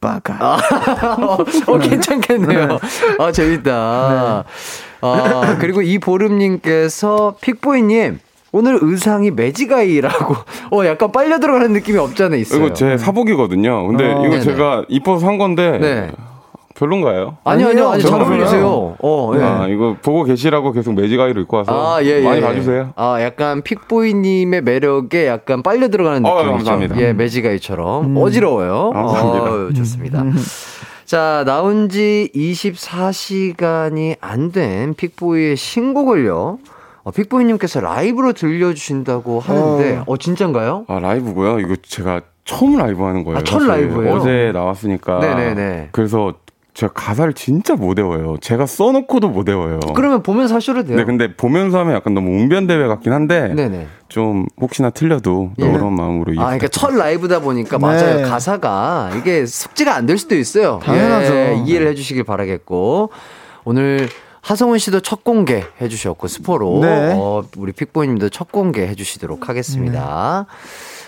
바카. 0.01 0.59
어, 1.67 1.79
괜찮겠네요. 1.79 2.79
아, 3.19 3.33
재밌다. 3.33 4.45
아, 5.01 5.57
그리고 5.61 5.83
이 5.83 5.99
보름님께서 5.99 7.37
픽보이님, 7.41 8.21
오늘 8.53 8.79
의상이 8.81 9.31
매지가이라고, 9.31 10.35
어, 10.73 10.87
약간 10.87 11.13
빨려 11.13 11.39
들어가는 11.39 11.73
느낌이 11.73 11.99
없잖아, 11.99 12.37
있어요. 12.37 12.65
이거 12.67 12.75
제 12.75 12.97
사복이거든요. 12.97 13.87
근데 13.89 14.07
어. 14.07 14.21
이거 14.25 14.31
네네. 14.31 14.41
제가 14.41 14.85
입어서 14.89 15.27
산 15.27 15.39
건데 15.39 15.79
네. 15.81 16.11
별론가요? 16.77 17.39
아니요, 17.45 17.69
아니요, 17.69 17.89
아니, 17.89 18.03
잘 18.03 18.21
어울리세요. 18.21 18.97
어, 19.01 19.33
예. 19.37 19.43
아, 19.43 19.67
이거 19.69 19.97
보고 20.03 20.25
계시라고 20.25 20.73
계속 20.73 20.93
매직아이로 20.95 21.41
입고 21.43 21.57
와서 21.57 21.73
아, 21.97 22.03
예, 22.03 22.21
예. 22.21 22.23
많이 22.23 22.41
봐주세요. 22.41 22.93
아, 22.97 23.17
약간 23.23 23.63
픽보이님의 23.63 24.61
매력에 24.63 25.27
약간 25.27 25.63
빨려 25.63 25.89
들어가는 25.89 26.25
어, 26.27 26.35
느낌이죠. 26.35 26.53
감사합니다. 26.53 27.01
예, 27.01 27.13
매지가이처럼. 27.15 28.17
어지러워요. 28.17 28.91
감사합니다. 28.93 29.45
어, 29.51 29.73
좋습니다. 29.75 30.25
자, 31.07 31.45
나온 31.47 31.89
지 31.89 32.31
24시간이 32.35 34.17
안 34.21 34.51
된 34.53 34.95
픽보이의 34.95 35.57
신곡을요. 35.57 36.59
어, 37.05 37.11
픽보이님께서 37.11 37.81
라이브로 37.81 38.33
들려주신다고 38.33 39.41
하는데, 39.41 40.03
어, 40.07 40.17
진짠가요? 40.17 40.85
아 40.89 40.99
라이브고요. 40.99 41.61
이거 41.61 41.77
제가 41.83 42.23
처음 42.45 42.77
라이브 42.77 43.03
하는 43.05 43.25
거예요. 43.25 43.39
아, 43.39 43.43
첫. 43.45 43.63
라이브예요? 43.63 44.15
어제 44.15 44.51
나왔으니까. 44.53 45.19
네네네. 45.21 45.89
그래서 45.93 46.35
제가 46.77 46.93
가사를 46.93 47.33
진짜 47.33 47.75
못 47.75 47.97
외워요. 47.99 48.37
제가 48.43 48.67
써놓고도 48.67 49.31
못 49.31 49.49
외워요. 49.49 49.81
그러면 49.95 50.23
보면서 50.23 50.57
하셔도 50.57 50.85
돼요. 50.85 50.99
네, 50.99 51.05
근데 51.05 51.35
보면서 51.35 51.79
하면 51.79 51.95
약간 51.95 52.13
너무 52.13 52.29
웅변대회 52.39 52.87
같긴 52.87 53.15
한데 53.15 53.55
네네. 53.55 53.87
좀 54.11 54.45
혹시나 54.61 54.91
틀려도 54.91 55.53
예. 55.59 55.73
그런 55.73 55.95
마음으로 55.95 56.33
아, 56.39 56.45
그러니까 56.45 56.69
첫 56.69 56.95
라이브다 56.95 57.41
보니까 57.41 57.79
맞아요. 57.79 58.29
가사가 58.29 59.13
이게 59.17 59.47
숙지가 59.47 59.95
안 59.95 60.05
될 60.05 60.19
수도 60.19 60.37
있어요. 60.37 60.79
당연하죠. 60.85 61.35
예, 61.35 61.63
이해를 61.65 61.87
해주시길 61.89 62.25
바라겠고 62.25 63.09
오늘 63.65 64.11
하성훈 64.43 64.79
씨도 64.79 65.01
첫 65.01 65.25
공개 65.25 65.65
해주셨고 65.81 66.29
스포로 66.29 66.81
네. 66.83 67.15
어, 67.17 67.43
우리 67.57 67.73
픽보이님도 67.73 68.29
첫 68.29 68.53
공개 68.53 68.83
해주시도록 68.87 69.49
하겠습니다. 69.49 70.45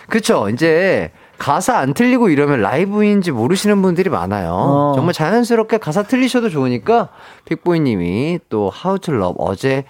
그쵸? 0.08 0.48
이제 0.48 1.12
가사 1.38 1.78
안 1.78 1.94
틀리고 1.94 2.28
이러면 2.28 2.60
라이브인지 2.60 3.30
모르시는 3.30 3.80
분들이 3.80 4.10
많아요. 4.10 4.52
어. 4.52 4.92
정말 4.94 5.12
자연스럽게 5.14 5.78
가사 5.78 6.02
틀리셔도 6.02 6.50
좋으니까 6.50 7.08
픽보이 7.44 7.80
님이 7.80 8.38
또 8.48 8.72
How 8.84 8.98
to 8.98 9.14
Love 9.14 9.36
어제 9.38 9.84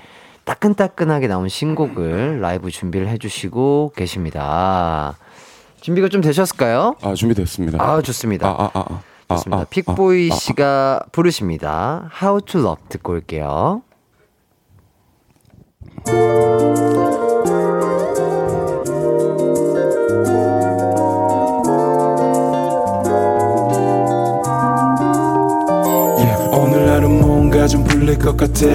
따끈따끈하게 0.45 1.27
나온 1.29 1.49
신곡을 1.49 2.41
라이브 2.41 2.71
준비를 2.71 3.09
해주시고 3.09 3.93
계십니다. 3.97 5.17
준비가 5.81 6.09
좀 6.09 6.21
되셨을까요? 6.21 6.97
아 7.03 7.15
준비됐습니다. 7.15 7.83
아, 7.83 8.03
좋습니다. 8.03 8.49
아, 8.49 8.53
아, 8.59 8.71
아, 8.75 8.85
아. 8.89 9.01
아, 9.29 9.37
좋습니다. 9.37 9.63
아, 9.63 9.67
픽보이 9.69 10.31
아, 10.31 10.35
아, 10.35 10.39
씨가 10.39 11.03
부르십니다. 11.13 12.11
How 12.23 12.41
to 12.41 12.61
Love 12.61 12.85
듣고 12.89 13.13
올게요. 13.13 13.83
뭔가 27.59 27.67
좀 27.67 27.83
풀릴 27.83 28.17
것 28.17 28.37
같아. 28.37 28.67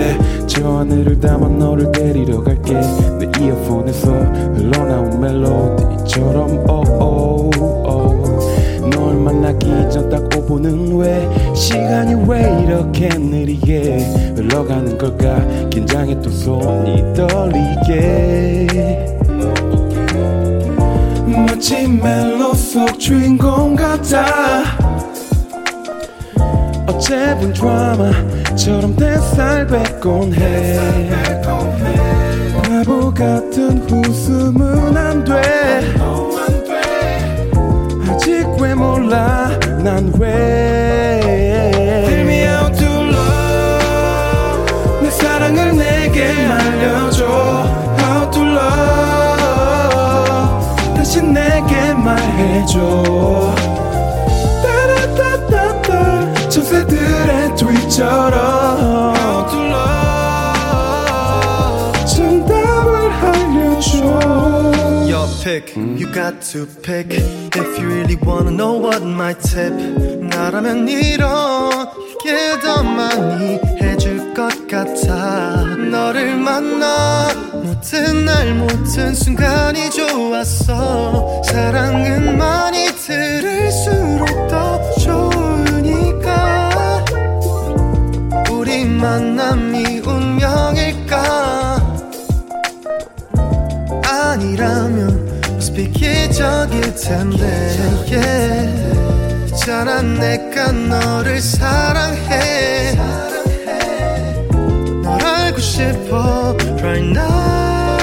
저 0.45 0.79
하늘을 0.79 1.17
담아 1.19 1.47
너를 1.47 1.89
데리러 1.93 2.43
갈게. 2.43 2.73
내 3.17 3.31
이어폰에서 3.39 4.11
흘러나온 4.11 5.21
멜로디처럼 5.21 6.65
oh, 6.69 6.91
oh, 7.01 7.49
oh. 7.87 8.89
널 8.89 9.15
만나기 9.15 9.67
전 9.89 10.09
딱 10.09 10.27
5분은 10.29 10.99
왜 10.99 11.29
시간이 11.55 12.25
왜 12.27 12.63
이렇게 12.65 13.07
느리게 13.07 13.99
흘러가는 14.35 14.97
걸까? 14.97 15.45
긴장해 15.69 16.19
또 16.21 16.29
손이 16.29 17.13
떨리게. 17.13 18.67
마치 21.47 21.87
멜로 21.87 22.53
속 22.53 22.99
주인공 22.99 23.75
같아 23.75 24.63
어제본 26.87 27.53
드라마처럼 27.53 28.95
대살 28.95 29.67
뱉곤 29.67 30.33
해. 30.33 30.79
바보 32.61 33.13
같은 33.13 33.81
웃음은 33.89 34.97
안 34.97 35.23
돼. 35.23 35.33
아직 38.09 38.45
왜 38.59 38.75
몰라? 38.75 39.49
난왜? 39.83 41.21
Tell 42.05 42.21
me 42.21 42.43
how 42.43 42.71
to 42.71 42.85
love. 42.85 44.65
내 45.01 45.09
사랑을 45.11 45.77
내게 45.77 46.33
말려줘. 46.47 47.25
How 47.99 48.31
to 48.31 48.43
내게 51.21 51.93
말해줘 51.93 53.72
love 57.99 59.13
정답을 62.05 63.11
알려줘 63.11 64.03
Your 65.07 65.27
pick, 65.43 65.75
you 65.75 66.07
got 66.11 66.41
to 66.51 66.65
pick. 66.81 67.11
If 67.11 67.77
you 67.79 67.87
really 67.87 68.15
wanna 68.15 68.51
know 68.51 68.73
what 68.79 69.03
my 69.03 69.33
tip, 69.35 69.73
나라면 70.21 70.87
이렇게 70.87 72.59
더 72.63 72.81
많이 72.81 73.59
해줄 73.81 74.33
것 74.33 74.67
같아. 74.67 75.63
너를 75.91 76.37
만나 76.37 77.27
모든 77.53 78.25
날 78.25 78.53
모든 78.55 79.13
순간이 79.13 79.89
좋았어. 79.91 81.43
사랑은 81.43 82.37
많이 82.37 82.87
들을수록 82.87 84.47
더 84.47 84.81
좋으 84.99 85.22
만남이 89.03 89.99
운명일까? 89.99 91.75
아니라면 94.05 95.41
must 95.51 95.91
기적일 95.91 96.95
텐데. 96.95 97.43
Yeah. 98.09 99.47
있잖아 99.47 100.01
내가 100.01 100.71
너를 100.71 101.41
사랑해. 101.41 102.95
널 105.03 105.21
알고 105.21 105.59
싶어 105.59 106.55
right 106.79 107.03
now. 107.03 107.97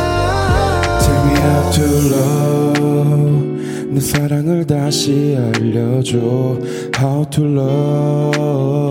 Tell 1.01 1.25
me 1.25 1.33
how 1.41 1.71
to 1.73 1.85
love. 2.13 3.49
내 3.89 4.01
사랑을 4.01 4.67
다시 4.67 5.39
알려줘. 5.39 6.19
How 6.99 7.25
to 7.31 7.43
love 7.43 8.90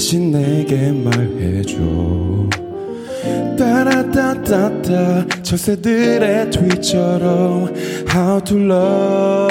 다시 0.00 0.18
내게 0.18 0.90
말해줘. 0.92 1.76
따라따따따 3.58 5.26
철새들의 5.42 6.50
tweet처럼 6.50 7.74
How 8.08 8.42
to 8.42 8.56
love. 8.58 9.44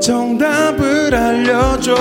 정답을 0.00 1.14
알려줘 1.14 1.94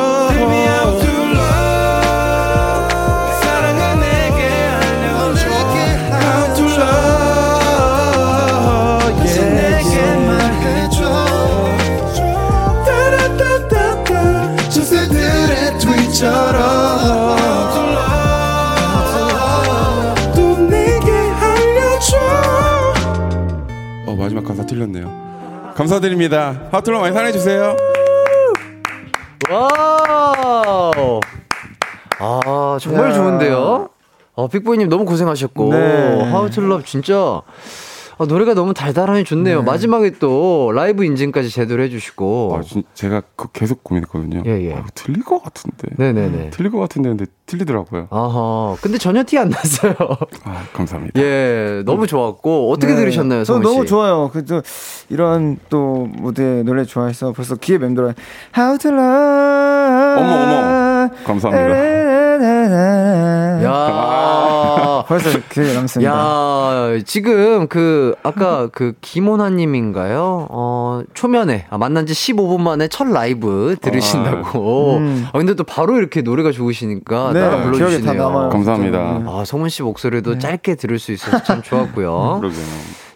가사 24.46 24.66
틀렸네요 24.66 25.74
감사드립니다 25.76 26.70
하트로 26.72 27.02
많이 27.02 27.14
사랑해주세요 27.14 27.76
와우! 29.50 31.20
아, 32.20 32.78
정말 32.80 33.10
야. 33.10 33.14
좋은데요? 33.14 33.90
어, 34.34 34.48
픽보이님 34.48 34.90
너무 34.90 35.06
고생하셨고, 35.06 35.70
네. 35.72 35.78
How 36.30 36.50
to 36.50 36.64
Love 36.64 36.84
진짜, 36.86 37.42
아, 38.18 38.26
노래가 38.28 38.54
너무 38.54 38.74
달달하니 38.74 39.24
좋네요. 39.24 39.62
마지막에 39.64 40.12
또 40.20 40.72
라이브 40.74 41.06
인증까지 41.06 41.50
제대로 41.50 41.84
해주시고. 41.84 42.56
아, 42.58 42.62
진, 42.62 42.84
제가 42.94 43.22
그 43.36 43.52
계속 43.52 43.84
고민했거든요. 43.84 44.44
예, 44.46 44.70
예. 44.70 44.74
아, 44.74 44.86
틀릴 44.96 45.24
것 45.24 45.44
같은데. 45.44 45.90
네네네. 45.98 46.50
틀릴 46.50 46.72
것 46.72 46.80
같은데 46.80 47.10
근데 47.10 47.26
틀리더라고요. 47.46 48.08
아하. 48.10 48.76
근데 48.82 48.98
전혀 48.98 49.24
티 49.24 49.38
안 49.38 49.50
났어요. 49.50 49.94
아, 50.44 50.64
감사합니다. 50.74 51.22
예, 51.22 51.84
너무 51.86 52.08
좋았고 52.08 52.72
어떻게 52.72 52.94
네. 52.94 53.00
들으셨나요, 53.00 53.44
저? 53.44 53.60
너무 53.60 53.86
좋아요. 53.86 54.30
그저 54.34 54.62
이런 55.10 55.58
또 55.70 56.08
무대 56.18 56.64
노래 56.64 56.86
좋아해서 56.86 57.34
벌써 57.34 57.56
귀에 57.56 57.78
맴돌아요. 57.78 58.14
How 58.58 58.78
to 58.78 58.92
love. 58.92 60.24
어머, 60.24 60.44
어머. 60.44 61.10
감사합니다. 61.26 61.76
야. 63.64 65.04
벌써 65.08 65.30
귀에 65.52 65.74
남습니다. 65.74 66.12
야, 66.12 67.00
지금 67.06 67.68
그 67.68 68.16
아까 68.24 68.68
그 68.72 68.94
김원하님인가요? 69.02 70.48
어 70.50 71.02
초면에 71.14 71.68
아, 71.70 71.78
만난 71.78 72.08
지 72.08 72.14
15분 72.14 72.60
만에 72.62 72.88
첫 72.88 73.08
라이브 73.08 73.76
들으신다고. 73.82 74.98
음. 74.98 75.28
아 75.32 75.38
근데 75.38 75.54
또 75.54 75.64
바로 75.64 75.98
이렇게 75.98 76.22
노래가 76.22 76.52
좋으시니까 76.52 77.34
네, 77.36 77.42
따라 77.42 77.58
기억에 77.58 77.72
불러주시네요. 77.72 78.06
다 78.06 78.14
남아요. 78.14 78.50
감사합니다. 78.50 79.00
아 79.28 79.44
성훈 79.46 79.70
씨 79.70 79.84
목소리도 79.84 80.40
짧게 80.40 80.76
들을 80.76 80.98
수 81.00 81.12
있어서 81.12 81.44
참 81.44 81.62
좋았고요. 81.62 82.38
그러게요. 82.42 82.64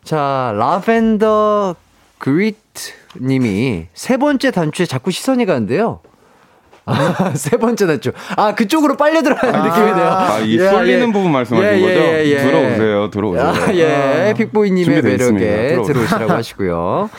자 0.03 0.53
라벤더 0.57 1.75
그리트 2.17 2.59
님이 3.21 3.87
세 3.93 4.17
번째 4.17 4.51
단추에 4.51 4.85
자꾸 4.85 5.11
시선이 5.11 5.45
가는데요. 5.45 6.01
아, 6.85 7.33
세 7.37 7.57
번째 7.57 7.85
단추. 7.87 8.11
아, 8.35 8.55
그쪽으로 8.55 8.97
빨려 8.97 9.21
들어가는 9.21 9.61
느낌이네요. 9.63 10.07
아, 10.07 10.39
이 10.39 10.57
예, 10.59 10.69
쏠리는 10.69 11.07
예. 11.09 11.11
부분 11.11 11.31
말씀하시는 11.31 11.77
예, 11.77 11.81
거죠? 11.81 11.99
예, 11.99 12.25
예. 12.25 12.37
들어오세요, 12.39 13.09
들어오세요. 13.11 13.47
아, 13.47 13.73
예. 13.75 14.33
픽보이님의 14.35 14.85
준비되어 14.85 15.11
있습니다. 15.13 15.45
매력에. 15.45 15.81
들어오시라고 15.83 16.31
하시고요. 16.33 17.09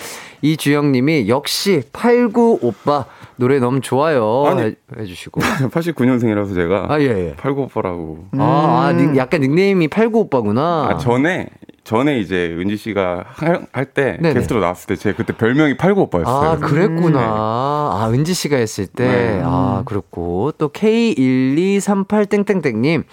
이주영님이 0.42 1.28
역시 1.28 1.82
89 1.92 2.58
오빠 2.62 3.04
노래 3.40 3.58
너무 3.58 3.80
좋아요. 3.80 4.44
아니. 4.46 4.62
해, 4.62 4.74
해주시고. 4.98 5.40
89년생이라서 5.72 6.54
제가 6.54 6.86
아, 6.88 7.00
예, 7.00 7.06
예. 7.06 7.34
89오빠라고. 7.36 8.26
아, 8.38 8.86
아, 8.88 8.92
닉- 8.92 9.16
약간 9.16 9.40
닉네임이 9.40 9.88
89 9.88 10.18
오빠구나. 10.20 10.88
아, 10.90 10.96
전에 10.98 11.48
전에 11.82 12.18
이제 12.20 12.54
은지 12.60 12.76
씨가 12.76 13.24
할때 13.72 14.18
네네. 14.20 14.34
게스트로 14.34 14.60
나왔을 14.60 14.94
때 14.94 15.00
제 15.00 15.14
그때 15.14 15.34
별명이 15.34 15.78
89오빠였어요. 15.78 16.26
아, 16.26 16.56
그랬구나. 16.58 17.18
아, 17.20 18.10
은지 18.12 18.34
씨가 18.34 18.56
했을 18.58 18.86
때. 18.86 19.08
네. 19.08 19.40
아, 19.42 19.82
그렇고. 19.86 20.52
또 20.58 20.68
K1238땡땡땡님. 20.68 23.04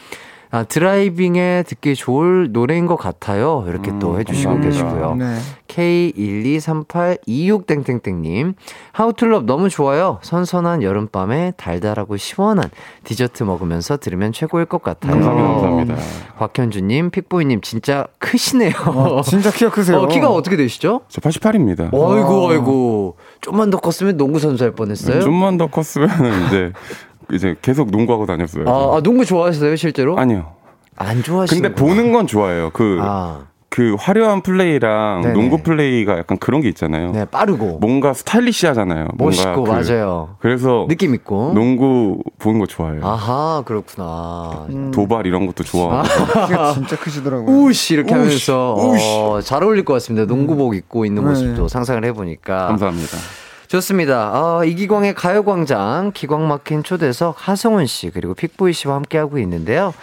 아, 0.49 0.63
드라이빙에 0.63 1.63
듣기 1.67 1.95
좋을 1.95 2.51
노래인 2.51 2.85
것 2.85 2.95
같아요. 2.95 3.65
이렇게 3.67 3.91
또 3.99 4.11
음, 4.11 4.19
해주시고 4.19 4.53
감사합니다. 4.53 4.83
계시고요. 4.83 5.15
네. 5.15 5.37
K123826땡땡땡님. 5.67 8.53
하우툴럽 8.93 9.43
너무 9.45 9.69
좋아요. 9.69 10.19
선선한 10.21 10.83
여름밤에 10.83 11.53
달달하고 11.57 12.17
시원한 12.17 12.69
디저트 13.03 13.43
먹으면서 13.43 13.97
들으면 13.97 14.31
최고일 14.31 14.65
것 14.65 14.81
같아요. 14.81 15.11
감사합니다, 15.13 15.61
감사합니다. 15.61 15.95
곽현주님, 16.37 17.09
픽보이님 17.11 17.61
진짜 17.61 18.07
크시네요. 18.19 18.71
와, 18.95 19.21
진짜 19.21 19.51
키가 19.51 19.71
크세요. 19.71 19.97
어, 19.99 20.07
키가 20.07 20.29
어떻게 20.29 20.55
되시죠? 20.57 21.01
저 21.09 21.21
88입니다. 21.21 21.93
어이구, 21.93 22.47
어이구. 22.51 23.13
좀만 23.41 23.69
더 23.69 23.77
컸으면 23.79 24.17
농구 24.17 24.39
선수 24.39 24.63
할 24.63 24.71
뻔했어요. 24.71 25.21
좀만 25.21 25.57
더 25.57 25.67
컸으면 25.67 26.09
이제 26.47 26.71
이제 27.33 27.55
계속 27.61 27.91
농구하고 27.91 28.25
다녔어요. 28.25 28.65
아, 28.67 28.97
아, 28.97 29.01
농구 29.01 29.25
좋아하세요, 29.25 29.75
실제로? 29.75 30.17
아니요. 30.17 30.53
안 30.95 31.21
좋아하시는 31.23 31.61
근데 31.61 31.75
보는 31.75 32.11
건 32.11 32.25
좋아해요. 32.25 32.71
그, 32.73 32.97
아, 33.01 33.41
그 33.69 33.95
화려한 33.99 34.41
플레이랑 34.41 35.21
네네. 35.21 35.33
농구 35.33 35.61
플레이가 35.61 36.17
약간 36.17 36.37
그런 36.39 36.61
게 36.61 36.69
있잖아요. 36.69 37.11
네, 37.11 37.25
빠르고 37.25 37.77
뭔가 37.79 38.13
스타일리시하잖아요. 38.13 39.09
멋있고 39.15 39.51
뭔가 39.65 39.81
그- 39.81 39.91
맞아요. 39.91 40.35
그래서 40.39 40.85
느낌 40.89 41.13
있고. 41.13 41.51
농구 41.53 42.23
보는 42.39 42.59
거 42.59 42.65
좋아해요. 42.65 43.01
아하, 43.05 43.61
그렇구나. 43.65 44.65
도발 44.93 45.27
이런 45.27 45.45
것도 45.45 45.63
좋아하고. 45.63 46.47
키가 46.47 46.73
진짜 46.73 46.95
크시더라고요. 46.97 47.55
우씨 47.55 47.93
이렇게 47.93 48.15
우씨, 48.15 48.49
하면서 48.51 48.73
어, 48.73 49.41
잘 49.41 49.63
어울릴 49.63 49.85
것 49.85 49.93
같습니다. 49.95 50.25
농구복 50.25 50.73
입고 50.75 51.05
있는 51.05 51.21
네. 51.23 51.29
모습도 51.29 51.67
상상을 51.67 52.03
해보니까 52.05 52.67
감사합니다. 52.67 53.17
좋습니다. 53.67 54.31
어, 54.33 54.63
이기광의 54.63 55.13
가요광장 55.13 56.11
기광 56.13 56.47
막힌 56.47 56.83
초대석 56.83 57.35
하성운 57.37 57.85
씨 57.85 58.09
그리고 58.09 58.33
픽보이 58.33 58.73
씨와 58.73 58.95
함께하고 58.95 59.37
있는데요. 59.39 59.93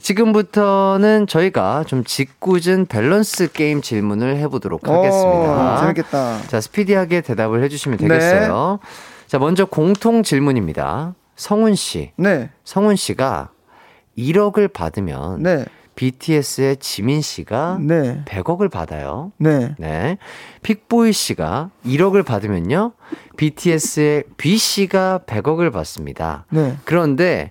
지금부터는 0.00 1.26
저희가 1.26 1.84
좀 1.84 2.04
짓궂은 2.04 2.86
밸런스 2.88 3.50
게임 3.52 3.80
질문을 3.80 4.36
해보도록 4.36 4.86
하겠습니다. 4.88 5.74
오, 5.74 5.80
재밌겠다. 5.80 6.42
자, 6.46 6.60
스피디하게 6.60 7.22
대답을 7.22 7.62
해주시면 7.64 7.98
네. 7.98 8.08
되겠어요. 8.08 8.78
자, 9.26 9.38
먼저 9.38 9.64
공통 9.64 10.22
질문입니다. 10.22 11.14
성훈 11.34 11.74
씨. 11.74 12.12
네. 12.16 12.50
성훈 12.64 12.94
씨가 12.94 13.48
1억을 14.16 14.72
받으면 14.72 15.42
네. 15.42 15.64
BTS의 15.96 16.76
지민 16.76 17.20
씨가 17.20 17.78
네. 17.80 18.22
100억을 18.26 18.70
받아요. 18.70 19.32
네. 19.38 19.74
네. 19.78 20.18
픽보이 20.62 21.12
씨가 21.12 21.70
1억을 21.84 22.24
받으면요. 22.24 22.92
BTS의 23.36 24.24
B 24.36 24.56
씨가 24.56 25.20
100억을 25.26 25.72
받습니다. 25.72 26.46
네. 26.50 26.76
그런데 26.84 27.50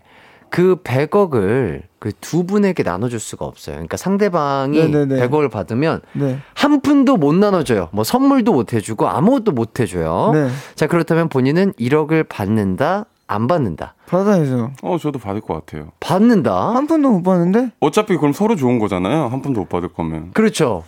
그 0.50 0.78
100억을 0.78 1.84
그 2.06 2.12
두 2.22 2.46
분에게 2.46 2.84
나눠줄 2.84 3.20
수가 3.20 3.46
없어요. 3.46 3.78
그러니까 3.78 3.98
상대방이 3.98 4.78
네네네. 4.78 5.28
100억을 5.28 5.50
받으면 5.50 6.02
네. 6.14 6.38
한 6.54 6.82
푼도 6.82 7.18
못 7.18 7.34
나눠줘요. 7.34 7.89
뭐 7.93 8.04
선물도 8.04 8.54
못 8.54 8.74
해주고 8.74 9.08
아무것도 9.08 9.54
못 9.54 9.80
해줘요. 9.80 10.30
네. 10.32 10.50
자, 10.76 10.86
그렇다면 10.86 11.30
본인은 11.30 11.74
1억을 11.80 12.30
받는다? 12.30 13.08
안 13.28 13.48
받는다? 13.48 13.96
받아야죠. 14.08 14.72
어, 14.84 14.98
저도 14.98 15.20
받을 15.20 15.42
것 15.42 15.54
같아요. 15.54 15.92
받는다? 16.00 16.76
한 16.76 16.88
푼도 16.88 17.10
못 17.12 17.24
받는데? 17.24 17.72
어차피 17.80 18.18
그럼 18.18 18.34
서로 18.34 18.56
좋은 18.56 18.78
거잖아요. 18.80 19.28
한 19.28 19.42
푼도 19.42 19.62
못 19.62 19.70
받을 19.70 19.90
거면. 19.90 20.32
그렇죠. 20.32 20.84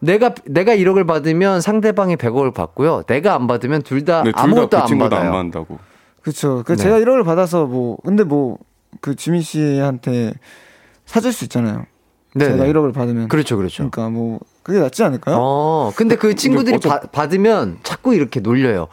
내가 0.00 0.34
내가 0.44 0.74
1억을 0.76 1.06
받으면 1.06 1.60
상대방이 1.60 2.16
100억을 2.16 2.54
받고요. 2.54 3.02
내가 3.06 3.34
안 3.34 3.46
받으면 3.46 3.82
둘다 3.82 4.22
네, 4.22 4.32
둘 4.32 4.40
아무것도 4.40 4.68
다안그 4.70 4.88
친구도 4.88 5.10
받아요. 5.10 5.28
안 5.28 5.32
받는다고. 5.32 5.78
그쵸. 6.22 6.62
그 6.66 6.76
네. 6.76 6.82
제가 6.82 6.98
1억을 7.00 7.24
받아서 7.24 7.66
뭐, 7.66 7.96
근데 8.04 8.22
뭐, 8.24 8.58
그 9.00 9.14
지민 9.14 9.40
씨한테 9.40 10.32
사줄 11.06 11.32
수 11.32 11.44
있잖아요. 11.44 11.86
네네. 12.34 12.52
제가 12.52 12.64
1억을 12.64 12.92
받으면. 12.92 13.28
그렇죠, 13.28 13.56
그렇죠. 13.56 13.88
그러니까 13.90 14.10
뭐, 14.10 14.40
그게 14.68 14.80
낫지 14.80 15.02
않을까요? 15.02 15.36
어, 15.40 15.92
근데 15.96 16.14
그 16.14 16.34
친구들이 16.34 16.76
어차- 16.76 16.88
바- 16.90 17.00
받으면 17.00 17.78
자꾸 17.82 18.14
이렇게 18.14 18.40
놀려요. 18.40 18.88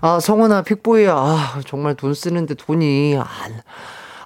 아, 0.00 0.18
성훈아, 0.18 0.62
픽보이야. 0.62 1.14
아, 1.14 1.60
정말 1.64 1.94
돈 1.94 2.12
쓰는데 2.12 2.54
돈이 2.54 3.16
안, 3.16 3.62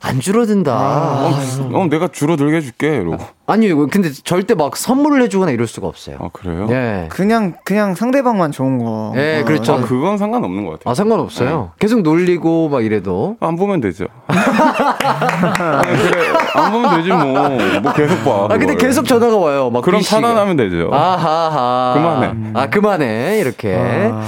안 0.03 0.20
줄어든다. 0.20 0.72
어, 0.72 1.30
아, 1.30 1.40
어, 1.72 1.86
내가 1.88 2.09
줄어들게 2.09 2.57
해줄게. 2.59 2.97
이러고. 2.97 3.18
아니, 3.47 3.68
근데 3.90 4.11
절대 4.12 4.55
막 4.55 4.76
선물을 4.76 5.22
해주거나 5.22 5.53
이럴 5.53 5.66
수가 5.66 5.86
없어요. 5.86 6.16
아, 6.20 6.28
그래요? 6.32 6.66
네. 6.66 7.07
그냥, 7.11 7.55
그냥 7.64 7.94
상대방만 7.94 8.53
좋은 8.53 8.78
거. 8.78 9.12
네, 9.14 9.40
어, 9.40 9.44
그렇죠. 9.44 9.74
아, 9.74 9.80
그건 9.80 10.18
상관없는 10.18 10.64
것 10.64 10.72
같아요. 10.72 10.90
아, 10.90 10.94
상관없어요. 10.94 11.72
계속 11.78 12.03
놀리고 12.03 12.68
막 12.68 12.84
이래도. 12.84 13.36
안 13.40 13.57
보면 13.57 13.80
되죠. 13.80 14.07
아니, 14.26 15.97
그래, 16.03 16.32
안 16.55 16.72
보면 16.72 16.97
되지 16.97 17.09
뭐. 17.11 17.49
뭐 17.80 17.92
계속 17.92 18.24
봐. 18.24 18.44
아, 18.44 18.59
근데 18.59 18.74
그걸. 18.74 18.88
계속 18.88 19.07
전화가 19.07 19.36
와요. 19.36 19.70
막 19.70 19.82
그럼 19.82 20.01
씨가. 20.03 20.20
차단하면 20.20 20.57
되죠. 20.57 20.90
아하하. 20.92 21.94
그만해. 21.94 22.34
아, 22.55 22.66
그만해. 22.68 23.38
이렇게. 23.40 23.74
아. 24.12 24.22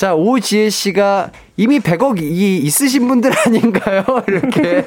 자, 0.00 0.14
오지혜 0.14 0.70
씨가 0.70 1.30
이미 1.58 1.78
100억이 1.78 2.22
있으신 2.22 3.06
분들 3.06 3.32
아닌가요? 3.46 4.02
이렇게 4.28 4.82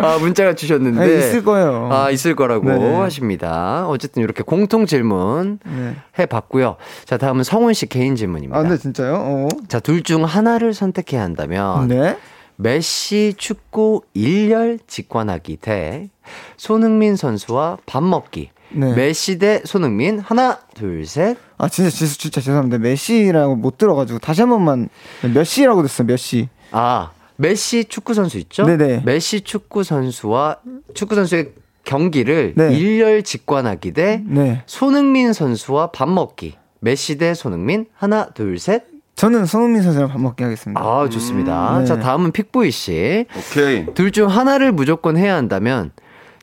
아, 0.00 0.18
문자가 0.18 0.52
주셨는데. 0.56 1.06
네, 1.06 1.18
있을 1.18 1.44
거예요. 1.44 1.88
아, 1.92 2.10
있을 2.10 2.34
거라고 2.34 2.68
네. 2.68 2.94
하십니다. 2.96 3.86
어쨌든 3.86 4.24
이렇게 4.24 4.42
공통 4.42 4.84
질문 4.84 5.60
네. 5.64 5.94
해 6.18 6.26
봤고요. 6.26 6.74
자, 7.04 7.18
다음은 7.18 7.44
성훈 7.44 7.72
씨 7.72 7.86
개인 7.86 8.16
질문입니다. 8.16 8.58
아, 8.58 8.62
근데 8.62 8.76
진짜요? 8.78 9.14
어. 9.14 9.48
자, 9.68 9.78
둘 9.78 10.02
중 10.02 10.24
하나를 10.24 10.74
선택해야 10.74 11.22
한다면 11.22 11.86
네. 11.86 12.16
메시 12.56 13.34
축구 13.36 14.02
일렬 14.12 14.80
직관하기 14.88 15.58
대 15.58 16.08
손흥민 16.56 17.14
선수와 17.14 17.78
밥 17.86 18.02
먹기. 18.02 18.50
네. 18.70 18.94
메시 18.94 19.38
대 19.38 19.62
손흥민 19.64 20.18
하나 20.18 20.58
둘 20.74 21.04
셋. 21.06 21.36
아, 21.56 21.68
진짜, 21.68 21.90
진짜, 21.90 22.12
진짜 22.14 22.40
죄송합니다. 22.40 22.78
메시라고 22.78 23.56
못 23.56 23.78
들어가지고 23.78 24.18
다시 24.18 24.42
한 24.42 24.50
번만 24.50 24.88
몇 25.34 25.44
시라고 25.44 25.82
됐어요, 25.82 26.06
몇 26.06 26.16
시. 26.16 26.48
아 26.70 27.10
메시 27.36 27.84
축구 27.84 28.14
선수 28.14 28.38
있죠? 28.38 28.64
네네. 28.64 29.02
메시 29.04 29.40
축구 29.42 29.82
선수와 29.84 30.58
축구 30.94 31.14
선수의 31.14 31.52
경기를 31.84 32.52
네. 32.56 32.74
일렬 32.74 33.22
직관하기 33.22 33.92
대 33.92 34.22
네. 34.26 34.62
손흥민 34.66 35.32
선수와 35.32 35.90
밥 35.90 36.08
먹기. 36.08 36.56
메시 36.80 37.16
대 37.18 37.34
손흥민 37.34 37.86
하나 37.94 38.26
둘 38.30 38.58
셋. 38.58 38.84
저는 39.16 39.46
손흥민 39.46 39.82
선수랑 39.82 40.08
밥 40.10 40.20
먹기 40.20 40.44
하겠습니다. 40.44 40.80
아 40.80 41.08
좋습니다. 41.08 41.78
네. 41.80 41.86
자 41.86 41.98
다음은 41.98 42.30
픽보이 42.32 42.70
씨. 42.70 43.24
오케이. 43.36 43.86
둘 43.94 44.12
중 44.12 44.28
하나를 44.28 44.70
무조건 44.72 45.16
해야 45.16 45.34
한다면 45.34 45.90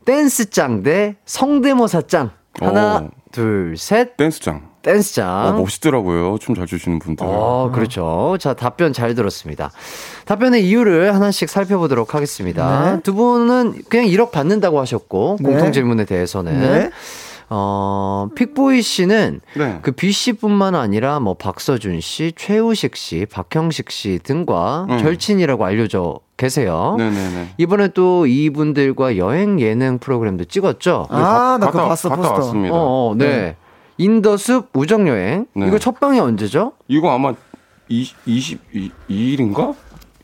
댄스짱 0.06 0.84
대 0.84 1.16
성대모사짱. 1.26 2.32
하나 2.62 2.98
오. 2.98 3.10
둘 3.32 3.76
셋. 3.78 4.16
댄스장. 4.18 4.70
댄스장. 4.82 5.48
어, 5.48 5.52
멋있더라고요. 5.60 6.38
춤 6.38 6.56
잘 6.56 6.68
추시는 6.68 7.00
분들. 7.00 7.26
어, 7.28 7.72
그렇죠. 7.74 8.38
자, 8.40 8.54
답변 8.54 8.94
잘 8.94 9.16
들었습니다. 9.16 9.72
답변의 10.26 10.66
이유를 10.66 11.14
하나씩 11.16 11.50
살펴보도록 11.50 12.14
하겠습니다. 12.16 12.94
네. 12.96 13.02
두 13.02 13.14
분은 13.16 13.82
그냥 13.90 14.06
1억 14.06 14.32
받는다고 14.32 14.80
하셨고, 14.80 15.38
네. 15.42 15.50
공통 15.50 15.72
질문에 15.72 16.06
대해서는. 16.06 16.60
네. 16.62 16.92
어, 17.50 18.28
픽보이 18.36 18.82
씨는 18.82 19.42
네. 19.56 19.80
그 19.82 19.92
B 19.92 20.12
씨뿐만 20.12 20.76
아니라 20.76 21.20
뭐 21.20 21.36
박서준 21.36 22.02
씨, 22.02 22.34
최우식 22.36 22.96
씨, 22.96 23.26
박형식 23.32 23.92
씨 23.92 24.20
등과 24.24 24.88
음. 24.90 24.98
절친이라고 24.98 25.64
알려져 25.64 26.20
계세요. 26.38 26.96
네네네. 26.98 27.50
이번에 27.58 27.88
또 27.90 28.26
이분들과 28.28 29.18
여행 29.18 29.60
예능 29.60 30.00
프로그램도 30.00 30.46
찍었죠. 30.46 31.08
아, 31.10 31.58
나 31.60 31.68
그거 31.72 31.88
봤어, 31.88 32.10
갔다 32.10 32.22
포스터. 32.22 32.36
왔습니다. 32.46 32.76
어, 32.76 33.12
어, 33.12 33.16
네. 33.16 33.56
인더숲 33.98 34.70
우정 34.74 35.08
여행. 35.08 35.46
네. 35.56 35.68
이거 35.68 35.80
첫 35.80 36.00
방이 36.00 36.20
언제죠? 36.20 36.74
이거 36.88 37.12
아마 37.12 37.34
20, 37.88 38.26
22일인가? 38.26 39.76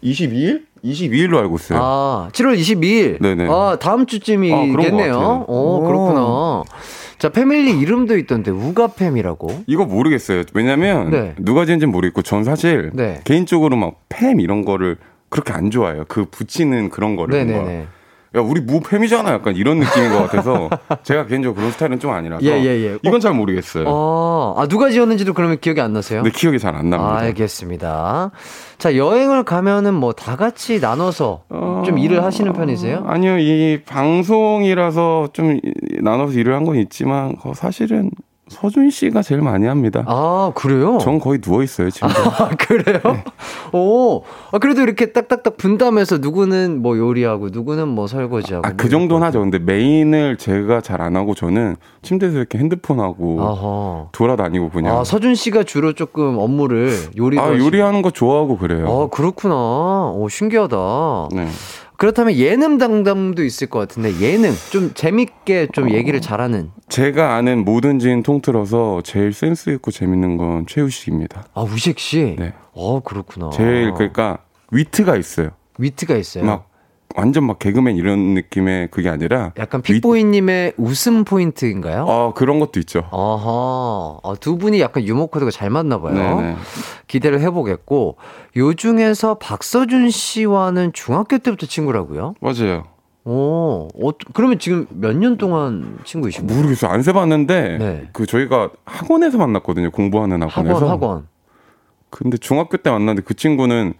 22일? 0.04 0.64
22일로 0.84 1.38
알고 1.38 1.56
있어요. 1.58 1.80
아, 1.82 2.30
7월 2.34 2.58
22일. 2.58 3.22
네네. 3.22 3.48
아, 3.50 3.78
다음 3.80 4.02
아, 4.02 4.06
주쯤이겠네요. 4.06 5.46
오, 5.48 5.54
오. 5.78 5.82
그렇구나. 5.86 6.64
자, 7.22 7.30
패밀리 7.30 7.80
이름도 7.80 8.18
있던데, 8.18 8.50
우가팸이라고. 8.50 9.66
이거 9.68 9.86
모르겠어요. 9.86 10.42
왜냐면 10.56 11.12
네. 11.12 11.36
누가 11.38 11.66
지은지는 11.66 11.92
모르겠고 11.92 12.24
전 12.24 12.44
사실 12.44 12.90
네. 12.96 13.20
개인적으로 13.26 13.78
막 13.78 14.10
팸 14.10 14.42
이런 14.42 14.66
거를 14.66 14.98
그렇게 15.30 15.54
안 15.54 15.70
좋아해요. 15.70 16.06
그 16.08 16.26
붙이는 16.26 16.90
그런 16.90 17.16
거를 17.16 17.46
뭔가. 17.46 17.64
네네네. 17.70 17.86
야 18.34 18.40
우리 18.42 18.60
무 18.62 18.80
팸이잖아. 18.80 19.28
약간 19.28 19.56
이런 19.56 19.78
느낌인 19.80 20.10
것 20.10 20.24
같아서 20.24 20.70
제가 21.04 21.28
개인적으로 21.28 21.58
그런 21.58 21.72
스타일은 21.72 22.00
좀 22.00 22.10
아니라서 22.12 22.44
예, 22.44 22.54
예, 22.54 22.66
예. 22.86 22.98
이건 23.04 23.20
잘 23.20 23.34
모르겠어요. 23.36 23.84
어, 23.88 24.31
아, 24.58 24.68
누가 24.68 24.90
지었는지도 24.90 25.34
그러면 25.34 25.60
기억이 25.60 25.80
안 25.82 25.94
나세요? 25.94 26.24
근데 26.24 26.38
기억이 26.38 26.60
잘 26.60 26.76
안 26.76 26.90
납니다. 26.90 27.18
알겠습니다. 27.18 28.32
자, 28.78 28.96
여행을 28.96 29.44
가면은 29.44 29.94
뭐 29.94 30.14
다 30.14 30.36
같이 30.36 30.80
나눠서 30.80 31.44
어, 31.50 31.84
좀 31.86 31.98
일을 31.98 32.24
하시는 32.24 32.52
편이세요? 32.54 33.04
아니요, 33.08 33.38
이 33.40 33.82
방송이라서 33.86 35.30
좀 35.34 35.58
이- 35.58 35.62
나눠서 36.02 36.34
일을 36.40 36.54
한 36.56 36.66
건 36.66 36.76
있지만 36.78 37.36
어, 37.44 37.54
사실은 37.56 38.12
서준 38.52 38.90
씨가 38.90 39.22
제일 39.22 39.42
많이 39.42 39.66
합니다. 39.66 40.04
아, 40.08 40.52
그래요? 40.56 40.98
전 41.00 41.20
거의 41.20 41.40
누워 41.40 41.64
있어요 41.64 41.90
지금. 41.90 42.10
아, 42.10 42.50
그래요? 42.60 43.00
오, 43.72 44.24
아, 44.52 44.60
그래도 44.60 44.82
이렇게 44.82 45.14
딱딱딱 45.14 45.56
분담해서 45.58 46.18
누구는 46.18 46.82
뭐 46.82 46.98
요리하고 46.98 47.48
누구는 47.50 47.88
뭐 47.88 48.08
설거지하고. 48.08 48.68
아, 48.68 48.70
뭐그 48.72 48.90
정도는 48.90 49.26
하죠. 49.28 49.40
근데 49.40 49.58
메인을 49.60 50.38
제가 50.38 50.82
잘 50.82 51.02
안 51.02 51.16
하고 51.16 51.34
저는 51.34 51.78
침대에서 52.04 52.38
이렇게 52.38 52.60
핸드폰 52.60 53.00
하고 53.00 53.42
아하. 53.42 54.08
돌아다니고 54.12 54.70
그냥. 54.70 55.00
아, 55.00 55.04
서준 55.04 55.34
씨가 55.34 55.64
주로 55.64 55.94
조금 55.94 56.38
업무를 56.38 56.92
요리도 57.18 57.42
아. 57.42 57.58
요리하는 57.58 58.02
거 58.04 58.12
좋아하고 58.12 58.58
그래요. 58.58 58.86
아, 58.88 59.08
그렇구나. 59.16 59.56
오, 60.14 60.28
신기하다. 60.30 61.30
네. 61.34 61.48
그렇다면 62.02 62.34
예능 62.34 62.80
담당도 62.80 63.44
있을 63.44 63.68
것 63.68 63.78
같은데 63.78 64.20
예능 64.22 64.54
좀 64.72 64.92
재밌게 64.96 65.68
좀 65.72 65.92
얘기를 65.92 66.20
잘하는. 66.20 66.72
제가 66.90 67.36
아는 67.36 67.64
모든 67.64 68.00
지인 68.00 68.24
통틀어서 68.24 69.04
제일 69.04 69.34
센스 69.34 69.70
있고 69.70 69.92
재밌는 69.92 70.38
건 70.38 70.66
최우식입니다. 70.66 71.44
아, 71.54 71.62
우식 71.62 72.00
씨. 72.00 72.38
네. 72.40 72.54
어, 72.74 73.02
그렇구나. 73.02 73.52
제일 73.52 73.94
그러니까 73.94 74.40
위트가 74.72 75.16
있어요. 75.16 75.52
위트가 75.78 76.16
있어요. 76.16 76.44
막 76.44 76.71
완전 77.16 77.46
막 77.46 77.60
개그맨 77.60 77.96
이런 77.96 78.34
느낌의 78.34 78.90
그게 78.92 79.10
아니라 79.10 79.52
약간 79.58 79.82
픽보이님의 79.82 80.74
웃음 80.78 81.24
포인트인가요? 81.24 82.06
어 82.08 82.34
그런 82.36 82.60
것도 82.60 82.80
있죠. 82.82 83.00
아하. 83.12 84.18
아, 84.24 84.36
두 84.40 84.58
분이 84.58 84.80
약간 84.82 85.04
유머 85.04 85.28
코드가 85.28 85.52
잘 85.52 85.70
맞나 85.70 86.00
봐요. 86.00 86.14
네네. 86.14 86.56
기대를 87.08 87.42
해보겠고 87.42 88.18
요 88.58 88.74
중에서 88.74 89.36
박서준 89.36 90.10
씨와는 90.10 90.94
중학교 90.94 91.38
때부터 91.38 91.66
친구라고요? 91.66 92.36
맞아요. 92.42 92.84
오, 93.24 93.88
어, 93.94 94.12
그러면 94.34 94.58
지금 94.58 94.88
몇 94.90 95.14
년 95.16 95.38
동안 95.38 96.00
친구이신 96.06 96.48
거예요? 96.48 96.60
모르겠어요. 96.60 96.90
안 96.92 97.04
세봤는데 97.04 97.78
네. 97.78 98.10
그 98.14 98.26
저희가 98.26 98.72
학원에서 98.86 99.38
만났거든요. 99.38 99.92
공부하는 99.92 100.42
학원에서. 100.42 100.76
학원, 100.76 100.90
학원. 100.90 101.28
근데 102.12 102.38
중학교 102.38 102.78
때 102.78 102.90
만났는데 102.92 103.22
그 103.26 103.34
친구는 103.34 103.94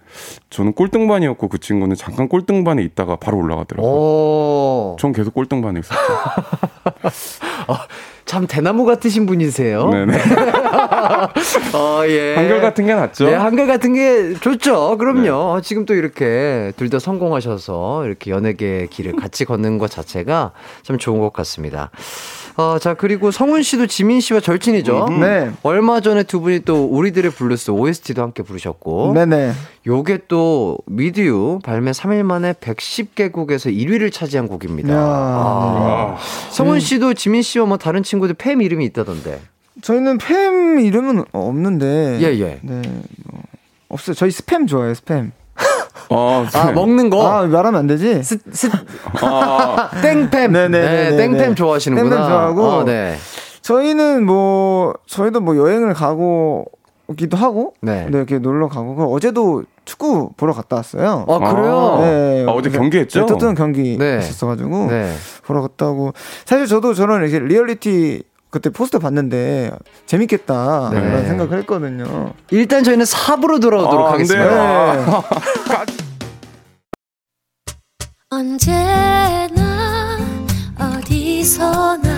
저는 0.50 0.74
꼴등반이었고 0.74 1.48
그 1.48 1.58
친구는 1.58 1.96
잠깐 1.96 2.28
꼴등반에 2.28 2.82
있다가 2.82 3.16
바로 3.16 3.38
올라가더라고요. 3.38 3.90
오, 3.90 4.96
전 5.00 5.12
계속 5.12 5.34
꼴등반에 5.34 5.80
있었죠. 5.80 5.98
참 8.24 8.46
대나무 8.46 8.84
같으신 8.84 9.26
분이세요. 9.26 9.88
네네. 9.90 10.16
어, 11.74 12.02
예. 12.08 12.34
한결 12.36 12.60
같은 12.60 12.86
게 12.86 12.94
낫죠. 12.94 13.26
네, 13.26 13.34
한결 13.34 13.66
같은 13.66 13.92
게 13.94 14.34
좋죠. 14.34 14.96
그럼요. 14.98 15.60
지금 15.62 15.84
또 15.86 15.94
이렇게 15.94 16.72
둘 16.76 16.92
다 16.92 16.98
성공하셔서 16.98 18.04
이렇게 18.06 18.30
연예계 18.30 18.88
길을 18.90 19.16
같이 19.16 19.46
걷는 19.46 19.78
것 19.78 19.90
자체가 19.90 20.52
참 20.82 20.98
좋은 20.98 21.20
것 21.20 21.32
같습니다. 21.32 21.90
어, 22.56 22.78
자, 22.78 22.94
그리고 22.94 23.30
성운 23.30 23.62
씨도 23.62 23.86
지민 23.86 24.20
씨와 24.20 24.40
절친이죠. 24.40 25.06
네. 25.20 25.50
얼마 25.62 26.00
전에 26.00 26.22
두 26.22 26.40
분이 26.40 26.60
또 26.60 26.84
우리들의 26.84 27.32
블루스 27.32 27.70
OST도 27.70 28.22
함께 28.22 28.42
부르셨고. 28.42 29.14
네네. 29.14 29.52
요게 29.86 30.20
또 30.28 30.78
With 30.86 31.28
You 31.28 31.60
발매 31.64 31.92
3일 31.92 32.22
만에 32.24 32.52
110개국에서 32.52 33.74
1위를 33.74 34.12
차지한 34.12 34.48
곡입니다. 34.48 34.90
이야. 34.92 34.98
아. 35.00 36.16
성운 36.50 36.80
씨도 36.80 37.14
지민 37.14 37.42
씨와 37.42 37.66
뭐 37.66 37.78
다른 37.78 38.02
친구들 38.02 38.34
팸 38.34 38.62
이름이 38.62 38.84
있다던데. 38.86 39.40
저희는 39.80 40.18
팸 40.18 40.84
이름은 40.84 41.24
없는데. 41.32 42.18
예, 42.20 42.38
예. 42.38 42.58
네. 42.62 42.82
뭐, 43.24 43.42
없어요. 43.88 44.14
저희 44.14 44.30
스팸 44.30 44.68
좋아해요, 44.68 44.92
스팸. 44.92 45.30
어, 46.12 46.46
아, 46.54 46.72
먹는 46.72 47.10
거? 47.10 47.26
아, 47.26 47.46
말하면 47.46 47.80
안 47.80 47.86
되지? 47.86 48.22
스, 48.22 48.38
스, 48.52 48.68
아, 49.20 49.90
땡팸. 50.02 50.50
네네네네. 50.50 51.10
네, 51.10 51.28
땡팸 51.28 51.56
좋아하시는구나. 51.56 52.16
땡팸 52.16 52.28
좋아하고. 52.28 52.62
어, 52.62 52.84
네. 52.84 53.16
저희는 53.62 54.24
뭐, 54.26 54.94
저희도 55.06 55.40
뭐 55.40 55.56
여행을 55.56 55.94
가고, 55.94 56.66
기도 57.16 57.36
하고, 57.36 57.74
네. 57.80 58.06
네, 58.10 58.18
이렇게 58.18 58.38
놀러 58.38 58.68
가고, 58.68 58.94
그 58.94 59.04
어제도 59.04 59.64
축구 59.84 60.30
보러 60.36 60.52
갔다 60.52 60.76
왔어요. 60.76 61.26
아, 61.28 61.38
그래요? 61.38 61.98
네. 62.00 62.44
아, 62.48 62.52
어제 62.52 62.70
경기했죠? 62.70 63.20
네, 63.20 63.26
토트넘 63.26 63.54
경기 63.54 63.96
네. 63.98 64.18
있었어가지고, 64.18 64.86
네. 64.86 65.12
보러 65.44 65.60
갔다 65.62 65.88
오고, 65.90 66.12
사실 66.44 66.66
저도 66.66 66.94
저런 66.94 67.22
이렇게 67.22 67.38
리얼리티 67.38 68.22
그때 68.52 68.68
포스터 68.68 68.98
봤는데 68.98 69.72
재밌겠다 70.04 70.90
네. 70.92 71.00
그런 71.00 71.26
생각을 71.26 71.58
했거든요. 71.60 72.34
일단 72.50 72.84
저희는 72.84 73.06
4부로 73.06 73.60
돌아오도록 73.62 74.04
아, 74.04 74.08
안 74.08 74.12
하겠습니다. 74.14 74.94
네. 74.94 75.06
언제나 78.28 80.18
어디서나 80.78 82.11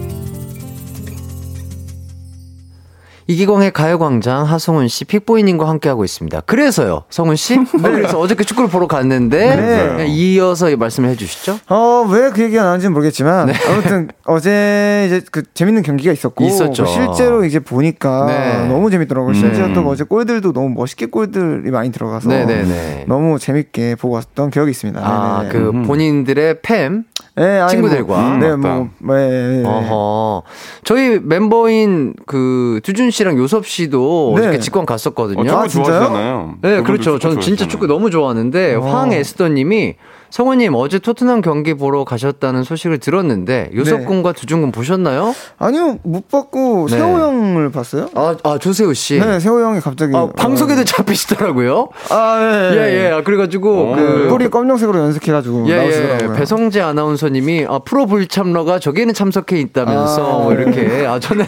이기광의 3.28 3.72
가요광장 3.72 4.44
하성훈 4.44 4.88
씨, 4.88 5.06
픽보이님과 5.06 5.68
함께하고 5.68 6.04
있습니다. 6.04 6.42
그래서요, 6.42 7.04
성훈 7.10 7.36
씨? 7.36 7.56
어, 7.60 7.64
그래서 7.82 8.20
어저께 8.20 8.44
축구를 8.44 8.70
보러 8.70 8.88
갔는데, 8.88 9.56
네. 9.56 9.94
네, 9.98 10.06
이어서 10.08 10.76
말씀을 10.76 11.10
해주시죠. 11.10 11.60
어, 11.70 12.06
왜 12.10 12.30
그 12.34 12.42
얘기가 12.44 12.64
나왔는지는 12.64 12.94
모르겠지만, 12.94 13.54
아무튼 13.70 14.10
어제 14.26 15.04
이제 15.08 15.22
그 15.32 15.44
재밌는 15.54 15.84
경기가 15.84 16.12
있었고, 16.12 16.44
네. 16.44 16.50
있었죠. 16.50 16.84
뭐 16.84 16.92
실제로 16.92 17.46
이제 17.46 17.60
보니까 17.60 18.26
네. 18.26 18.68
너무 18.68 18.90
재밌더라고요. 18.90 19.34
음. 19.36 19.74
또 19.74 19.88
어제 19.88 20.04
골들도 20.04 20.52
너무 20.54 20.70
멋있게 20.70 21.08
골들이 21.08 21.70
많이 21.72 21.92
들어가서 21.92 22.30
네네네. 22.30 23.06
너무 23.08 23.40
재밌게 23.40 23.96
보고 23.96 24.16
왔던 24.16 24.50
기억이 24.50 24.72
있습니다. 24.72 25.00
아. 25.04 25.48
그 25.52 25.70
음. 25.70 25.84
본인들의 25.84 26.56
팸, 26.56 27.04
네, 27.36 27.68
친구들과. 27.68 28.22
뭐, 28.22 28.38
네, 28.38 28.56
맞다. 28.56 28.76
뭐, 29.00 29.16
네, 29.16 29.62
네. 29.62 29.64
어허. 29.66 30.44
저희 30.84 31.20
멤버인 31.20 32.14
그 32.28 32.80
두준 32.84 33.12
씨랑 33.12 33.38
요섭 33.38 33.66
씨도 33.66 34.34
네. 34.36 34.42
어저께 34.42 34.60
직관 34.60 34.86
갔었거든요. 34.86 35.42
어, 35.42 35.44
축구 35.44 35.58
아, 35.60 35.68
진짜요? 35.68 35.86
좋아하잖아요. 36.00 36.56
네, 36.62 36.82
그렇죠. 36.84 37.18
저는 37.18 37.40
진짜. 37.42 37.68
축구 37.68 37.88
너무 37.88 38.12
좋아하는데 38.12 38.76
어. 38.76 38.82
황에스더 38.82 39.48
님이 39.50 39.96
성우님 40.34 40.74
어제 40.74 40.98
토트넘 40.98 41.42
경기 41.42 41.76
보러 41.76 42.06
가셨다는 42.06 42.64
소식을 42.64 42.98
들었는데 42.98 43.70
요석군과 43.76 44.32
두준군 44.32 44.72
보셨나요? 44.72 45.36
아니요 45.60 46.00
못 46.02 46.28
봤고 46.28 46.88
네. 46.90 46.98
세호 46.98 47.20
형을 47.20 47.72
봤어요. 47.72 48.10
아, 48.16 48.36
아 48.42 48.58
조세호 48.58 48.94
씨. 48.94 49.20
네, 49.20 49.40
세호 49.40 49.62
형이 49.62 49.80
갑자기 49.80 50.16
아, 50.16 50.28
방송에도 50.36 50.84
잡히시더라고요. 50.86 51.90
아, 52.10 52.72
예, 52.74 52.78
예, 52.78 53.06
예. 53.06 53.12
아, 53.12 53.22
그래가지고, 53.22 53.96
그 53.96 54.02
그, 54.02 54.28
뿌리 54.30 54.50
검정색으로 54.50 54.98
연습해가지고 54.98 55.68
예, 55.68 55.76
나오시더라고요. 55.76 56.32
예. 56.32 56.40
배성재 56.40 56.82
아나운서님이, 56.82 57.68
아, 57.70 57.80
프로 57.86 58.08
불참러가 58.08 58.80
저기에는 58.80 59.14
참석해 59.14 59.60
있다면서, 59.60 60.26
아, 60.26 60.44
뭐 60.44 60.54
이렇게. 60.54 61.06
아, 61.06 61.20
저는, 61.20 61.46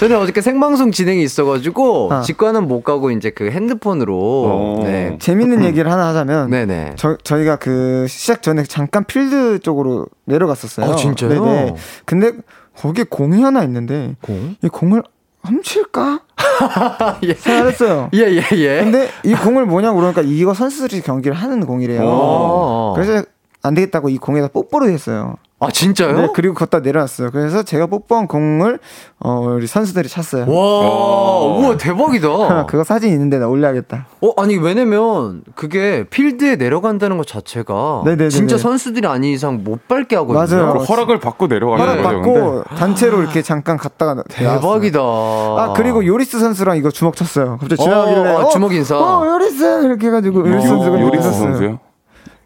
저는 0.00 0.18
어저께 0.18 0.42
생방송 0.42 0.92
진행이 0.92 1.22
있어가지고, 1.22 2.12
아. 2.12 2.20
직관은 2.20 2.68
못 2.68 2.82
가고, 2.82 3.10
이제 3.10 3.30
그 3.30 3.50
핸드폰으로, 3.50 4.16
어. 4.18 4.80
네. 4.84 5.16
재밌는 5.18 5.64
얘기를 5.64 5.90
하나 5.90 6.08
하자면 6.08 6.50
네네. 6.50 6.92
저, 6.96 7.16
저희가 7.22 7.56
그 7.56 8.06
시작 8.18 8.42
전에 8.42 8.64
잠깐 8.64 9.04
필드 9.04 9.60
쪽으로 9.60 10.08
내려갔었어요. 10.24 10.90
아, 10.90 10.96
진짜요? 10.96 11.28
네네. 11.28 11.76
근데 12.04 12.32
거기에 12.76 13.04
공이 13.08 13.40
하나 13.42 13.62
있는데 13.62 14.16
공? 14.22 14.56
이 14.60 14.66
공을 14.66 15.04
훔칠까? 15.44 16.22
예. 17.22 17.34
생각했어요. 17.34 18.10
예, 18.14 18.22
예, 18.22 18.42
예. 18.56 18.82
근데 18.82 19.08
이 19.22 19.34
공을 19.34 19.66
뭐냐고 19.66 19.98
그러니까 19.98 20.22
이거 20.22 20.52
선수들이 20.52 21.02
경기를 21.02 21.36
하는 21.36 21.64
공이래요. 21.64 22.00
어. 22.02 22.94
그래서 22.96 23.24
안 23.62 23.74
되겠다고 23.74 24.08
이 24.08 24.18
공에다 24.18 24.48
뽀뽀를 24.48 24.90
했어요. 24.90 25.36
아, 25.60 25.72
진짜요? 25.72 26.16
네, 26.16 26.28
그리고 26.34 26.54
걷다 26.54 26.78
내려왔어요. 26.80 27.30
그래서 27.32 27.64
제가 27.64 27.86
뽀뽀한 27.86 28.28
공을 28.28 28.78
어, 29.18 29.40
우리 29.56 29.66
선수들이 29.66 30.08
찼어요. 30.08 30.42
와, 30.48 31.40
우와, 31.46 31.76
대박이다. 31.76 32.66
그거 32.70 32.84
사진 32.84 33.10
있는데 33.12 33.40
나 33.40 33.48
올려야겠다. 33.48 34.06
어, 34.20 34.40
아니, 34.40 34.56
왜냐면, 34.56 35.42
그게 35.56 36.04
필드에 36.08 36.54
내려간다는 36.54 37.16
것 37.16 37.26
자체가, 37.26 38.02
네네네네. 38.04 38.30
진짜 38.30 38.56
선수들이 38.56 39.08
아닌 39.08 39.32
이상 39.34 39.64
못 39.64 39.88
밟게 39.88 40.14
하거든요. 40.16 40.62
맞아요. 40.64 40.72
그 40.78 40.84
허락을 40.84 41.18
받고 41.18 41.48
내려가는 41.48 41.84
허락. 41.84 42.02
받고 42.04 42.62
단체로 42.76 43.20
이렇게 43.22 43.42
잠깐 43.42 43.76
갔다가 43.76 44.14
나왔어요. 44.38 44.60
대박이다. 44.60 45.00
아 45.00 45.72
그리고 45.76 46.06
요리스 46.06 46.38
선수랑 46.38 46.76
이거 46.76 46.90
주먹 46.92 47.16
쳤어요. 47.16 47.58
갑자기 47.60 47.82
지나가길래 47.82 48.30
어, 48.34 48.48
주먹 48.50 48.72
인사. 48.74 48.96
어 48.96 49.26
요리스 49.26 49.84
이렇게 49.86 50.06
해가지고 50.06 50.40
요- 50.40 50.52
요리스 50.52 50.68
선수가 50.68 51.00
요리스. 51.00 51.32
선수요? 51.32 51.78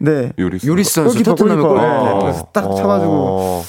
네. 0.02 0.32
요리스. 0.38 0.66
요리스 0.66 0.94
선수 0.94 1.22
토트넘의. 1.22 1.64
골. 1.64 1.76
네, 1.80 2.18
그래서 2.20 2.46
딱. 2.52 2.64
어, 2.68 3.62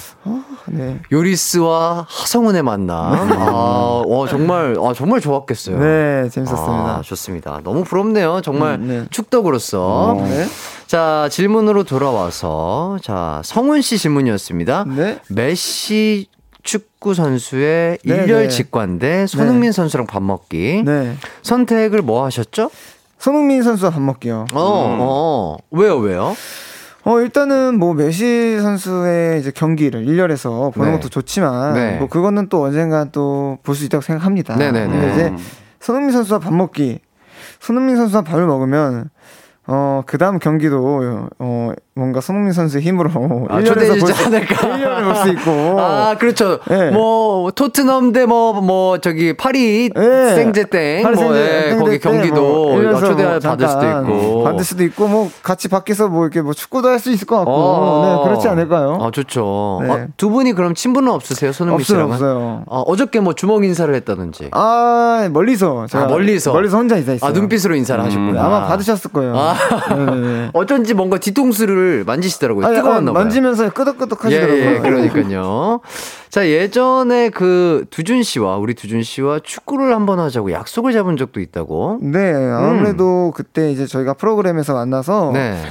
네. 0.68 1.00
요리스와 1.12 2.08
하성운의 2.10 2.64
만남. 2.64 3.32
아, 3.34 4.04
와 4.06 4.28
정말 4.28 4.76
아 4.82 4.94
정말 4.96 5.20
좋았겠어요. 5.22 5.78
네 5.78 6.30
재밌었습니다. 6.30 6.98
아, 6.98 7.02
좋습니다. 7.04 7.62
너무 7.64 7.84
부럽네요. 7.84 8.42
정말 8.42 8.76
음, 8.76 8.88
네. 8.88 9.06
축덕으로서. 9.12 10.16
네. 10.22 10.46
자 10.88 11.28
질문으로 11.30 11.84
돌아와서 11.84 12.98
자 13.02 13.42
성훈 13.44 13.82
씨 13.82 13.98
질문이었습니다. 13.98 14.86
네. 14.96 15.20
메시 15.30 16.28
축구 16.64 17.14
선수의 17.14 17.98
네, 18.06 18.16
일렬 18.16 18.44
네. 18.44 18.48
직관 18.48 19.00
대 19.00 19.28
손흥민 19.28 19.74
선수랑 19.74 20.08
밥 20.08 20.24
먹기. 20.24 20.84
네. 20.86 21.16
선택을 21.42 22.02
뭐 22.02 22.24
하셨죠? 22.26 22.72
손흥민 23.28 23.64
선수와 23.64 23.90
밥 23.92 24.02
먹기요. 24.02 24.48
어, 24.54 24.60
어. 25.00 25.58
왜요, 25.72 25.96
왜요? 25.96 26.36
어 27.06 27.20
일단은 27.22 27.80
뭐 27.80 27.94
메시 27.94 28.60
선수의 28.60 29.40
이제 29.40 29.50
경기를 29.50 30.06
1열에서 30.06 30.74
보는 30.74 30.92
네. 30.92 30.98
것도 30.98 31.08
좋지만 31.08 31.74
네. 31.74 31.98
뭐 32.00 32.10
그거는 32.10 32.50
또 32.50 32.64
언젠가 32.64 33.06
또 33.06 33.58
볼 33.64 33.76
수 33.76 33.86
있다고 33.86 34.02
생각합니다. 34.02 34.58
네네네. 34.58 34.88
근데 34.92 35.14
이제 35.14 35.34
손흥민 35.80 36.12
선수와 36.12 36.40
밥 36.40 36.54
먹기. 36.54 37.00
손흥민 37.62 37.96
선수와 37.96 38.24
밥을 38.24 38.46
먹으면 38.46 39.10
어, 39.68 40.02
그 40.06 40.18
다음 40.18 40.40
경기도, 40.40 41.30
어, 41.40 41.72
뭔가 41.96 42.22
손흥민 42.22 42.54
선수의 42.54 42.82
힘으로 42.84 43.10
아, 43.50 43.60
1년에서 43.60 43.66
초대해 43.68 43.92
주지 43.94 44.00
볼수 44.06 44.26
않을까. 44.26 44.56
1년을 44.78 45.04
볼 45.04 45.16
수 45.16 45.30
있고. 45.30 45.80
아, 45.80 46.16
그렇죠. 46.18 46.60
네. 46.68 46.90
뭐, 46.90 47.52
토트넘 47.52 48.14
대 48.14 48.26
뭐, 48.26 48.54
뭐, 48.62 48.98
저기, 48.98 49.34
파리 49.34 49.92
네. 49.96 50.36
생제 50.36 50.64
땡, 50.66 51.04
파리 51.04 51.16
뭐, 51.16 51.26
생제- 51.26 51.36
예, 51.38 51.70
생제 51.70 51.78
거기 51.78 51.92
때 51.92 52.10
경기도 52.10 52.42
뭐 52.42 52.78
일년에서 52.80 53.06
초대 53.06 53.24
뭐 53.26 53.40
받을 53.40 53.68
수도 53.68 53.86
있고. 53.88 54.44
받을 54.44 54.64
수도 54.66 54.84
있고, 54.86 55.08
뭐, 55.08 55.30
같이 55.44 55.68
밖에서 55.68 56.08
뭐 56.08 56.24
이렇게 56.24 56.42
뭐 56.42 56.54
축구도 56.54 56.88
할 56.90 57.00
수 57.00 57.12
있을 57.12 57.28
것 57.28 57.38
같고. 57.38 57.52
어. 57.54 58.24
네, 58.24 58.30
그렇지 58.30 58.48
않을까요? 58.48 58.98
아, 59.02 59.12
좋죠. 59.12 59.82
네. 59.84 59.92
아, 59.92 60.08
두 60.18 60.30
분이 60.32 60.54
그럼 60.54 60.74
친분은 60.74 61.12
없으세요? 61.12 61.52
손흥민 61.52 61.84
씨랑은? 61.84 62.14
없어요. 62.14 62.64
아, 62.72 62.78
어저께 62.88 63.20
뭐 63.20 63.34
주먹 63.34 63.64
인사를 63.66 63.94
했다든지. 63.94 64.50
아, 64.52 65.28
멀리서. 65.32 65.86
제가 65.88 66.06
아, 66.06 66.08
멀리서. 66.08 66.54
멀리서 66.54 66.78
혼자 66.78 66.98
인사했어요. 66.98 67.30
아, 67.30 67.34
눈빛으로 67.34 67.76
인사를 67.76 68.04
하셨구나. 68.04 68.32
네, 68.32 68.40
아마 68.40 68.66
받으셨을 68.68 69.12
거예요. 69.12 69.34
아. 69.38 69.54
네네네. 69.96 70.50
어쩐지 70.56 70.94
뭔가 70.96 71.18
뒤통수를 71.20 71.83
만지시더라고요. 72.06 72.66
아니, 72.66 72.76
뜨거웠나 72.76 73.12
아, 73.12 73.14
봐요. 73.14 73.24
만지면서 73.24 73.70
끄덕끄덕 73.72 74.20
예, 74.32 74.36
하시더라고요. 74.38 74.76
예, 74.76 74.80
그러니까요. 74.80 75.80
자, 76.30 76.48
예전에 76.48 77.30
그 77.30 77.86
두준 77.90 78.24
씨와 78.24 78.58
우리 78.58 78.74
두준 78.74 79.04
씨와 79.04 79.40
축구를 79.44 79.94
한번 79.94 80.20
하자고 80.20 80.52
약속을 80.52 80.94
잡은 80.94 81.18
적도 81.18 81.40
있다고. 81.40 82.00
네, 82.02 82.34
아무래도 82.34 83.32
그때 83.36 83.72
이제 83.72 83.86
저희가 83.86 84.14
프로그램에서 84.14 84.74
만나서 84.74 85.30
음. 85.30 85.34
네. 85.34 85.62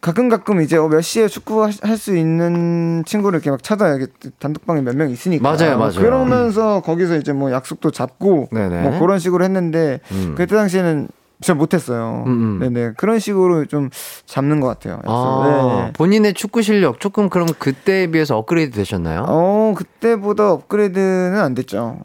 가끔 0.00 0.28
가끔 0.28 0.60
이제 0.60 0.76
어, 0.76 0.86
몇 0.88 1.00
시에 1.00 1.28
축구 1.28 1.62
할 1.64 1.96
수 1.96 2.14
있는 2.14 3.04
친구를 3.06 3.38
이렇게 3.38 3.50
막 3.50 3.62
찾아요. 3.62 3.96
이게 3.96 4.06
단톡방에 4.38 4.82
몇 4.82 4.94
명 4.94 5.08
있으니까. 5.08 5.42
맞아요, 5.56 5.78
맞아요. 5.78 5.94
그러면서 5.94 6.80
거기서 6.82 7.16
이제 7.16 7.32
뭐 7.32 7.50
약속도 7.50 7.90
잡고 7.90 8.48
네네. 8.52 8.82
뭐 8.82 8.98
그런 9.00 9.18
식으로 9.18 9.42
했는데 9.44 10.00
음. 10.12 10.34
그때 10.36 10.56
당시에는 10.56 11.08
잘 11.42 11.56
못했어요. 11.56 12.24
음, 12.26 12.58
음. 12.62 12.72
네네 12.72 12.92
그런 12.96 13.18
식으로 13.18 13.66
좀 13.66 13.90
잡는 14.24 14.60
것 14.60 14.68
같아요. 14.68 15.00
아, 15.04 15.82
네. 15.86 15.92
본인의 15.92 16.32
축구 16.34 16.62
실력 16.62 17.00
조금 17.00 17.28
그럼 17.28 17.48
그때에 17.58 18.06
비해서 18.06 18.38
업그레이드 18.38 18.74
되셨나요? 18.76 19.26
어 19.28 19.74
그때보다 19.76 20.52
업그레이드는 20.52 21.38
안 21.38 21.54
됐죠. 21.54 21.98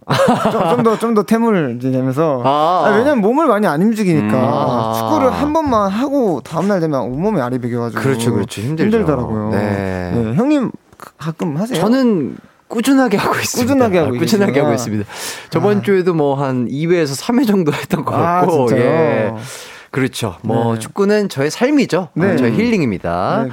좀 0.71 0.84
더 0.84 0.97
좀더 0.97 1.23
태물을 1.23 1.77
내면서 1.82 2.41
아. 2.43 2.84
아, 2.86 2.89
왜냐면 2.97 3.21
몸을 3.21 3.47
많이 3.47 3.65
안 3.67 3.82
움직이니까 3.82 4.25
음. 4.27 4.34
아. 4.34 4.93
축구를 4.97 5.32
한 5.32 5.53
번만 5.53 5.89
하고 5.89 6.41
다음 6.43 6.67
날 6.67 6.80
되면 6.80 6.99
온몸이 7.01 7.39
알이 7.39 7.59
배겨가지고 7.59 8.01
그렇죠, 8.01 8.34
그렇죠. 8.34 8.61
힘들죠. 8.61 8.84
힘들더라고요. 8.97 9.49
네. 9.51 10.11
네, 10.15 10.34
형님 10.34 10.71
가- 10.97 11.11
가끔 11.17 11.55
하세요? 11.57 11.80
저는 11.80 12.36
꾸준하게 12.70 13.17
하고 13.17 13.36
있습니다. 13.36 13.74
꾸준하게 13.74 13.97
하고 13.99 14.15
아, 14.15 14.20
꾸준하게. 14.20 14.59
하고 14.61 14.74
있습니다. 14.74 15.05
저번 15.49 15.80
아. 15.80 15.82
주에도 15.82 16.13
뭐 16.13 16.36
한 16.36 16.67
2회에서 16.70 17.20
3회 17.20 17.45
정도 17.47 17.74
했던 17.74 18.05
것 18.05 18.13
아, 18.15 18.41
같고. 18.41 18.67
진짜요? 18.67 18.86
예. 18.89 19.34
그렇죠. 19.91 20.36
뭐 20.43 20.76
네. 20.76 20.80
축구는 20.80 21.30
저의 21.30 21.49
삶이죠. 21.49 22.09
네. 22.13 22.34
어, 22.34 22.36
저의 22.38 22.53
힐링입니다. 22.53 23.45
네. 23.45 23.51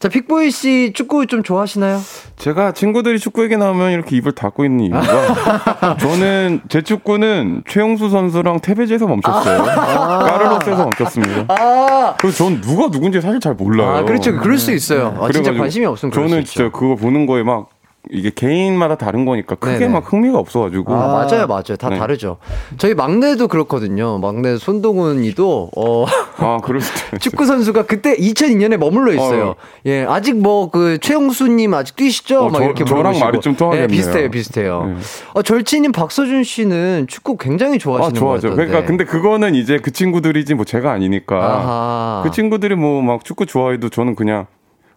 자, 0.00 0.08
픽보이 0.10 0.50
씨 0.50 0.92
축구 0.94 1.26
좀 1.26 1.42
좋아하시나요? 1.42 1.98
제가 2.36 2.72
친구들이 2.72 3.18
축구 3.18 3.42
얘기 3.44 3.56
나오면 3.56 3.92
이렇게 3.92 4.16
입을 4.16 4.32
닫고 4.32 4.64
있는 4.66 4.84
이유가 4.86 5.00
저는 5.98 6.60
제 6.68 6.82
축구는 6.82 7.62
최용수 7.66 8.10
선수랑 8.10 8.60
테베즈에서 8.60 9.06
멈췄어요. 9.06 9.62
까르로스에서 9.64 10.82
멈췄습니다. 10.84 11.44
아, 11.54 12.14
그래서 12.20 12.36
전 12.44 12.60
누가 12.60 12.90
누군지 12.90 13.20
사실 13.22 13.40
잘 13.40 13.54
몰라요. 13.54 13.96
아 13.96 14.04
그렇죠. 14.04 14.36
그럴 14.38 14.58
수 14.58 14.72
있어요. 14.72 15.16
아, 15.20 15.30
진짜 15.32 15.54
관심이 15.54 15.86
없으면 15.86 16.10
그럴 16.12 16.28
저는 16.28 16.44
수 16.44 16.52
진짜. 16.52 16.70
그거 16.70 16.94
보는 16.96 17.24
거에 17.26 17.42
막 17.42 17.68
이게 18.10 18.30
개인마다 18.30 18.94
다른 18.96 19.24
거니까 19.24 19.56
크게 19.56 19.78
네네. 19.78 19.92
막 19.92 20.12
흥미가 20.12 20.38
없어가지고 20.38 20.94
아, 20.94 21.06
맞아요, 21.08 21.46
맞아요. 21.48 21.76
다 21.78 21.88
네. 21.90 21.98
다르죠. 21.98 22.36
저희 22.78 22.94
막내도 22.94 23.48
그렇거든요. 23.48 24.18
막내 24.18 24.56
손동훈이도 24.58 25.70
어, 25.76 26.06
아 26.38 26.58
그럴 26.62 26.80
수도. 26.80 27.18
축구 27.18 27.46
선수가 27.46 27.86
그때 27.86 28.14
2002년에 28.16 28.76
머물러 28.76 29.12
있어요. 29.12 29.48
어. 29.50 29.54
예, 29.86 30.04
아직 30.08 30.36
뭐 30.36 30.70
그 30.70 30.98
최용수님 30.98 31.74
아직 31.74 31.96
뛰시죠? 31.96 32.40
어, 32.40 32.50
막 32.50 32.58
저- 32.58 32.64
이렇게 32.64 32.84
저랑. 32.84 33.18
말이 33.18 33.40
좀 33.40 33.56
통하겠네요. 33.56 33.84
예, 33.84 33.86
비슷해요, 33.88 34.30
비슷해요. 34.30 34.84
네. 34.86 34.94
어, 35.34 35.42
절친인 35.42 35.92
박서준 35.92 36.44
씨는 36.44 37.06
축구 37.08 37.36
굉장히 37.36 37.76
아 37.76 37.78
좋아하시는 37.78 38.12
것 38.14 38.18
좋아하죠. 38.20 38.50
그러니까 38.54 38.84
근데 38.84 39.04
그거는 39.04 39.54
이제 39.54 39.78
그 39.78 39.90
친구들이지 39.92 40.54
뭐 40.54 40.64
제가 40.64 40.92
아니니까 40.92 41.36
아하. 41.36 42.20
그 42.24 42.30
친구들이 42.30 42.74
뭐 42.76 43.02
막 43.02 43.24
축구 43.24 43.46
좋아해도 43.46 43.88
저는 43.88 44.14
그냥 44.16 44.46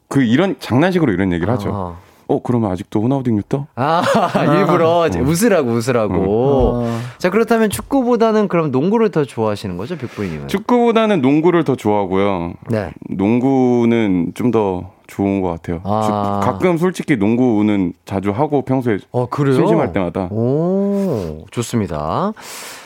그 0.07 0.21
이런 0.23 0.55
장난식으로 0.59 1.11
이런 1.11 1.31
얘기를 1.33 1.51
하죠. 1.53 1.69
아하. 1.69 2.08
어 2.29 2.39
그러면 2.43 2.71
아직도 2.71 3.01
호나우딩 3.01 3.37
유떠? 3.37 3.65
아, 3.75 4.01
일부러 4.55 5.07
이제 5.07 5.19
웃으라고 5.19 5.71
웃으라고. 5.71 6.13
어. 6.27 6.99
자, 7.17 7.29
그렇다면 7.31 7.69
축구보다는 7.71 8.47
그럼 8.47 8.69
농구를 8.71 9.09
더 9.09 9.25
좋아하시는 9.25 9.75
거죠, 9.77 9.97
빅보이님은? 9.97 10.47
축구보다는 10.47 11.21
농구를 11.21 11.63
더 11.63 11.75
좋아하고요. 11.75 12.53
네. 12.69 12.91
농구는 13.09 14.31
좀 14.35 14.51
더 14.51 14.91
좋은 15.07 15.41
것 15.41 15.49
같아요. 15.49 15.81
아. 15.83 16.39
축- 16.43 16.51
가끔 16.51 16.77
솔직히 16.77 17.15
농구는 17.17 17.93
자주 18.05 18.29
하고 18.31 18.61
평소에 18.63 18.99
어, 19.11 19.25
그래요? 19.27 19.55
심심할 19.55 19.91
때마다. 19.91 20.25
오, 20.31 21.45
좋습니다. 21.51 22.33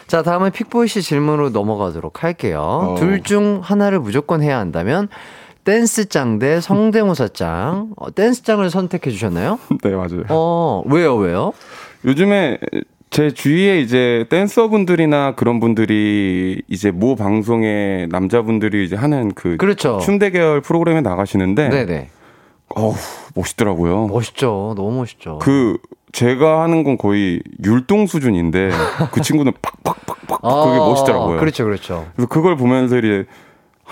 자, 0.07 0.24
다음은 0.24 0.52
픽보이 0.52 0.88
씨 0.88 1.02
질문으로 1.02 1.49
넘어가도록 1.49 2.24
할게요. 2.24 2.61
어. 2.91 2.95
둘중 2.98 3.60
하나를 3.61 3.99
무조건 3.99 4.41
해야 4.41 4.57
한다면 4.60 5.10
댄스장 5.64 6.40
대 6.40 6.60
성대모사장. 6.61 7.91
어, 7.95 8.14
댄스장을 8.14 8.69
선택해 8.69 9.11
주셨나요? 9.11 9.60
네 9.84 9.91
맞아요. 9.91 10.23
어, 10.30 10.84
왜요, 10.88 11.15
왜요? 11.15 11.53
요즘에 12.06 12.57
제 13.10 13.31
주위에 13.31 13.80
이제 13.80 14.26
댄서분들이나 14.30 15.35
그런 15.35 15.60
분들이 15.60 16.61
이제 16.68 16.91
모 16.91 17.15
방송에 17.15 18.07
남자분들이 18.10 18.84
이제 18.85 18.95
하는 18.95 19.31
그 19.34 19.56
그렇죠. 19.57 19.99
춤 20.02 20.19
대결 20.19 20.61
프로그램에 20.61 21.02
나가시는데 21.02 21.69
네네. 21.69 22.10
어우, 22.76 22.95
멋있더라고요. 23.35 24.07
멋있죠. 24.07 24.73
너무 24.76 24.98
멋있죠. 24.98 25.38
그 25.40 25.77
제가 26.11 26.64
하는 26.64 26.84
건 26.84 26.98
거의 26.98 27.41
율동 27.64 28.07
수준인데 28.07 28.72
그 29.11 29.22
친구는 29.22 29.53
팍팍팍팍 29.61 30.41
그게 30.41 30.77
멋있더라고요. 30.77 31.40
그렇죠, 31.40 31.65
그렇죠. 31.65 32.07
그래서 32.15 32.27
그걸 32.27 32.57
보면서 32.57 32.98
이제 32.98 33.26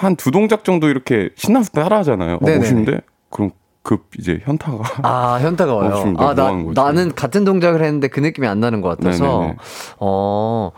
한 0.05 0.15
두 0.15 0.31
동작 0.31 0.63
정도 0.63 0.87
이렇게 0.89 1.29
신나서 1.35 1.69
따라하잖아요. 1.71 2.35
어. 2.35 2.39
멋있는데 2.41 3.01
그럼 3.29 3.51
급 3.83 4.05
이제 4.19 4.39
현타가 4.43 4.83
아, 5.03 5.39
현타가 5.41 5.73
와요. 5.73 6.13
아, 6.17 6.33
나? 6.35 6.51
나는 6.75 7.13
같은 7.15 7.43
동작을 7.45 7.81
했는데 7.83 8.07
그 8.09 8.19
느낌이 8.19 8.45
안 8.47 8.59
나는 8.59 8.81
것 8.81 8.89
같아서. 8.89 9.23
네네네. 9.39 9.55
어, 9.99 10.71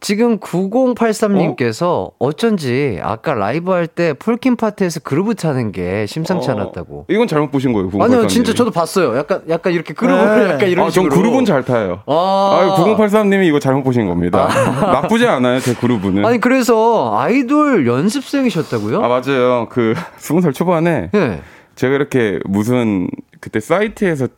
지금 0.00 0.38
9083님께서 0.38 2.12
어? 2.18 2.32
쩐지 2.32 2.98
아까 3.02 3.34
라이브 3.34 3.72
할 3.72 3.86
때 3.86 4.12
폴킴 4.12 4.56
파트에서 4.56 5.00
그루브 5.00 5.34
타는 5.36 5.72
게 5.72 6.06
심상치 6.06 6.50
어, 6.50 6.52
않았다고. 6.54 7.06
이건 7.08 7.26
잘못 7.26 7.50
보신 7.50 7.72
거예요. 7.72 7.88
아니요, 8.00 8.26
진짜 8.26 8.52
저도 8.52 8.70
봤어요. 8.70 9.16
약간, 9.16 9.42
약간 9.48 9.72
이렇게 9.72 9.94
그루브를 9.94 10.48
네. 10.48 10.52
약간 10.54 10.68
이런 10.68 10.86
아, 10.86 10.90
전 10.90 11.04
식으로. 11.04 11.14
그룹은 11.22 11.44
잘 11.44 11.64
타요. 11.64 12.02
아, 12.06 12.12
아, 12.12 12.84
9083님이 12.84 13.46
이거 13.46 13.58
잘못 13.58 13.84
보신 13.84 14.06
겁니다. 14.06 14.48
나쁘지 14.80 15.26
않아요, 15.26 15.60
제 15.60 15.72
그룹은. 15.74 16.24
아니, 16.24 16.40
그래서 16.40 17.16
아이돌 17.18 17.86
연습생이셨다고요? 17.86 19.02
아, 19.02 19.08
맞아요. 19.08 19.68
그, 19.70 19.94
20살 20.18 20.52
초반에 20.54 21.10
네. 21.12 21.40
제가 21.74 21.94
이렇게 21.94 22.38
무슨 22.44 23.08
그때 23.40 23.60
사이트에서 23.60 24.26
대- 24.26 24.32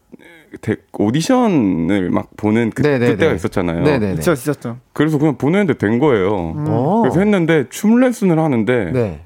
오디션을 0.92 2.10
막 2.10 2.28
보는 2.36 2.70
그, 2.70 2.82
네네네. 2.82 3.12
그때가 3.12 3.32
있었잖아요. 3.34 3.82
네네네. 3.82 4.12
있죠, 4.14 4.32
있었죠. 4.32 4.78
그래서 4.92 5.18
그냥 5.18 5.36
보냈는데 5.36 5.78
된 5.78 5.98
거예요. 5.98 6.54
어. 6.56 7.00
그래서 7.02 7.20
했는데 7.20 7.66
춤 7.70 7.98
레슨을 8.00 8.38
하는데 8.38 8.90
네. 8.92 9.20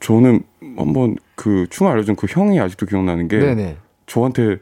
저는 0.00 0.42
한번 0.76 1.16
그 1.34 1.66
춤 1.70 1.86
알려준 1.86 2.16
그 2.16 2.26
형이 2.28 2.58
아직도 2.60 2.86
기억나는 2.86 3.28
게 3.28 3.38
네네. 3.38 3.76
저한테 4.06 4.52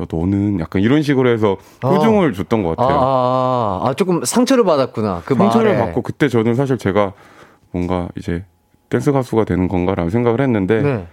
야 0.00 0.04
너는 0.10 0.60
약간 0.60 0.82
이런 0.82 1.02
식으로 1.02 1.28
해서 1.30 1.56
아. 1.82 1.88
호중을 1.88 2.32
줬던 2.34 2.62
것 2.62 2.72
아, 2.72 2.74
같아요. 2.76 2.98
아, 3.00 3.80
아, 3.84 3.94
조금 3.94 4.24
상처를 4.24 4.64
받았구나. 4.64 5.22
그 5.24 5.34
상처를 5.34 5.72
말에. 5.74 5.84
받고 5.86 6.02
그때 6.02 6.28
저는 6.28 6.54
사실 6.54 6.76
제가 6.78 7.12
뭔가 7.70 8.08
이제 8.16 8.44
댄스 8.90 9.12
가수가 9.12 9.44
되는 9.44 9.68
건가라는 9.68 10.10
생각을 10.10 10.40
했는데 10.40 10.82
네. 10.82 11.06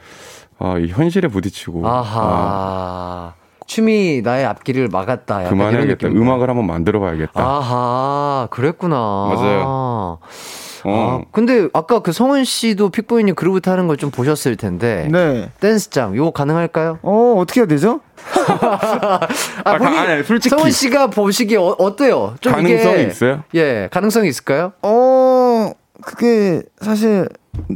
아, 0.60 0.78
이 0.78 0.88
현실에 0.88 1.28
부딪히고 1.28 1.88
아하. 1.88 2.22
아, 2.24 3.34
춤이 3.68 4.22
나의 4.24 4.46
앞길을 4.46 4.90
막았다. 4.90 5.50
그만해야겠다. 5.50 6.08
음악을 6.08 6.50
한번 6.50 6.68
만들어 6.68 7.00
봐야겠다. 7.00 7.32
아하, 7.36 8.48
그랬구나. 8.52 8.96
맞아요. 9.36 9.64
아, 9.66 10.18
어. 10.86 11.22
근데 11.32 11.70
아까 11.74 12.00
그 12.00 12.12
성은 12.12 12.44
씨도 12.44 12.90
픽보이님 12.90 13.36
그루브 13.36 13.62
타는 13.62 13.88
걸 13.88 13.96
좀 13.98 14.12
보셨을 14.12 14.58
텐데. 14.58 15.08
네. 15.12 15.50
댄스장, 15.62 16.16
요거 16.18 16.32
가능할까요? 16.32 17.00
어, 17.04 17.36
어떻게 17.38 17.62
해야 17.62 17.68
되죠? 17.68 18.02
아, 18.62 19.20
아, 19.64 19.78
본인, 19.78 19.94
가- 19.94 20.02
아니, 20.02 20.24
솔직히. 20.24 20.50
성운 20.56 20.70
씨가 20.72 21.08
보시기에 21.08 21.58
어, 21.58 21.76
어때요? 21.80 22.36
좀 22.42 22.52
가능성이 22.54 22.94
이게, 23.02 23.04
있어요? 23.08 23.44
예, 23.56 23.88
가능성이 23.92 24.28
있을까요? 24.28 24.74
어, 24.82 25.72
그게 26.02 26.62
사실 26.82 27.30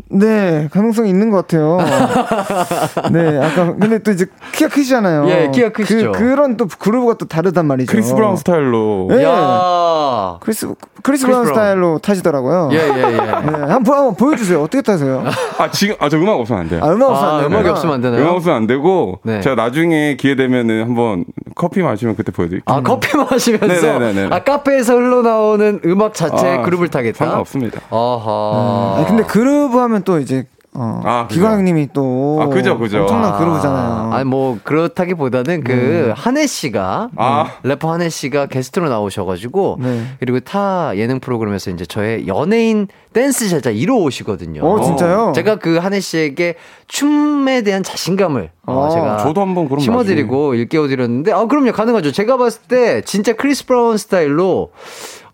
네 0.10 0.68
가능성이 0.72 1.10
있는 1.10 1.30
것 1.30 1.46
같아요. 1.48 1.78
네, 3.12 3.38
아까 3.38 3.76
근데 3.76 4.00
또 4.00 4.12
이제 4.12 4.26
키가 4.54 4.70
크시잖아요. 4.72 5.30
예, 5.30 5.52
키가 5.54 5.70
크시죠. 5.70 6.12
그, 6.14 6.20
그런 6.20 6.58
또 6.58 6.68
groove가 6.68 7.14
또 7.20 7.28
다르단 7.28 7.68
말이죠. 7.68 7.92
크리스 7.92 8.16
브라운 8.16 8.36
스타일로 8.38 9.10
예. 9.12 9.24
야 9.24 10.38
크리스 10.42 10.68
크리스 11.04 11.26
브라운 11.28 11.44
브라운. 11.44 11.56
스타일로 11.56 12.00
타시더라고요. 12.00 12.70
예, 12.72 12.78
예, 12.78 12.80
예. 12.80 13.12
네, 13.18 13.20
한번, 13.20 13.84
보- 13.84 13.94
한번 13.94 14.16
보여 14.16 14.36
주세요. 14.36 14.62
어떻게 14.64 14.82
타세요? 14.82 15.24
아 15.60 15.70
지금 15.70 15.96
아 16.00 16.10
저 16.10 16.18
음악 16.18 16.40
없으면 16.40 16.62
안 16.62 16.70
돼요. 16.70 16.80
아, 16.84 16.90
음악 16.92 17.10
없으면 17.12 17.30
아, 17.30 17.34
안 17.36 17.42
되나요? 17.44 17.48
음악이 17.60 17.70
없으면 17.70 17.94
안 17.96 18.02
되나요? 18.02 18.22
음악 18.24 18.34
없으면 18.36 18.58
안 18.58 18.68
되고 18.68 19.20
네. 19.24 19.42
제가 19.42 19.56
나중에 19.56 20.16
기회 20.16 20.36
되면은 20.36 20.84
한번 20.86 21.26
커피 21.54 21.82
마시면 21.84 22.16
그때 22.16 22.32
보여 22.32 22.48
드릴게요. 22.48 22.76
아, 22.76 22.82
커피 22.82 23.16
마시면서 23.16 24.00
네네네네. 24.00 24.36
아, 24.36 24.40
카페에서 24.44 24.96
흘러나오는 24.96 25.82
음악 25.86 26.14
자체에 26.16 26.58
아, 26.58 26.62
groove를 26.64 26.88
타겠다. 26.88 27.18
상관없습니다. 27.26 27.82
아하. 27.92 29.02
아, 29.02 29.06
근데 29.08 29.24
그 29.24 29.67
루브 29.68 29.78
하면 29.78 30.04
또 30.04 30.20
이제 30.20 30.46
어, 30.80 31.02
아. 31.04 31.28
기광님이 31.28 31.90
또 31.92 32.40
아, 32.40 32.48
그죠, 32.48 32.78
그죠. 32.78 33.02
엄청난 33.02 33.34
아, 33.34 33.38
groove잖아요. 33.40 34.14
아니 34.14 34.26
뭐 34.26 34.60
그렇다기보다는 34.64 35.64
그 35.64 36.14
한해 36.16 36.46
씨가 36.46 37.10
아. 37.16 37.52
래퍼 37.64 37.92
한해 37.92 38.10
씨가 38.10 38.46
게스트로 38.46 38.88
나오셔가지고 38.88 39.80
네. 39.82 40.04
그리고 40.20 40.40
타 40.40 40.96
예능 40.96 41.20
프로그램에서 41.20 41.72
이제 41.72 41.86
저의 41.86 42.28
연예인 42.28 42.88
댄스 43.14 43.50
제자 43.50 43.72
1호 43.72 44.04
오시거든요. 44.04 44.64
어, 44.64 44.84
진짜요? 44.84 45.34
제가 45.34 45.56
그 45.56 45.78
한해 45.78 46.00
씨에게 46.00 46.56
춤에 46.88 47.64
대한 47.64 47.82
자신감을 47.82 48.52
어, 48.68 48.74
어, 48.74 48.90
제가 48.90 49.18
저도 49.18 49.42
한번 49.42 49.66
그럼 49.66 49.80
심어드리고 49.80 50.54
일깨워드렸는데 50.54 51.32
아 51.32 51.46
그럼요 51.46 51.72
가능하죠. 51.72 52.12
제가 52.12 52.38
봤을 52.38 52.62
때 52.68 53.02
진짜 53.02 53.34
크리스 53.34 53.66
브라운 53.66 53.98
스타일로 53.98 54.72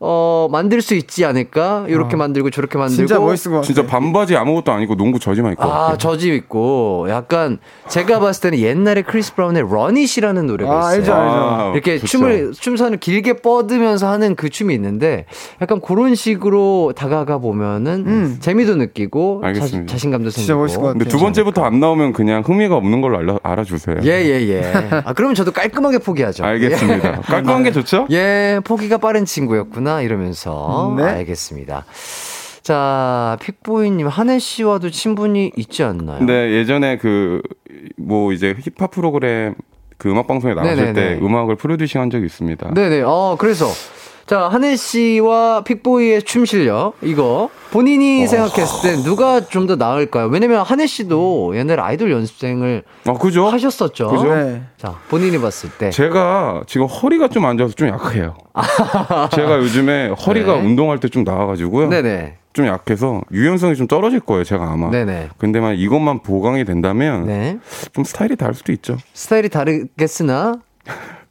어 0.05 0.49
만들 0.51 0.81
수 0.81 0.95
있지 0.95 1.23
않을까? 1.23 1.85
이렇게 1.87 2.17
만들고 2.17 2.49
저렇게 2.49 2.77
만들고 2.77 3.07
진짜 3.07 3.19
멋있을 3.21 3.51
것 3.51 3.57
같아요. 3.61 3.65
진짜 3.73 3.87
반바지 3.87 4.35
아무것도 4.35 4.69
아니고 4.73 4.95
농구 4.95 5.17
저지만 5.17 5.53
입고. 5.53 5.63
아, 5.63 5.97
저지 5.97 6.33
입고, 6.33 7.05
약간, 7.09 7.59
제가 7.87 8.19
봤을 8.19 8.41
때는 8.41 8.59
옛날에 8.59 9.01
크리스 9.03 9.33
브라운의 9.33 9.63
Run 9.71 9.90
It이라는 9.90 10.45
노래가 10.45 10.73
아, 10.73 10.95
있어요. 10.95 10.99
알죠, 10.99 11.13
알죠. 11.13 11.33
아, 11.35 11.71
이렇게 11.73 11.99
좋죠. 11.99 12.07
춤을, 12.07 12.51
춤선을 12.51 12.97
길게 12.97 13.37
뻗으면서 13.37 14.09
하는 14.11 14.35
그 14.35 14.49
춤이 14.49 14.73
있는데, 14.75 15.25
약간 15.61 15.79
그런 15.79 16.15
식으로 16.15 16.91
다가가 16.95 17.37
보면은, 17.37 18.03
음. 18.05 18.37
재미도 18.41 18.75
느끼고, 18.75 19.39
알겠습니다. 19.41 19.89
자신감도 19.89 20.29
진짜 20.31 20.47
생기고. 20.47 20.61
멋있을 20.63 20.79
것 20.81 20.87
같아요. 20.87 20.99
근데 20.99 21.09
두 21.09 21.19
번째부터 21.19 21.63
안 21.63 21.79
나오면 21.79 22.11
그냥 22.11 22.43
흥미가 22.45 22.75
없는 22.75 22.99
걸로 22.99 23.19
알아, 23.19 23.39
알아주세요. 23.41 23.97
예, 24.03 24.09
예, 24.09 24.49
예. 24.49 24.71
아, 25.05 25.13
그러면 25.13 25.35
저도 25.35 25.51
깔끔하게 25.53 25.99
포기하죠. 25.99 26.43
알겠습니다. 26.43 27.21
깔끔한 27.21 27.63
게 27.63 27.71
좋죠? 27.71 28.07
예, 28.11 28.59
포기가 28.65 28.97
빠른 28.97 29.23
친구였구나, 29.23 29.92
이러면서. 30.01 30.93
네. 30.97 31.03
알겠습니다. 31.03 31.85
자, 32.61 33.37
픽보이님, 33.41 34.07
한혜 34.07 34.39
씨와도 34.39 34.89
친분이 34.89 35.51
있지 35.57 35.83
않나요? 35.83 36.19
근데 36.19 36.51
예전에 36.51 36.97
그 36.97 37.41
뭐 37.97 38.33
이제 38.33 38.55
힙합 38.59 38.91
프로그램 38.91 39.55
그 39.97 40.09
음악 40.09 40.27
방송에 40.27 40.53
나갔을 40.53 40.75
네네네. 40.75 40.93
때 41.19 41.25
음악을 41.25 41.55
프로듀싱 41.55 42.01
한 42.01 42.09
적이 42.09 42.25
있습니다. 42.25 42.73
네네. 42.73 43.01
어, 43.05 43.35
그래서. 43.39 43.67
자, 44.25 44.47
한혜 44.47 44.75
씨와 44.77 45.63
픽보이의 45.65 46.23
춤 46.23 46.45
실력, 46.45 46.93
이거. 47.01 47.49
본인이 47.71 48.25
생각했을 48.27 48.81
때 48.81 49.03
누가 49.03 49.41
좀 49.41 49.67
더 49.67 49.75
나을까요? 49.75 50.27
왜냐면 50.27 50.61
한혜 50.63 50.85
씨도 50.87 51.57
옛날에 51.57 51.81
아이돌 51.81 52.11
연습생을 52.11 52.83
아 53.05 53.13
그죠? 53.13 53.47
하셨었죠. 53.47 54.07
그죠? 54.09 54.33
네. 54.35 54.61
자, 54.77 54.95
본인이 55.09 55.39
봤을 55.39 55.69
때. 55.77 55.89
제가 55.89 56.63
지금 56.67 56.85
허리가 56.87 57.27
좀 57.27 57.43
안 57.45 57.57
좋아서 57.57 57.73
좀 57.73 57.87
약해요. 57.89 58.35
제가 59.33 59.57
요즘에 59.59 60.09
허리가 60.09 60.53
네. 60.55 60.59
운동할 60.61 60.99
때 60.99 61.07
좀 61.09 61.23
나와가지고요. 61.23 61.89
네네. 61.89 62.37
좀 62.53 62.65
약해서 62.67 63.21
유연성이 63.31 63.75
좀 63.75 63.87
떨어질 63.87 64.19
거예요, 64.19 64.43
제가 64.43 64.71
아마. 64.71 64.89
네네. 64.91 65.29
근데 65.37 65.59
만 65.59 65.75
이것만 65.75 66.21
보강이 66.21 66.63
된다면 66.65 67.25
네. 67.25 67.57
좀 67.93 68.03
스타일이 68.03 68.35
다를 68.35 68.53
수도 68.53 68.71
있죠. 68.71 68.97
스타일이 69.13 69.49
다르겠으나, 69.49 70.53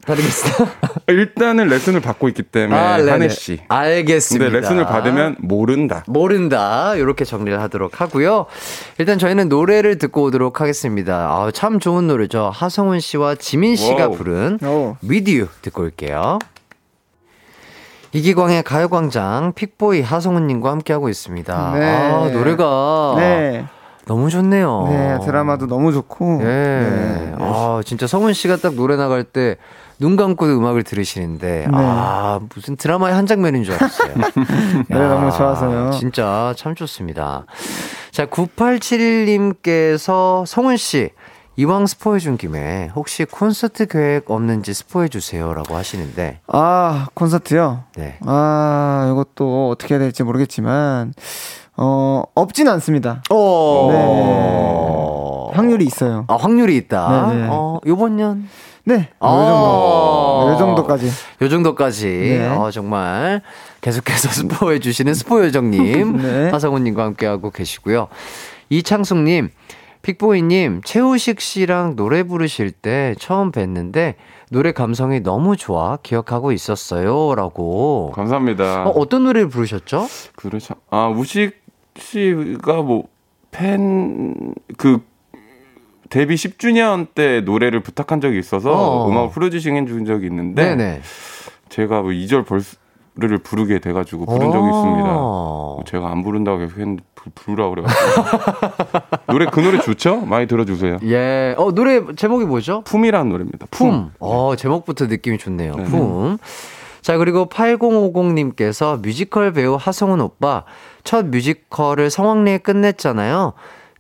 다르겠으나. 0.07 0.69
일단은 1.09 1.69
레슨을 1.69 2.01
받고 2.01 2.29
있기 2.29 2.43
때문에 2.43 2.79
아. 2.79 2.95
한해 2.95 3.29
씨. 3.29 3.61
알겠습니다. 3.69 4.47
근데 4.47 4.61
레슨을 4.61 4.85
받으면 4.87 5.37
모른다. 5.41 6.03
모른다. 6.07 6.95
이렇게 6.97 7.25
정리를 7.25 7.61
하도록 7.61 8.01
하고요. 8.01 8.47
일단 8.99 9.19
저희는 9.19 9.49
노래를 9.49 9.99
듣고 9.99 10.23
오도록 10.25 10.61
하겠습니다. 10.61 11.15
아, 11.31 11.51
참 11.53 11.79
좋은 11.79 12.07
노래죠. 12.07 12.51
하성운 12.53 13.01
씨와 13.01 13.37
지민 13.37 13.77
씨가 13.77 14.09
와우. 14.09 14.17
부른 14.17 14.59
오. 14.65 14.97
With 15.09 15.31
You 15.31 15.49
듣고 15.63 15.83
올게요. 15.83 16.39
이기광의 18.15 18.63
가요광장 18.65 19.53
픽보이 19.55 20.03
하성훈님과 20.03 20.71
함께하고 20.71 21.09
있습니다. 21.09 21.73
네. 21.79 21.87
아, 21.87 22.29
노래가 22.31 23.15
네. 23.17 23.65
너무 24.07 24.31
좋네요. 24.31 24.87
네, 24.89 25.19
드라마도 25.25 25.67
너무 25.67 25.93
좋고. 25.93 26.41
예. 26.43 26.45
네. 26.45 27.35
아, 27.39 27.81
진짜 27.85 28.07
성훈 28.07 28.33
씨가 28.33 28.57
딱 28.57 28.75
노래 28.75 28.97
나갈 28.97 29.25
때 29.25 29.57
눈 30.03 30.17
감고 30.17 30.47
음악을 30.47 30.83
들으시는데, 30.83 31.69
아, 31.73 32.41
무슨 32.53 32.75
드라마의 32.77 33.15
한 33.15 33.27
장면인 33.27 33.63
줄 33.63 33.75
알았어요. 33.75 34.15
노래 34.91 35.05
야, 35.05 35.09
너무 35.09 35.31
좋아서요. 35.31 35.93
진짜 35.93 36.53
참 36.57 36.75
좋습니다. 36.75 37.47
자, 38.11 38.27
9871님께서 38.27 40.45
성훈 40.45 40.77
씨, 40.77 41.11
이왕 41.55 41.87
스포해준 41.87 42.37
김에 42.37 42.91
혹시 42.97 43.25
콘서트 43.27 43.87
계획 43.87 44.29
없는지 44.29 44.75
스포해주세요라고 44.75 45.77
하시는데, 45.77 46.41
아, 46.49 47.07
콘서트요? 47.15 47.85
네. 47.97 48.19
아, 48.27 49.09
이것도 49.13 49.71
어떻게 49.71 49.95
해야 49.95 50.01
될지 50.01 50.25
모르겠지만, 50.25 51.15
어, 51.77 52.23
없진 52.35 52.69
않습니다. 52.69 53.23
오. 53.31 53.89
네. 53.91 55.57
확률이 55.57 55.85
있어요. 55.85 56.25
아, 56.29 56.37
확률이 56.37 56.77
있다. 56.77 57.29
네네. 57.33 57.47
어, 57.51 57.79
요번 57.87 58.17
년? 58.17 58.49
네. 58.85 59.11
아. 59.21 59.29
요 59.29 59.47
정도. 59.47 60.53
요 60.53 60.57
정도까지. 60.59 61.11
요 61.43 61.49
정도까지. 61.49 62.07
네. 62.07 62.49
어, 62.49 62.71
정말 62.71 63.43
계속해서 63.81 64.29
스포해 64.33 64.79
주시는 64.81 65.15
스포 65.15 65.45
요정님, 65.45 66.17
네. 66.23 66.51
하성우님과 66.51 67.05
함께하고 67.05 67.51
계시고요. 67.51 68.09
이창숙님, 68.71 69.51
픽보이님, 70.03 70.81
최우식 70.85 71.41
씨랑 71.41 71.95
노래 71.97 72.23
부르실 72.23 72.73
때 72.73 73.15
처음 73.21 73.53
뵀는데 73.53 74.15
노래 74.51 74.73
감성이 74.73 75.21
너무 75.21 75.57
좋아 75.57 75.99
기억하고 76.03 76.53
있었어요. 76.53 77.35
라고. 77.35 78.11
감사합니다. 78.15 78.85
어, 78.85 78.91
어떤 78.91 79.25
노래를 79.25 79.49
부르셨죠? 79.49 80.07
그렇죠. 80.37 80.75
아 80.91 81.09
우식 81.09 81.62
씨가 81.97 82.83
뭐 82.83 83.05
팬 83.51 84.55
그 84.79 85.01
데뷔 86.09 86.35
10주년 86.37 87.09
때 87.15 87.43
노래를 87.43 87.81
부탁한 87.81 88.21
적이 88.23 88.39
있어서 88.39 88.73
어. 88.73 89.09
음악 89.11 89.33
프로듀싱 89.33 89.77
해준 89.77 90.07
적이 90.07 90.27
있는데 90.29 90.75
네네. 90.75 91.01
제가 91.69 92.01
뭐 92.03 92.13
2절 92.13 92.47
벌스를 92.47 93.39
부르게 93.43 93.79
돼가지고 93.79 94.25
부른 94.25 94.53
적이 94.53 94.67
있습니다. 94.69 95.05
어. 95.11 95.81
제가 95.87 96.11
안 96.11 96.23
부른다고 96.23 96.59
계속 96.61 96.79
했는데 96.79 97.03
부- 97.15 97.31
부르라 97.35 97.69
그래가지고 97.69 98.23
노래 99.33 99.47
그 99.53 99.61
노래 99.61 99.79
좋죠? 99.79 100.23
많이 100.23 100.47
들어주세요. 100.47 100.99
예. 101.05 101.55
어, 101.59 101.73
노래 101.73 102.01
제목이 102.17 102.47
뭐죠? 102.47 102.83
품이라는 102.87 103.31
노래입니다. 103.31 103.67
품. 103.71 103.91
품. 103.91 104.11
어, 104.19 104.57
제목부터 104.57 105.07
느낌이 105.09 105.37
좋네요. 105.37 105.75
네. 105.77 105.85
품. 105.85 106.39
자, 107.03 107.17
그리고 107.19 107.47
8050님께서 107.49 109.01
뮤지컬 109.03 109.53
배우 109.53 109.77
하성운 109.79 110.21
오빠 110.21 110.65
첫 111.05 111.27
뮤지컬을 111.27 112.11
성황리에 112.11 112.59
끝냈잖아요. 112.59 113.53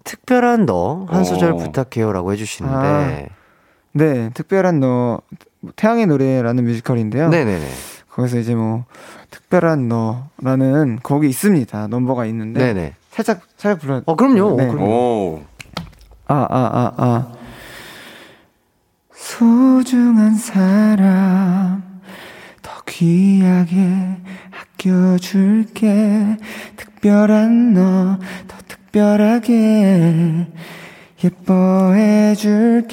특별한 0.05 0.67
너 0.67 1.07
한 1.09 1.25
소절 1.25 1.53
어. 1.53 1.57
부탁해요라고 1.57 2.33
해주시는데. 2.33 3.29
네. 3.95 4.31
특별한 4.35 4.81
너 4.81 5.21
태양의 5.77 6.07
노래라는 6.07 6.65
뮤지컬인데요. 6.65 7.29
네네네. 7.29 7.67
거기서 8.11 8.39
이제 8.39 8.55
뭐 8.55 8.85
특별한 9.31 9.89
너라는 9.89 10.99
곡이 11.03 11.29
있습니다. 11.29 11.87
넘버가 11.89 12.25
있는데 12.27 12.61
네네. 12.73 12.95
살짝 13.11 13.41
살짝 13.57 13.81
불러. 13.81 14.03
어, 14.07 14.17
그럼요. 14.17 14.57
네. 14.57 14.69
어, 14.69 14.73
그럼요. 14.73 14.91
오. 14.91 15.43
아, 16.27 16.35
아, 16.35 16.47
아, 16.51 16.93
아. 16.97 17.33
소중한 19.13 20.35
사람, 20.35 21.83
더 21.83 21.92
귀하게 22.87 24.17
아껴줄게. 24.51 26.37
특별한 26.77 27.75
너, 27.75 28.19
더 28.49 28.57
특별하게 28.69 30.47
예뻐해줄게. 31.25 32.91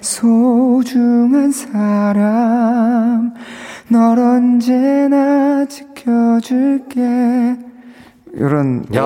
소중한 0.00 1.52
사람, 1.52 3.34
널 3.88 4.18
언제나 4.18 5.66
지켜줄게. 5.66 7.56
이런 8.34 8.84
야. 8.94 9.02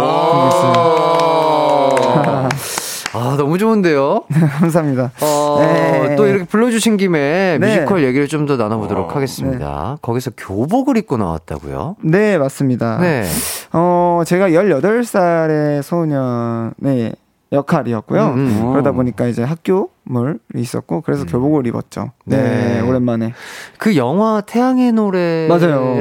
아, 3.12 3.34
너무 3.36 3.58
좋은데요? 3.58 4.22
감사합니다. 4.60 5.10
어, 5.20 5.56
네. 5.60 6.16
또 6.16 6.26
이렇게 6.26 6.44
불러주신 6.44 6.96
김에 6.96 7.58
네. 7.60 7.66
뮤지컬 7.78 8.04
얘기를 8.04 8.26
좀 8.28 8.46
더 8.46 8.56
나눠보도록 8.56 9.10
어, 9.10 9.14
하겠습니다. 9.14 9.98
거기서 10.02 10.30
교복을 10.36 10.96
입고 10.96 11.16
나왔다고요? 11.18 11.96
네, 12.02 12.38
맞습니다. 12.38 12.98
네. 12.98 13.24
어, 13.72 14.22
제가 14.26 14.48
18살의 14.50 15.82
소년의 15.82 17.12
역할이었고요. 17.52 18.26
음, 18.28 18.38
음. 18.38 18.70
그러다 18.72 18.92
보니까 18.92 19.26
이제 19.26 19.42
학교물 19.42 20.38
있었고, 20.54 21.00
그래서 21.00 21.24
교복을 21.26 21.66
입었죠. 21.66 22.12
네, 22.24 22.36
네. 22.36 22.80
오랜만에. 22.80 23.32
그 23.78 23.96
영화 23.96 24.40
태양의 24.40 24.92
노래를 24.92 25.48
맞아요. 25.48 26.00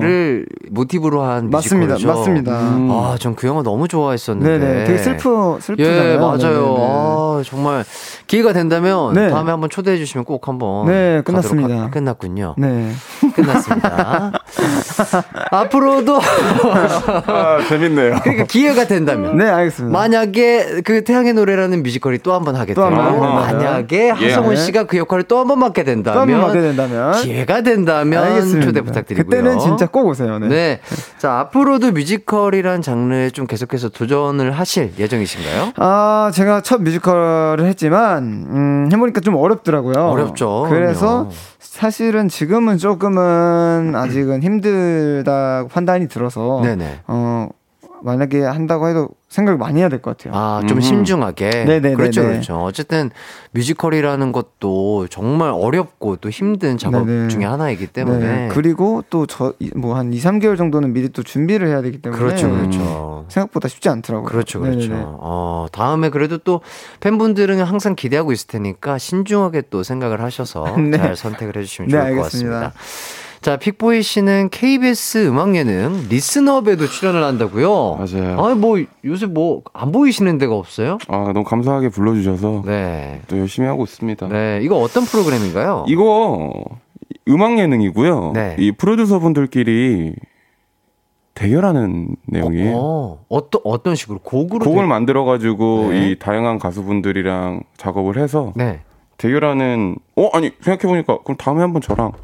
모티브로 0.70 1.24
한 1.24 1.50
맞습니다. 1.50 1.94
뮤지컬이죠. 1.96 2.08
맞습니다. 2.08 2.60
음. 2.76 2.92
아, 2.92 3.16
전 3.20 3.36
그 3.36 3.48
영화 3.48 3.64
너무 3.64 3.88
좋아했었는데. 3.88 4.60
네네. 4.60 4.84
되게 4.86 4.98
슬프, 5.00 5.58
슬프잖아요. 5.62 6.12
예, 6.14 6.18
맞아요. 6.18 6.38
네네네. 6.38 6.78
아, 6.88 7.42
정말 7.46 7.84
기회가 8.28 8.54
된다면 8.54 9.14
네. 9.14 9.30
다음에 9.30 9.50
한번 9.50 9.70
초대해 9.72 9.98
주시면 9.98 10.26
꼭 10.26 10.48
한번 10.48 10.86
네, 10.88 11.22
끝났습니다. 11.26 11.84
하- 11.84 11.90
끝났군요. 11.90 12.56
네. 12.58 12.92
끝났습니다. 13.36 14.32
앞으로도 15.52 16.20
아 17.28 17.60
재밌네요. 17.68 18.20
그러니까 18.24 18.46
기회가 18.46 18.86
된다면 18.88 19.38
네, 19.38 19.46
알겠습니다. 19.50 19.98
만약에 19.98 20.82
그 20.84 21.04
태양의 21.04 21.34
노래라는 21.34 21.84
뮤지컬이 21.84 22.20
또 22.20 22.32
한 22.34 22.44
번 22.44 22.56
하게 22.56 22.74
하게 22.74 22.74
된다면. 22.76 23.20
만약에 23.36 24.14
예. 24.22 24.28
하성훈 24.30 24.56
네. 24.56 24.62
씨가 24.62 24.84
그 24.86 24.98
역할을 24.98 25.24
또 25.24 25.40
한 25.40 25.48
번 25.48 25.60
맡게 25.60 25.84
된다면 25.84 26.28
또 26.28 26.34
한번 26.34 26.50
하게 26.50 26.62
된다면. 26.62 27.14
기회가 27.22 27.62
된다면 27.62 28.24
알겠습니다. 28.24 28.66
초대 28.66 28.82
부탁드리고요. 28.82 29.26
그때는 29.30 29.60
진짜 29.60 29.88
꼭 29.88 30.08
오세요. 30.08 30.38
네. 30.40 30.48
네. 30.48 30.80
자, 31.18 31.40
앞으로도 31.40 31.92
뮤지컬이란 31.92 32.82
장르에 32.82 33.30
좀 33.32 33.48
계속해서 33.48 33.90
도전을 33.90 34.52
하실 34.52 34.92
예정이신가요? 34.98 35.74
아, 35.78 36.32
제가 36.34 36.62
첫 36.62 36.82
뮤지컬을 36.82 37.66
했지만, 37.66 38.24
음, 38.50 38.90
해 38.92 38.98
보니까 38.98 39.22
좀 39.22 39.36
어렵더라고요. 39.36 39.96
어렵죠. 40.10 40.68
그래서 40.70 41.08
그럼요. 41.08 41.30
사실은 41.60 42.30
지금은 42.30 42.78
조금은 42.78 43.94
아직은 43.96 44.42
힘들다고 44.44 45.68
판단이 45.68 46.08
들어서, 46.08 46.62
네네. 46.64 47.02
어, 47.08 47.50
만약에 48.02 48.42
한다고 48.44 48.88
해도 48.88 49.10
생각을 49.30 49.58
많이 49.58 49.80
해야 49.80 49.90
될 49.90 50.02
것 50.02 50.18
같아요. 50.18 50.34
아, 50.36 50.62
좀 50.68 50.78
음. 50.78 50.82
신중하게. 50.82 51.50
네네네네. 51.50 51.96
그렇죠, 51.96 52.24
그렇죠. 52.24 52.58
어쨌든 52.64 53.12
뮤지컬이라는 53.52 54.32
것도 54.32 55.08
정말 55.10 55.52
어렵고 55.52 56.16
또 56.18 56.30
힘든 56.30 56.78
작업 56.78 57.06
네네. 57.06 57.28
중에 57.28 57.46
하나이기 57.46 57.88
때문에. 57.88 58.20
네. 58.26 58.48
그리고 58.52 59.04
또 59.10 59.26
저, 59.28 59.54
뭐 59.76 59.96
한 59.96 60.14
2, 60.14 60.18
3개월 60.20 60.58
정도는 60.58 60.94
미리 60.94 61.10
또 61.10 61.22
준비를 61.24 61.68
해야 61.68 61.82
되기 61.82 62.02
때문에. 62.02 62.20
그렇죠, 62.22 62.50
그렇죠. 62.50 63.26
생각보다 63.30 63.68
쉽지 63.68 63.90
않더라고요. 63.90 64.30
그렇죠, 64.30 64.60
그렇죠. 64.62 64.88
네네네. 64.90 65.04
어, 65.06 65.68
다음에 65.72 66.10
그래도 66.10 66.38
또 66.40 66.62
팬분들은 67.02 67.62
항상 67.62 67.96
기대하고 67.96 68.32
있을 68.32 68.48
테니까 68.48 68.98
신중하게 68.98 69.64
또 69.70 69.84
생각을 69.84 70.22
하셔서 70.22 70.64
네. 70.80 70.98
잘 70.98 71.16
선택을 71.16 71.58
해주시면 71.58 71.88
네, 71.90 71.92
좋을 71.92 72.02
것 72.02 72.08
알겠습니다. 72.24 72.60
같습니다. 72.60 72.80
자, 73.42 73.56
픽보이 73.56 74.02
씨는 74.04 74.50
KBS 74.52 75.28
음악 75.28 75.56
예능 75.56 76.06
리스너업에도 76.10 76.88
출연을 76.88 77.24
한다고요? 77.24 77.96
맞아요. 77.96 78.44
아니, 78.46 78.60
뭐, 78.60 78.78
요새 79.06 79.28
뭐, 79.28 79.62
안 79.72 79.94
보이시는 79.94 80.38
데가 80.38 80.56
없어요? 80.56 80.98
아 81.08 81.32
너무 81.34 81.46
감사하게 81.46 81.88
불러주셔서 81.90 82.64
네. 82.66 83.22
또 83.28 83.40
열심히 83.40 83.66
하고 83.68 83.84
있습니다. 83.86 84.28
네, 84.28 84.60
이거 84.62 84.76
어떤 84.78 85.06
프로그램인가요? 85.06 85.86
이거 85.88 86.52
음악 87.30 87.58
예능이고요. 87.60 88.32
네. 88.34 88.56
이 88.60 88.74
프로듀서 88.74 89.20
분들끼리 89.20 90.16
대결하는 91.34 92.18
내용이에요. 92.26 92.76
어, 92.78 93.26
어떤, 93.30 93.62
어떤 93.64 93.96
식으로? 93.96 94.20
곡으로? 94.20 94.66
곡을 94.66 94.84
되- 94.84 94.88
만들어 94.88 95.24
가지고 95.24 95.88
네. 95.92 96.10
이 96.12 96.20
다양한 96.20 96.60
가수분들이랑 96.60 97.62
작업을 97.78 98.18
해서 98.22 98.52
네. 98.58 98.82
대결하는. 99.18 99.96
어 100.18 100.30
아니 100.34 100.52
생각해 100.60 100.80
보니까 100.92 101.20
그럼 101.24 101.38
다음에 101.38 101.62
한번 101.62 101.82
저랑 101.82 102.12
기- 102.12 102.18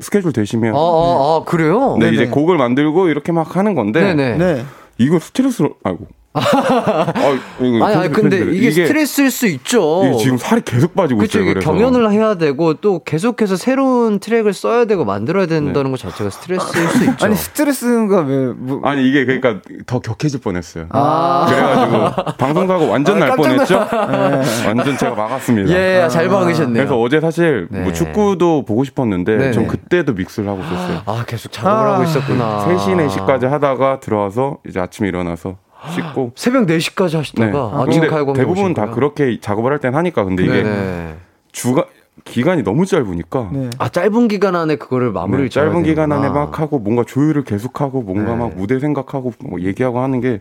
스케줄 0.00 0.32
되시면. 0.32 0.74
아, 0.74 0.78
아, 0.78 0.80
아, 0.80 1.44
그래요? 1.44 1.96
네, 1.98 2.06
네네. 2.10 2.14
이제 2.14 2.26
곡을 2.26 2.56
만들고 2.56 3.08
이렇게 3.08 3.32
막 3.32 3.56
하는 3.56 3.74
건데 3.74 4.14
네네. 4.14 4.36
네. 4.36 4.64
이거 4.98 5.18
스트레스로 5.18 5.74
아이고. 5.84 6.06
아, 6.38 7.12
아니, 7.60 7.82
아니, 7.82 8.08
근데 8.12 8.38
편집을. 8.38 8.54
이게, 8.54 8.70
스트레스일 8.70 9.30
수 9.30 9.46
있죠. 9.46 10.02
이게 10.06 10.16
지금 10.18 10.38
살이 10.38 10.62
계속 10.62 10.94
빠지고 10.94 11.18
그렇죠. 11.18 11.38
있어요. 11.38 11.50
이게 11.50 11.54
그래서. 11.54 11.70
경연을 11.72 12.10
해야 12.12 12.34
되고 12.36 12.74
또 12.74 13.02
계속해서 13.04 13.56
새로운 13.56 14.18
트랙을 14.18 14.52
써야 14.52 14.84
되고 14.84 15.04
만들어야 15.04 15.46
된다는 15.46 15.90
것 15.90 15.98
자체가 16.00 16.30
스트레스일 16.30 16.88
수 16.88 17.04
있죠. 17.04 17.26
아니, 17.26 17.34
스트레스가 17.36 18.20
왜, 18.20 18.52
뭐, 18.56 18.80
아니 18.84 19.08
이게 19.08 19.24
그러니까 19.24 19.60
더 19.86 20.00
격해질 20.00 20.40
뻔했어요. 20.40 20.86
아. 20.90 21.46
그래가지고 21.48 22.36
방송사고 22.36 22.88
완전 22.88 23.22
아, 23.22 23.26
날 23.26 23.36
뻔했죠. 23.36 23.88
완전 24.66 24.96
제가 24.96 25.14
막았습니다. 25.14 25.70
예, 25.72 26.08
잘 26.08 26.28
막으셨네요. 26.28 26.74
그래서 26.74 27.00
어제 27.00 27.20
사실 27.20 27.68
네. 27.70 27.80
뭐 27.80 27.92
축구도 27.92 28.64
보고 28.64 28.84
싶었는데 28.84 29.36
네네. 29.36 29.52
전 29.52 29.66
그때도 29.66 30.14
믹스를 30.14 30.48
하고 30.48 30.60
있었어요. 30.62 31.02
아, 31.06 31.24
계속 31.26 31.52
작업을 31.52 31.86
아. 31.88 31.94
하고 31.94 32.04
있었구나. 32.04 32.64
3시, 32.66 33.08
4시까지 33.08 33.46
하다가 33.48 34.00
들어와서 34.00 34.58
이제 34.68 34.80
아침에 34.80 35.08
일어나서 35.08 35.56
씻고. 35.94 36.32
새벽 36.36 36.66
4시까지 36.66 37.10
네. 37.12 37.16
하시다가 37.18 37.58
아, 37.58 37.84
아침 37.86 38.06
가요광장 38.06 38.34
대부분 38.34 38.74
다? 38.74 38.90
그렇게 38.90 39.38
작업을 39.40 39.72
할 39.72 39.78
땐 39.78 39.94
하니까 39.94 40.24
근데 40.24 40.44
이게 40.44 40.62
네네. 40.62 41.14
주가 41.52 41.84
기간이 42.24 42.62
너무 42.64 42.84
짧으니까 42.84 43.48
네. 43.52 43.70
아, 43.78 43.88
짧은 43.88 44.26
기간 44.28 44.56
안에 44.56 44.74
그거를 44.76 45.12
마무리를 45.12 45.48
네, 45.48 45.54
짧은 45.54 45.84
기간 45.84 46.10
안에 46.10 46.22
되는구나. 46.22 46.46
막 46.46 46.58
하고 46.60 46.78
뭔가 46.80 47.04
조율을 47.06 47.44
계속하고 47.44 48.02
뭔가 48.02 48.32
네. 48.32 48.36
막 48.38 48.56
무대 48.56 48.80
생각하고 48.80 49.32
뭐 49.48 49.60
얘기하고 49.60 50.00
하는 50.00 50.20
게 50.20 50.40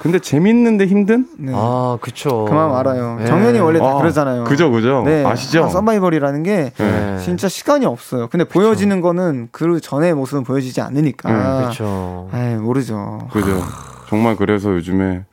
근데 0.00 0.20
재밌는데 0.20 0.86
힘든? 0.86 1.26
네. 1.36 1.52
아, 1.54 1.98
그쵸. 2.00 2.44
그 2.48 2.54
마음 2.54 2.72
알아요. 2.74 3.16
네. 3.18 3.26
정연이 3.26 3.58
원래 3.58 3.80
다 3.80 3.86
아, 3.90 3.94
그러잖아요. 3.96 4.44
그죠, 4.44 4.70
그죠. 4.70 5.02
네. 5.04 5.24
아시죠? 5.24 5.64
아, 5.64 5.68
서바이벌이라는 5.68 6.42
게 6.44 6.70
네. 6.78 7.18
진짜 7.18 7.48
시간이 7.48 7.86
없어요. 7.86 8.28
근데 8.28 8.44
보여지는 8.44 9.00
거는 9.00 9.48
그 9.50 9.80
전의 9.80 10.14
모습은 10.14 10.44
보여지지 10.44 10.80
않으니까. 10.80 11.28
음, 11.30 11.68
그쵸. 11.68 12.28
에이, 12.32 12.54
모르죠. 12.54 13.26
그죠. 13.32 13.62
정말 14.08 14.36
그래서 14.36 14.70
요즘에 14.74 15.24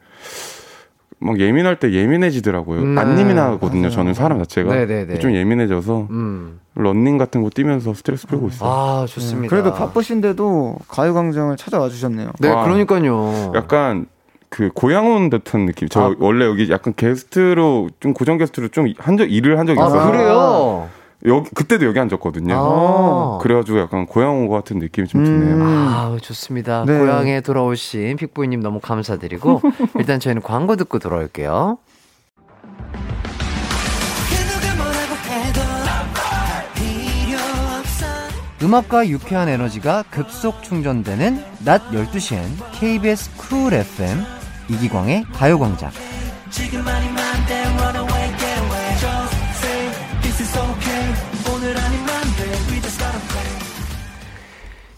막 1.20 1.40
예민할 1.40 1.80
때 1.80 1.92
예민해지더라고요. 1.94 2.82
네. 2.84 3.00
안 3.00 3.18
예민하거든요. 3.18 3.82
맞아요. 3.84 3.92
저는 3.92 4.14
사람 4.14 4.40
자체가 4.40 4.74
네네네. 4.74 5.20
좀 5.20 5.34
예민해져서 5.34 6.08
음. 6.10 6.60
런닝 6.76 7.18
같은 7.18 7.42
거 7.44 7.50
뛰면서 7.50 7.94
스트레스 7.94 8.28
풀고 8.28 8.48
있어요. 8.50 8.70
아, 8.70 9.06
좋습니다. 9.08 9.50
그래도 9.50 9.74
바쁘신데도 9.74 10.78
가요광장을 10.90 11.56
찾아와 11.56 11.88
주셨네요. 11.88 12.32
네, 12.40 12.50
와. 12.50 12.64
그러니까요. 12.66 13.54
약간 13.56 14.08
그 14.50 14.70
고향 14.74 15.08
온 15.08 15.30
듯한 15.30 15.66
느낌. 15.66 15.88
저 15.88 16.12
아. 16.12 16.16
원래 16.20 16.46
여기 16.46 16.70
약간 16.70 16.94
게스트로 16.96 17.90
좀 18.02 18.14
고정 18.14 18.38
게스트로 18.38 18.68
좀 18.70 18.88
한 19.00 19.18
적 19.18 19.32
일을 19.32 19.58
한 19.60 19.66
적이 19.66 19.80
아, 19.82 19.88
있어요. 19.88 20.12
그래요? 20.12 20.90
여기 21.26 21.50
그때도 21.52 21.86
여기 21.86 22.00
앉았거든요. 22.00 22.54
아. 22.56 23.38
그래가지고 23.42 23.80
약간 23.80 24.06
고향 24.06 24.40
온 24.40 24.48
것 24.48 24.56
같은 24.56 24.80
느낌이 24.80 25.08
좀 25.08 25.24
드네요. 25.24 25.56
음. 25.56 25.62
아, 25.64 26.18
좋습니다. 26.22 26.84
네. 26.86 27.00
고향에 27.00 27.42
돌아오신 27.42 28.18
픽보이님 28.18 28.60
너무 28.62 28.80
감사드리고 28.82 29.62
일단 30.00 30.20
저희는 30.20 30.42
광고 30.42 30.76
듣고 30.76 31.00
돌아올게요. 31.00 31.78
음악과 38.62 39.08
유쾌한 39.10 39.50
에너지가 39.50 40.04
급속 40.10 40.64
충전되는 40.64 41.44
낮 41.66 41.82
12시엔 41.92 42.46
KBS 42.72 43.36
쿨 43.36 43.74
FM 43.74 44.24
이기광의 44.70 45.26
가요광장. 45.34 45.92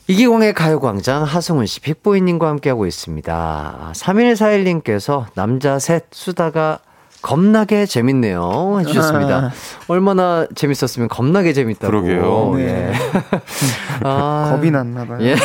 이기광의 0.07 0.53
가요광장 0.53 1.23
하승훈 1.23 1.65
씨, 1.65 1.79
빅보이님과 1.81 2.47
함께하고 2.47 2.85
있습니다. 2.85 3.91
3141님께서 3.95 5.25
남자 5.33 5.79
셋 5.79 6.05
수다가 6.11 6.79
겁나게 7.23 7.87
재밌네요. 7.87 8.77
해주셨습니다. 8.81 9.51
얼마나 9.87 10.45
재밌었으면 10.53 11.07
겁나게 11.07 11.53
재밌다고. 11.53 11.89
그러게요. 11.89 12.53
네. 12.55 12.63
예. 12.63 12.93
아, 14.05 14.51
겁이 14.55 14.69
났나 14.69 15.05
봐요. 15.05 15.17
예. 15.21 15.35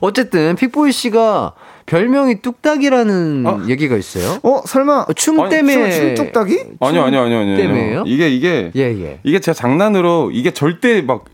어쨌든 0.00 0.54
픽보이 0.54 0.92
씨가 0.92 1.54
별명이 1.86 2.42
뚝딱이라는 2.42 3.68
얘기가 3.68 3.96
있어요. 3.96 4.38
어, 4.44 4.62
설마 4.64 5.06
춤 5.16 5.40
아니, 5.40 5.50
때문에 5.50 5.90
춤 5.90 6.14
뚝딱이? 6.14 6.58
아니요, 6.78 7.02
아니요, 7.02 7.22
아니요, 7.22 7.38
아니요. 7.38 7.56
때문에요? 7.56 8.04
이게 8.06 8.28
이게 8.28 8.70
예, 8.76 8.82
예. 8.82 9.20
이게 9.24 9.40
제가 9.40 9.54
장난으로 9.54 10.30
이게 10.32 10.52
절대 10.52 11.02
막 11.02 11.24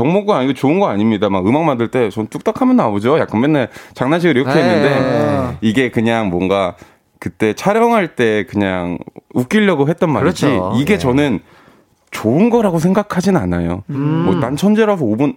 덕목거 0.00 0.32
아니고 0.34 0.54
좋은 0.54 0.78
거 0.80 0.88
아닙니다. 0.88 1.28
막 1.28 1.46
음악 1.46 1.64
만들 1.64 1.88
때 1.88 2.08
전 2.10 2.26
뚝딱하면 2.26 2.76
나오죠. 2.76 3.18
약간 3.18 3.40
맨날 3.40 3.68
장난식으로 3.94 4.40
이렇게 4.40 4.54
네. 4.54 4.62
했는데 4.62 5.56
이게 5.60 5.90
그냥 5.90 6.28
뭔가 6.30 6.74
그때 7.18 7.52
촬영할 7.52 8.16
때 8.16 8.46
그냥 8.48 8.96
웃기려고 9.34 9.88
했던 9.88 10.10
말이지. 10.10 10.46
그렇죠. 10.46 10.72
이게 10.76 10.94
예. 10.94 10.98
저는 10.98 11.40
좋은 12.10 12.48
거라고 12.50 12.78
생각하진 12.78 13.36
않아요. 13.36 13.82
음. 13.90 14.24
뭐난 14.24 14.56
천재라서 14.56 15.04
5분 15.04 15.36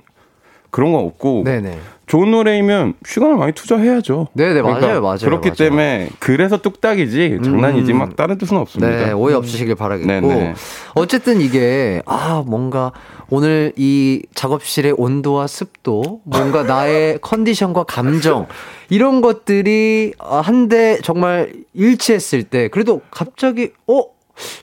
그런 0.71 0.91
거 0.93 0.99
없고 0.99 1.43
네네. 1.45 1.77
좋은 2.07 2.31
노래이면 2.31 2.95
시간을 3.05 3.37
많이 3.37 3.53
투자해야죠. 3.53 4.27
네네, 4.33 4.61
맞아요, 4.61 5.01
맞아요, 5.01 5.17
그렇기 5.19 5.49
맞아요. 5.49 5.55
때문에 5.55 6.09
그래서 6.19 6.57
뚝딱이지 6.57 7.39
장난이지 7.43 7.91
음. 7.93 7.99
막 7.99 8.15
다른 8.15 8.37
뜻은 8.37 8.57
없습니다. 8.57 9.05
네, 9.05 9.11
오해 9.11 9.35
없으시길 9.35 9.75
바라겠고. 9.75 10.07
네네. 10.07 10.53
어쨌든 10.95 11.39
이게, 11.41 12.01
아, 12.05 12.43
뭔가 12.45 12.91
오늘 13.33 13.73
이 13.77 14.21
작업실의 14.35 14.93
온도와 14.95 15.47
습도, 15.47 16.21
뭔가 16.23 16.61
나의 16.63 17.17
컨디션과 17.19 17.83
감정, 17.85 18.45
이런 18.89 19.21
것들이 19.21 20.13
아, 20.19 20.39
한데 20.41 20.99
정말 21.03 21.51
일치했을 21.73 22.43
때, 22.43 22.67
그래도 22.67 23.01
갑자기, 23.09 23.71
어? 23.87 24.03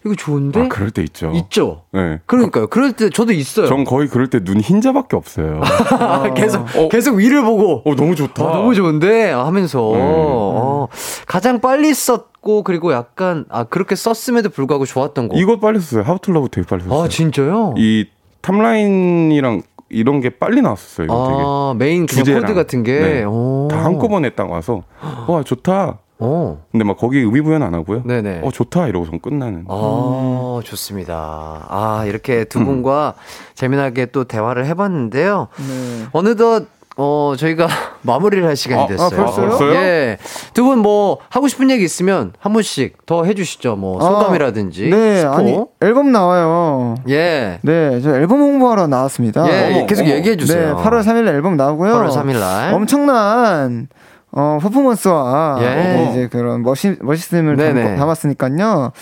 이거 0.07 0.15
좋은데? 0.15 0.61
아, 0.61 0.69
그럴 0.69 0.93
때 0.93 1.03
있죠. 1.03 1.33
있죠. 1.35 1.83
네. 1.93 2.21
그러니까요. 2.27 2.69
그럴 2.69 2.93
때 2.93 3.11
저도 3.11 3.33
있어요. 3.33 3.67
전 3.67 3.83
거의 3.85 4.07
그럴 4.09 4.29
때 4.29 4.39
눈 4.39 4.61
흰자밖에 4.61 5.17
없어요. 5.17 5.61
계속, 6.37 6.67
어. 6.77 6.89
계속 6.91 7.17
위를 7.17 7.43
보고. 7.43 7.83
어, 7.85 7.95
너무 7.97 8.15
좋다. 8.15 8.45
아, 8.45 8.53
너무 8.53 8.75
좋은데 8.75 9.31
하면서 9.31 9.79
네. 9.95 10.01
어, 10.01 10.89
가장 11.27 11.61
빨리 11.61 11.93
썼고 11.95 12.63
그리고 12.65 12.93
약간 12.93 13.45
아 13.49 13.63
그렇게 13.65 13.95
썼음에도 13.97 14.49
불구하고 14.51 14.87
좋았던 14.87 15.29
곡. 15.29 15.39
이거 15.39 15.59
빨리 15.61 15.79
썼어요. 15.81 16.03
How 16.05 16.19
to 16.19 16.29
Love 16.29 16.49
되게 16.51 16.67
빨리 16.67 16.83
썼어요. 16.83 17.03
아 17.05 17.09
진짜요? 17.09 17.75
이 17.77 18.07
top 18.43 18.73
line이랑 18.73 19.63
이런 19.89 20.21
게 20.21 20.31
빨리 20.31 20.63
나왔었어요. 20.63 21.07
이거 21.07 21.27
되게. 21.29 21.43
아 21.45 21.75
메인 21.77 22.07
주제랑. 22.07 22.43
코드 22.43 22.55
같은 22.55 22.83
게 22.83 23.01
네. 23.01 23.25
오. 23.25 23.69
다 23.71 23.85
한꺼번에 23.85 24.31
딱 24.31 24.51
와서 24.51 24.83
와 25.27 25.43
좋다. 25.43 25.99
어. 26.23 26.63
근데 26.71 26.85
막 26.85 26.99
거기 26.99 27.19
의미 27.19 27.41
부여는 27.41 27.67
안 27.67 27.75
하고요. 27.75 28.03
네네. 28.05 28.43
어 28.45 28.51
좋다 28.51 28.87
이러고서 28.89 29.13
끝나는. 29.23 29.65
아, 29.69 30.61
좋습니다. 30.63 31.67
아, 31.69 32.05
이렇게 32.07 32.45
두 32.45 32.63
분과 32.65 33.15
재미나게 33.55 34.07
또 34.07 34.25
대화를 34.25 34.67
해봤는데요. 34.67 35.49
네. 35.57 36.07
어느덧, 36.13 36.67
어, 36.97 37.35
저희가 37.39 37.67
마무리를 38.03 38.45
할 38.47 38.57
시간이 38.57 38.81
아, 38.83 38.85
아, 38.85 38.87
됐어요. 38.89 39.11
벌써요? 39.11 39.49
벌써요? 39.49 39.75
예. 39.75 40.19
두 40.55 40.65
분 40.65 40.79
뭐, 40.81 41.19
하고 41.31 41.49
싶은 41.49 41.71
얘기 41.71 41.85
있으면 41.85 42.33
한 42.39 42.53
분씩 42.53 43.07
더 43.07 43.25
해주시죠. 43.25 43.77
뭐, 43.77 44.01
소감이라든지. 44.01 44.91
아, 44.93 44.97
네, 44.97 45.21
스포. 45.21 45.33
아니 45.35 45.65
앨범 45.81 46.13
나와요. 46.13 46.97
예. 47.09 47.59
네, 47.63 48.01
저 48.03 48.15
앨범 48.15 48.41
홍보하러 48.41 48.87
나왔습니다. 48.87 49.47
예, 49.49 49.81
예, 49.81 49.87
계속 49.87 50.07
얘기해 50.07 50.37
주세요. 50.37 50.77
네, 50.77 50.83
8월 50.83 51.03
3일 51.03 51.27
앨범 51.29 51.57
나오고요. 51.57 51.95
8월 51.95 52.11
3일 52.11 52.39
날. 52.39 52.75
엄청난 52.75 53.89
어, 54.33 54.59
퍼포먼스와 54.63 55.57
예. 55.61 55.65
네, 55.65 56.09
이제 56.11 56.29
그런 56.29 56.63
멋있, 56.63 56.99
멋있음을 57.01 57.57
담았으니까요. 57.97 58.93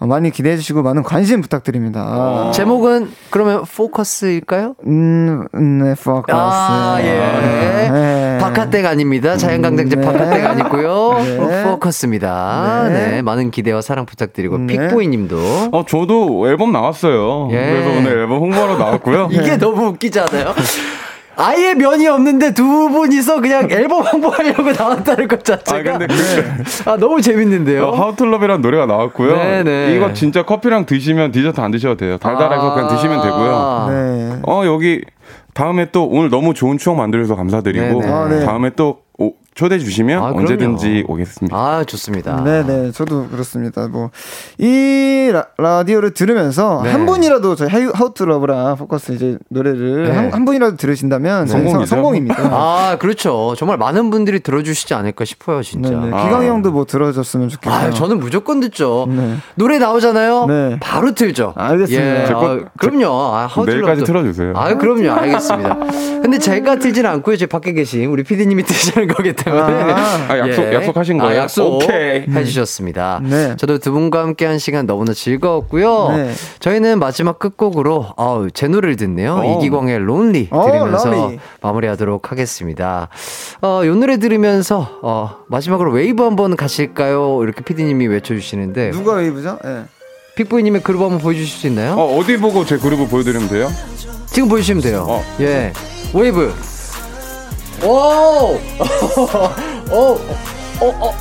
어, 0.00 0.06
많이 0.06 0.30
기대해 0.30 0.56
주시고 0.56 0.82
많은 0.82 1.02
관심 1.02 1.40
부탁드립니다. 1.40 2.50
제목은 2.54 3.10
그러면 3.30 3.64
포커스일까요? 3.64 4.74
음, 4.86 5.46
네, 5.52 5.94
포커스. 5.94 6.32
아, 6.32 6.98
예. 7.00 7.90
네. 7.90 8.38
바카텍 8.40 8.86
아닙니다. 8.86 9.36
자연강장제 9.36 9.96
네. 9.96 10.02
바카텍 10.04 10.44
아니고요. 10.44 11.18
네. 11.48 11.64
포커스입니다. 11.64 12.88
네. 12.88 13.10
네. 13.10 13.22
많은 13.22 13.50
기대와 13.50 13.80
사랑 13.80 14.06
부탁드리고 14.06 14.58
네. 14.58 14.66
픽보이 14.66 15.08
님도 15.08 15.70
어 15.72 15.84
저도 15.86 16.48
앨범 16.48 16.72
나왔어요. 16.72 17.48
예. 17.50 17.56
그래서 17.56 17.90
오늘 17.90 18.18
앨범 18.18 18.38
홍보하러 18.38 18.78
나왔고요. 18.78 19.28
이게 19.32 19.56
너무 19.56 19.86
웃기지 19.88 20.20
않아요? 20.20 20.54
아예 21.40 21.72
면이 21.74 22.06
없는데 22.08 22.52
두 22.52 22.64
분이서 22.90 23.40
그냥 23.40 23.68
앨범 23.72 24.02
홍보하려고 24.04 24.72
나왔다는 24.72 25.28
것아 25.28 25.56
자체가 25.58 25.98
근데 25.98 26.06
그 26.08 26.90
아, 26.90 26.96
너무 26.96 27.20
재밌는데요. 27.22 27.92
하우툴럽이라는 27.92 28.60
노래가 28.60 28.86
나왔고요. 28.86 29.36
네네. 29.36 29.94
이거 29.94 30.12
진짜 30.12 30.42
커피랑 30.44 30.84
드시면 30.86 31.30
디저트 31.30 31.60
안 31.60 31.70
드셔도 31.70 31.96
돼요. 31.96 32.18
달달해서 32.18 32.74
그냥 32.74 32.88
드시면 32.88 33.22
되고요. 33.22 33.52
아. 33.54 33.86
네. 33.88 34.32
어 34.48 34.62
여기 34.66 35.00
다음에 35.54 35.86
또 35.92 36.06
오늘 36.06 36.28
너무 36.28 36.54
좋은 36.54 36.76
추억 36.76 36.96
만들어서 36.96 37.36
감사드리고 37.36 38.00
네네. 38.00 38.12
아, 38.12 38.28
네. 38.28 38.44
다음에 38.44 38.70
또 38.70 38.88
오- 38.88 39.07
초대해 39.58 39.80
주시면 39.80 40.22
아, 40.22 40.26
언제든지 40.28 40.88
그럼요. 41.02 41.14
오겠습니다. 41.14 41.56
아, 41.56 41.82
좋습니다. 41.82 42.44
네네, 42.44 42.92
저도 42.92 43.26
그렇습니다. 43.26 43.88
뭐, 43.88 44.10
이 44.56 45.32
라디오를 45.56 46.14
들으면서 46.14 46.82
네. 46.84 46.92
한 46.92 47.04
분이라도 47.06 47.56
저희 47.56 47.68
How- 47.68 47.90
How 47.92 48.14
to 48.14 48.24
Love랑 48.24 48.76
Focus 48.76 49.10
이제 49.12 49.36
노래를 49.50 50.04
네. 50.04 50.10
한, 50.14 50.32
한 50.32 50.44
분이라도 50.44 50.76
저희 50.76 50.94
성공이죠. 50.94 51.86
성, 51.86 51.86
성공입니다. 51.86 52.36
아, 52.52 52.96
그렇죠. 53.00 53.54
정말 53.58 53.78
많은 53.78 54.10
분들이 54.10 54.38
들어주시지 54.38 54.94
않을까 54.94 55.24
싶어요, 55.24 55.60
진짜. 55.64 55.90
네네. 55.90 56.10
아. 56.16 56.22
기광이 56.24 56.46
형도 56.46 56.70
뭐 56.70 56.84
들어줬으면 56.84 57.48
좋겠네요. 57.48 57.80
아, 57.80 57.90
저는 57.90 58.20
무조건 58.20 58.60
듣죠. 58.60 59.06
네. 59.10 59.38
노래 59.56 59.78
나오잖아요. 59.78 60.46
네. 60.46 60.76
바로 60.80 61.14
틀죠. 61.16 61.54
알겠습니다. 61.56 62.22
예, 62.22 62.26
제 62.28 62.32
거- 62.32 62.46
아, 62.52 62.60
그럼요. 62.78 63.06
아, 63.34 63.48
How 63.50 63.54
to 63.54 63.57
Love도- 63.57 63.66
내일까지 63.66 64.04
틀어주세요. 64.04 64.52
아, 64.54 64.74
그럼요. 64.76 65.10
알겠습니다. 65.10 65.76
근데 66.22 66.38
제가 66.38 66.76
틀지는 66.78 67.10
않고요. 67.10 67.36
제 67.36 67.46
밖에 67.46 67.72
계신 67.72 68.04
우리 68.08 68.22
피디님이 68.22 68.62
트시는 69.02 69.08
거기 69.08 69.32
때문에. 69.50 69.92
아. 69.92 70.26
아, 70.28 70.38
약속- 70.38 70.72
약속하신 70.72 71.20
아, 71.20 71.24
거예요? 71.24 71.42
약속 71.42 71.74
오케이. 71.74 72.24
해주셨습니다. 72.28 73.20
네. 73.22 73.56
저도 73.56 73.78
두 73.78 73.92
분과 73.92 74.20
함께 74.22 74.46
한 74.46 74.58
시간 74.58 74.86
너무나 74.86 75.12
즐거웠고요. 75.12 76.08
네. 76.16 76.32
저희는 76.60 76.98
마지막 76.98 77.38
끝곡으로 77.38 78.06
아우, 78.16 78.50
제 78.50 78.68
노래를 78.68 78.96
듣네요. 78.96 79.34
어. 79.44 79.58
이기광의 79.58 79.98
Lonely 80.00 80.48
어, 80.50 80.64
들으면서 80.66 81.10
Lonely. 81.10 81.38
마무리하도록 81.62 82.30
하겠습니다. 82.30 83.08
어, 83.62 83.82
요 83.84 83.94
노래 83.94 84.18
들으면서 84.18 84.98
어, 85.02 85.30
마지막으로 85.48 85.92
웨이브 85.92 86.22
한번 86.22 86.56
가실까요? 86.56 87.42
이렇게 87.42 87.62
피디님이 87.62 88.06
외쳐주시는데 88.08 88.90
누가 88.92 89.14
웨이브죠? 89.14 89.58
예. 89.64 89.82
픽보이님의 90.36 90.82
그룹 90.82 91.02
한번 91.02 91.18
보여주실 91.18 91.48
수 91.60 91.66
있나요? 91.66 91.94
어, 91.94 92.16
어디 92.16 92.36
보고 92.36 92.64
제 92.64 92.76
groove를 92.78 93.08
보여드리면 93.08 93.48
돼요? 93.48 93.68
지금 94.26 94.48
보여주시면 94.48 94.82
돼요. 94.82 95.04
어. 95.08 95.24
예. 95.40 95.72
웨이브. 96.14 96.54
오! 97.82 98.58
오! 99.90 100.18
오! 100.80 101.14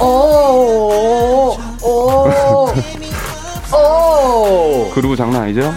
오! 0.00 1.56
오! 1.82 1.82
오! 1.82 2.72
오! 3.76 4.90
그룹 4.90 5.16
장난 5.16 5.42
아니죠? 5.42 5.72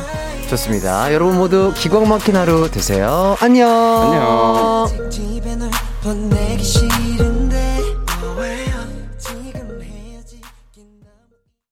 좋습니다. 0.50 1.14
여러분 1.14 1.38
모두 1.38 1.74
기광 1.76 2.08
막힌 2.08 2.36
하루 2.36 2.70
되세요. 2.70 3.38
안녕. 3.40 3.70
안녕. 3.70 4.90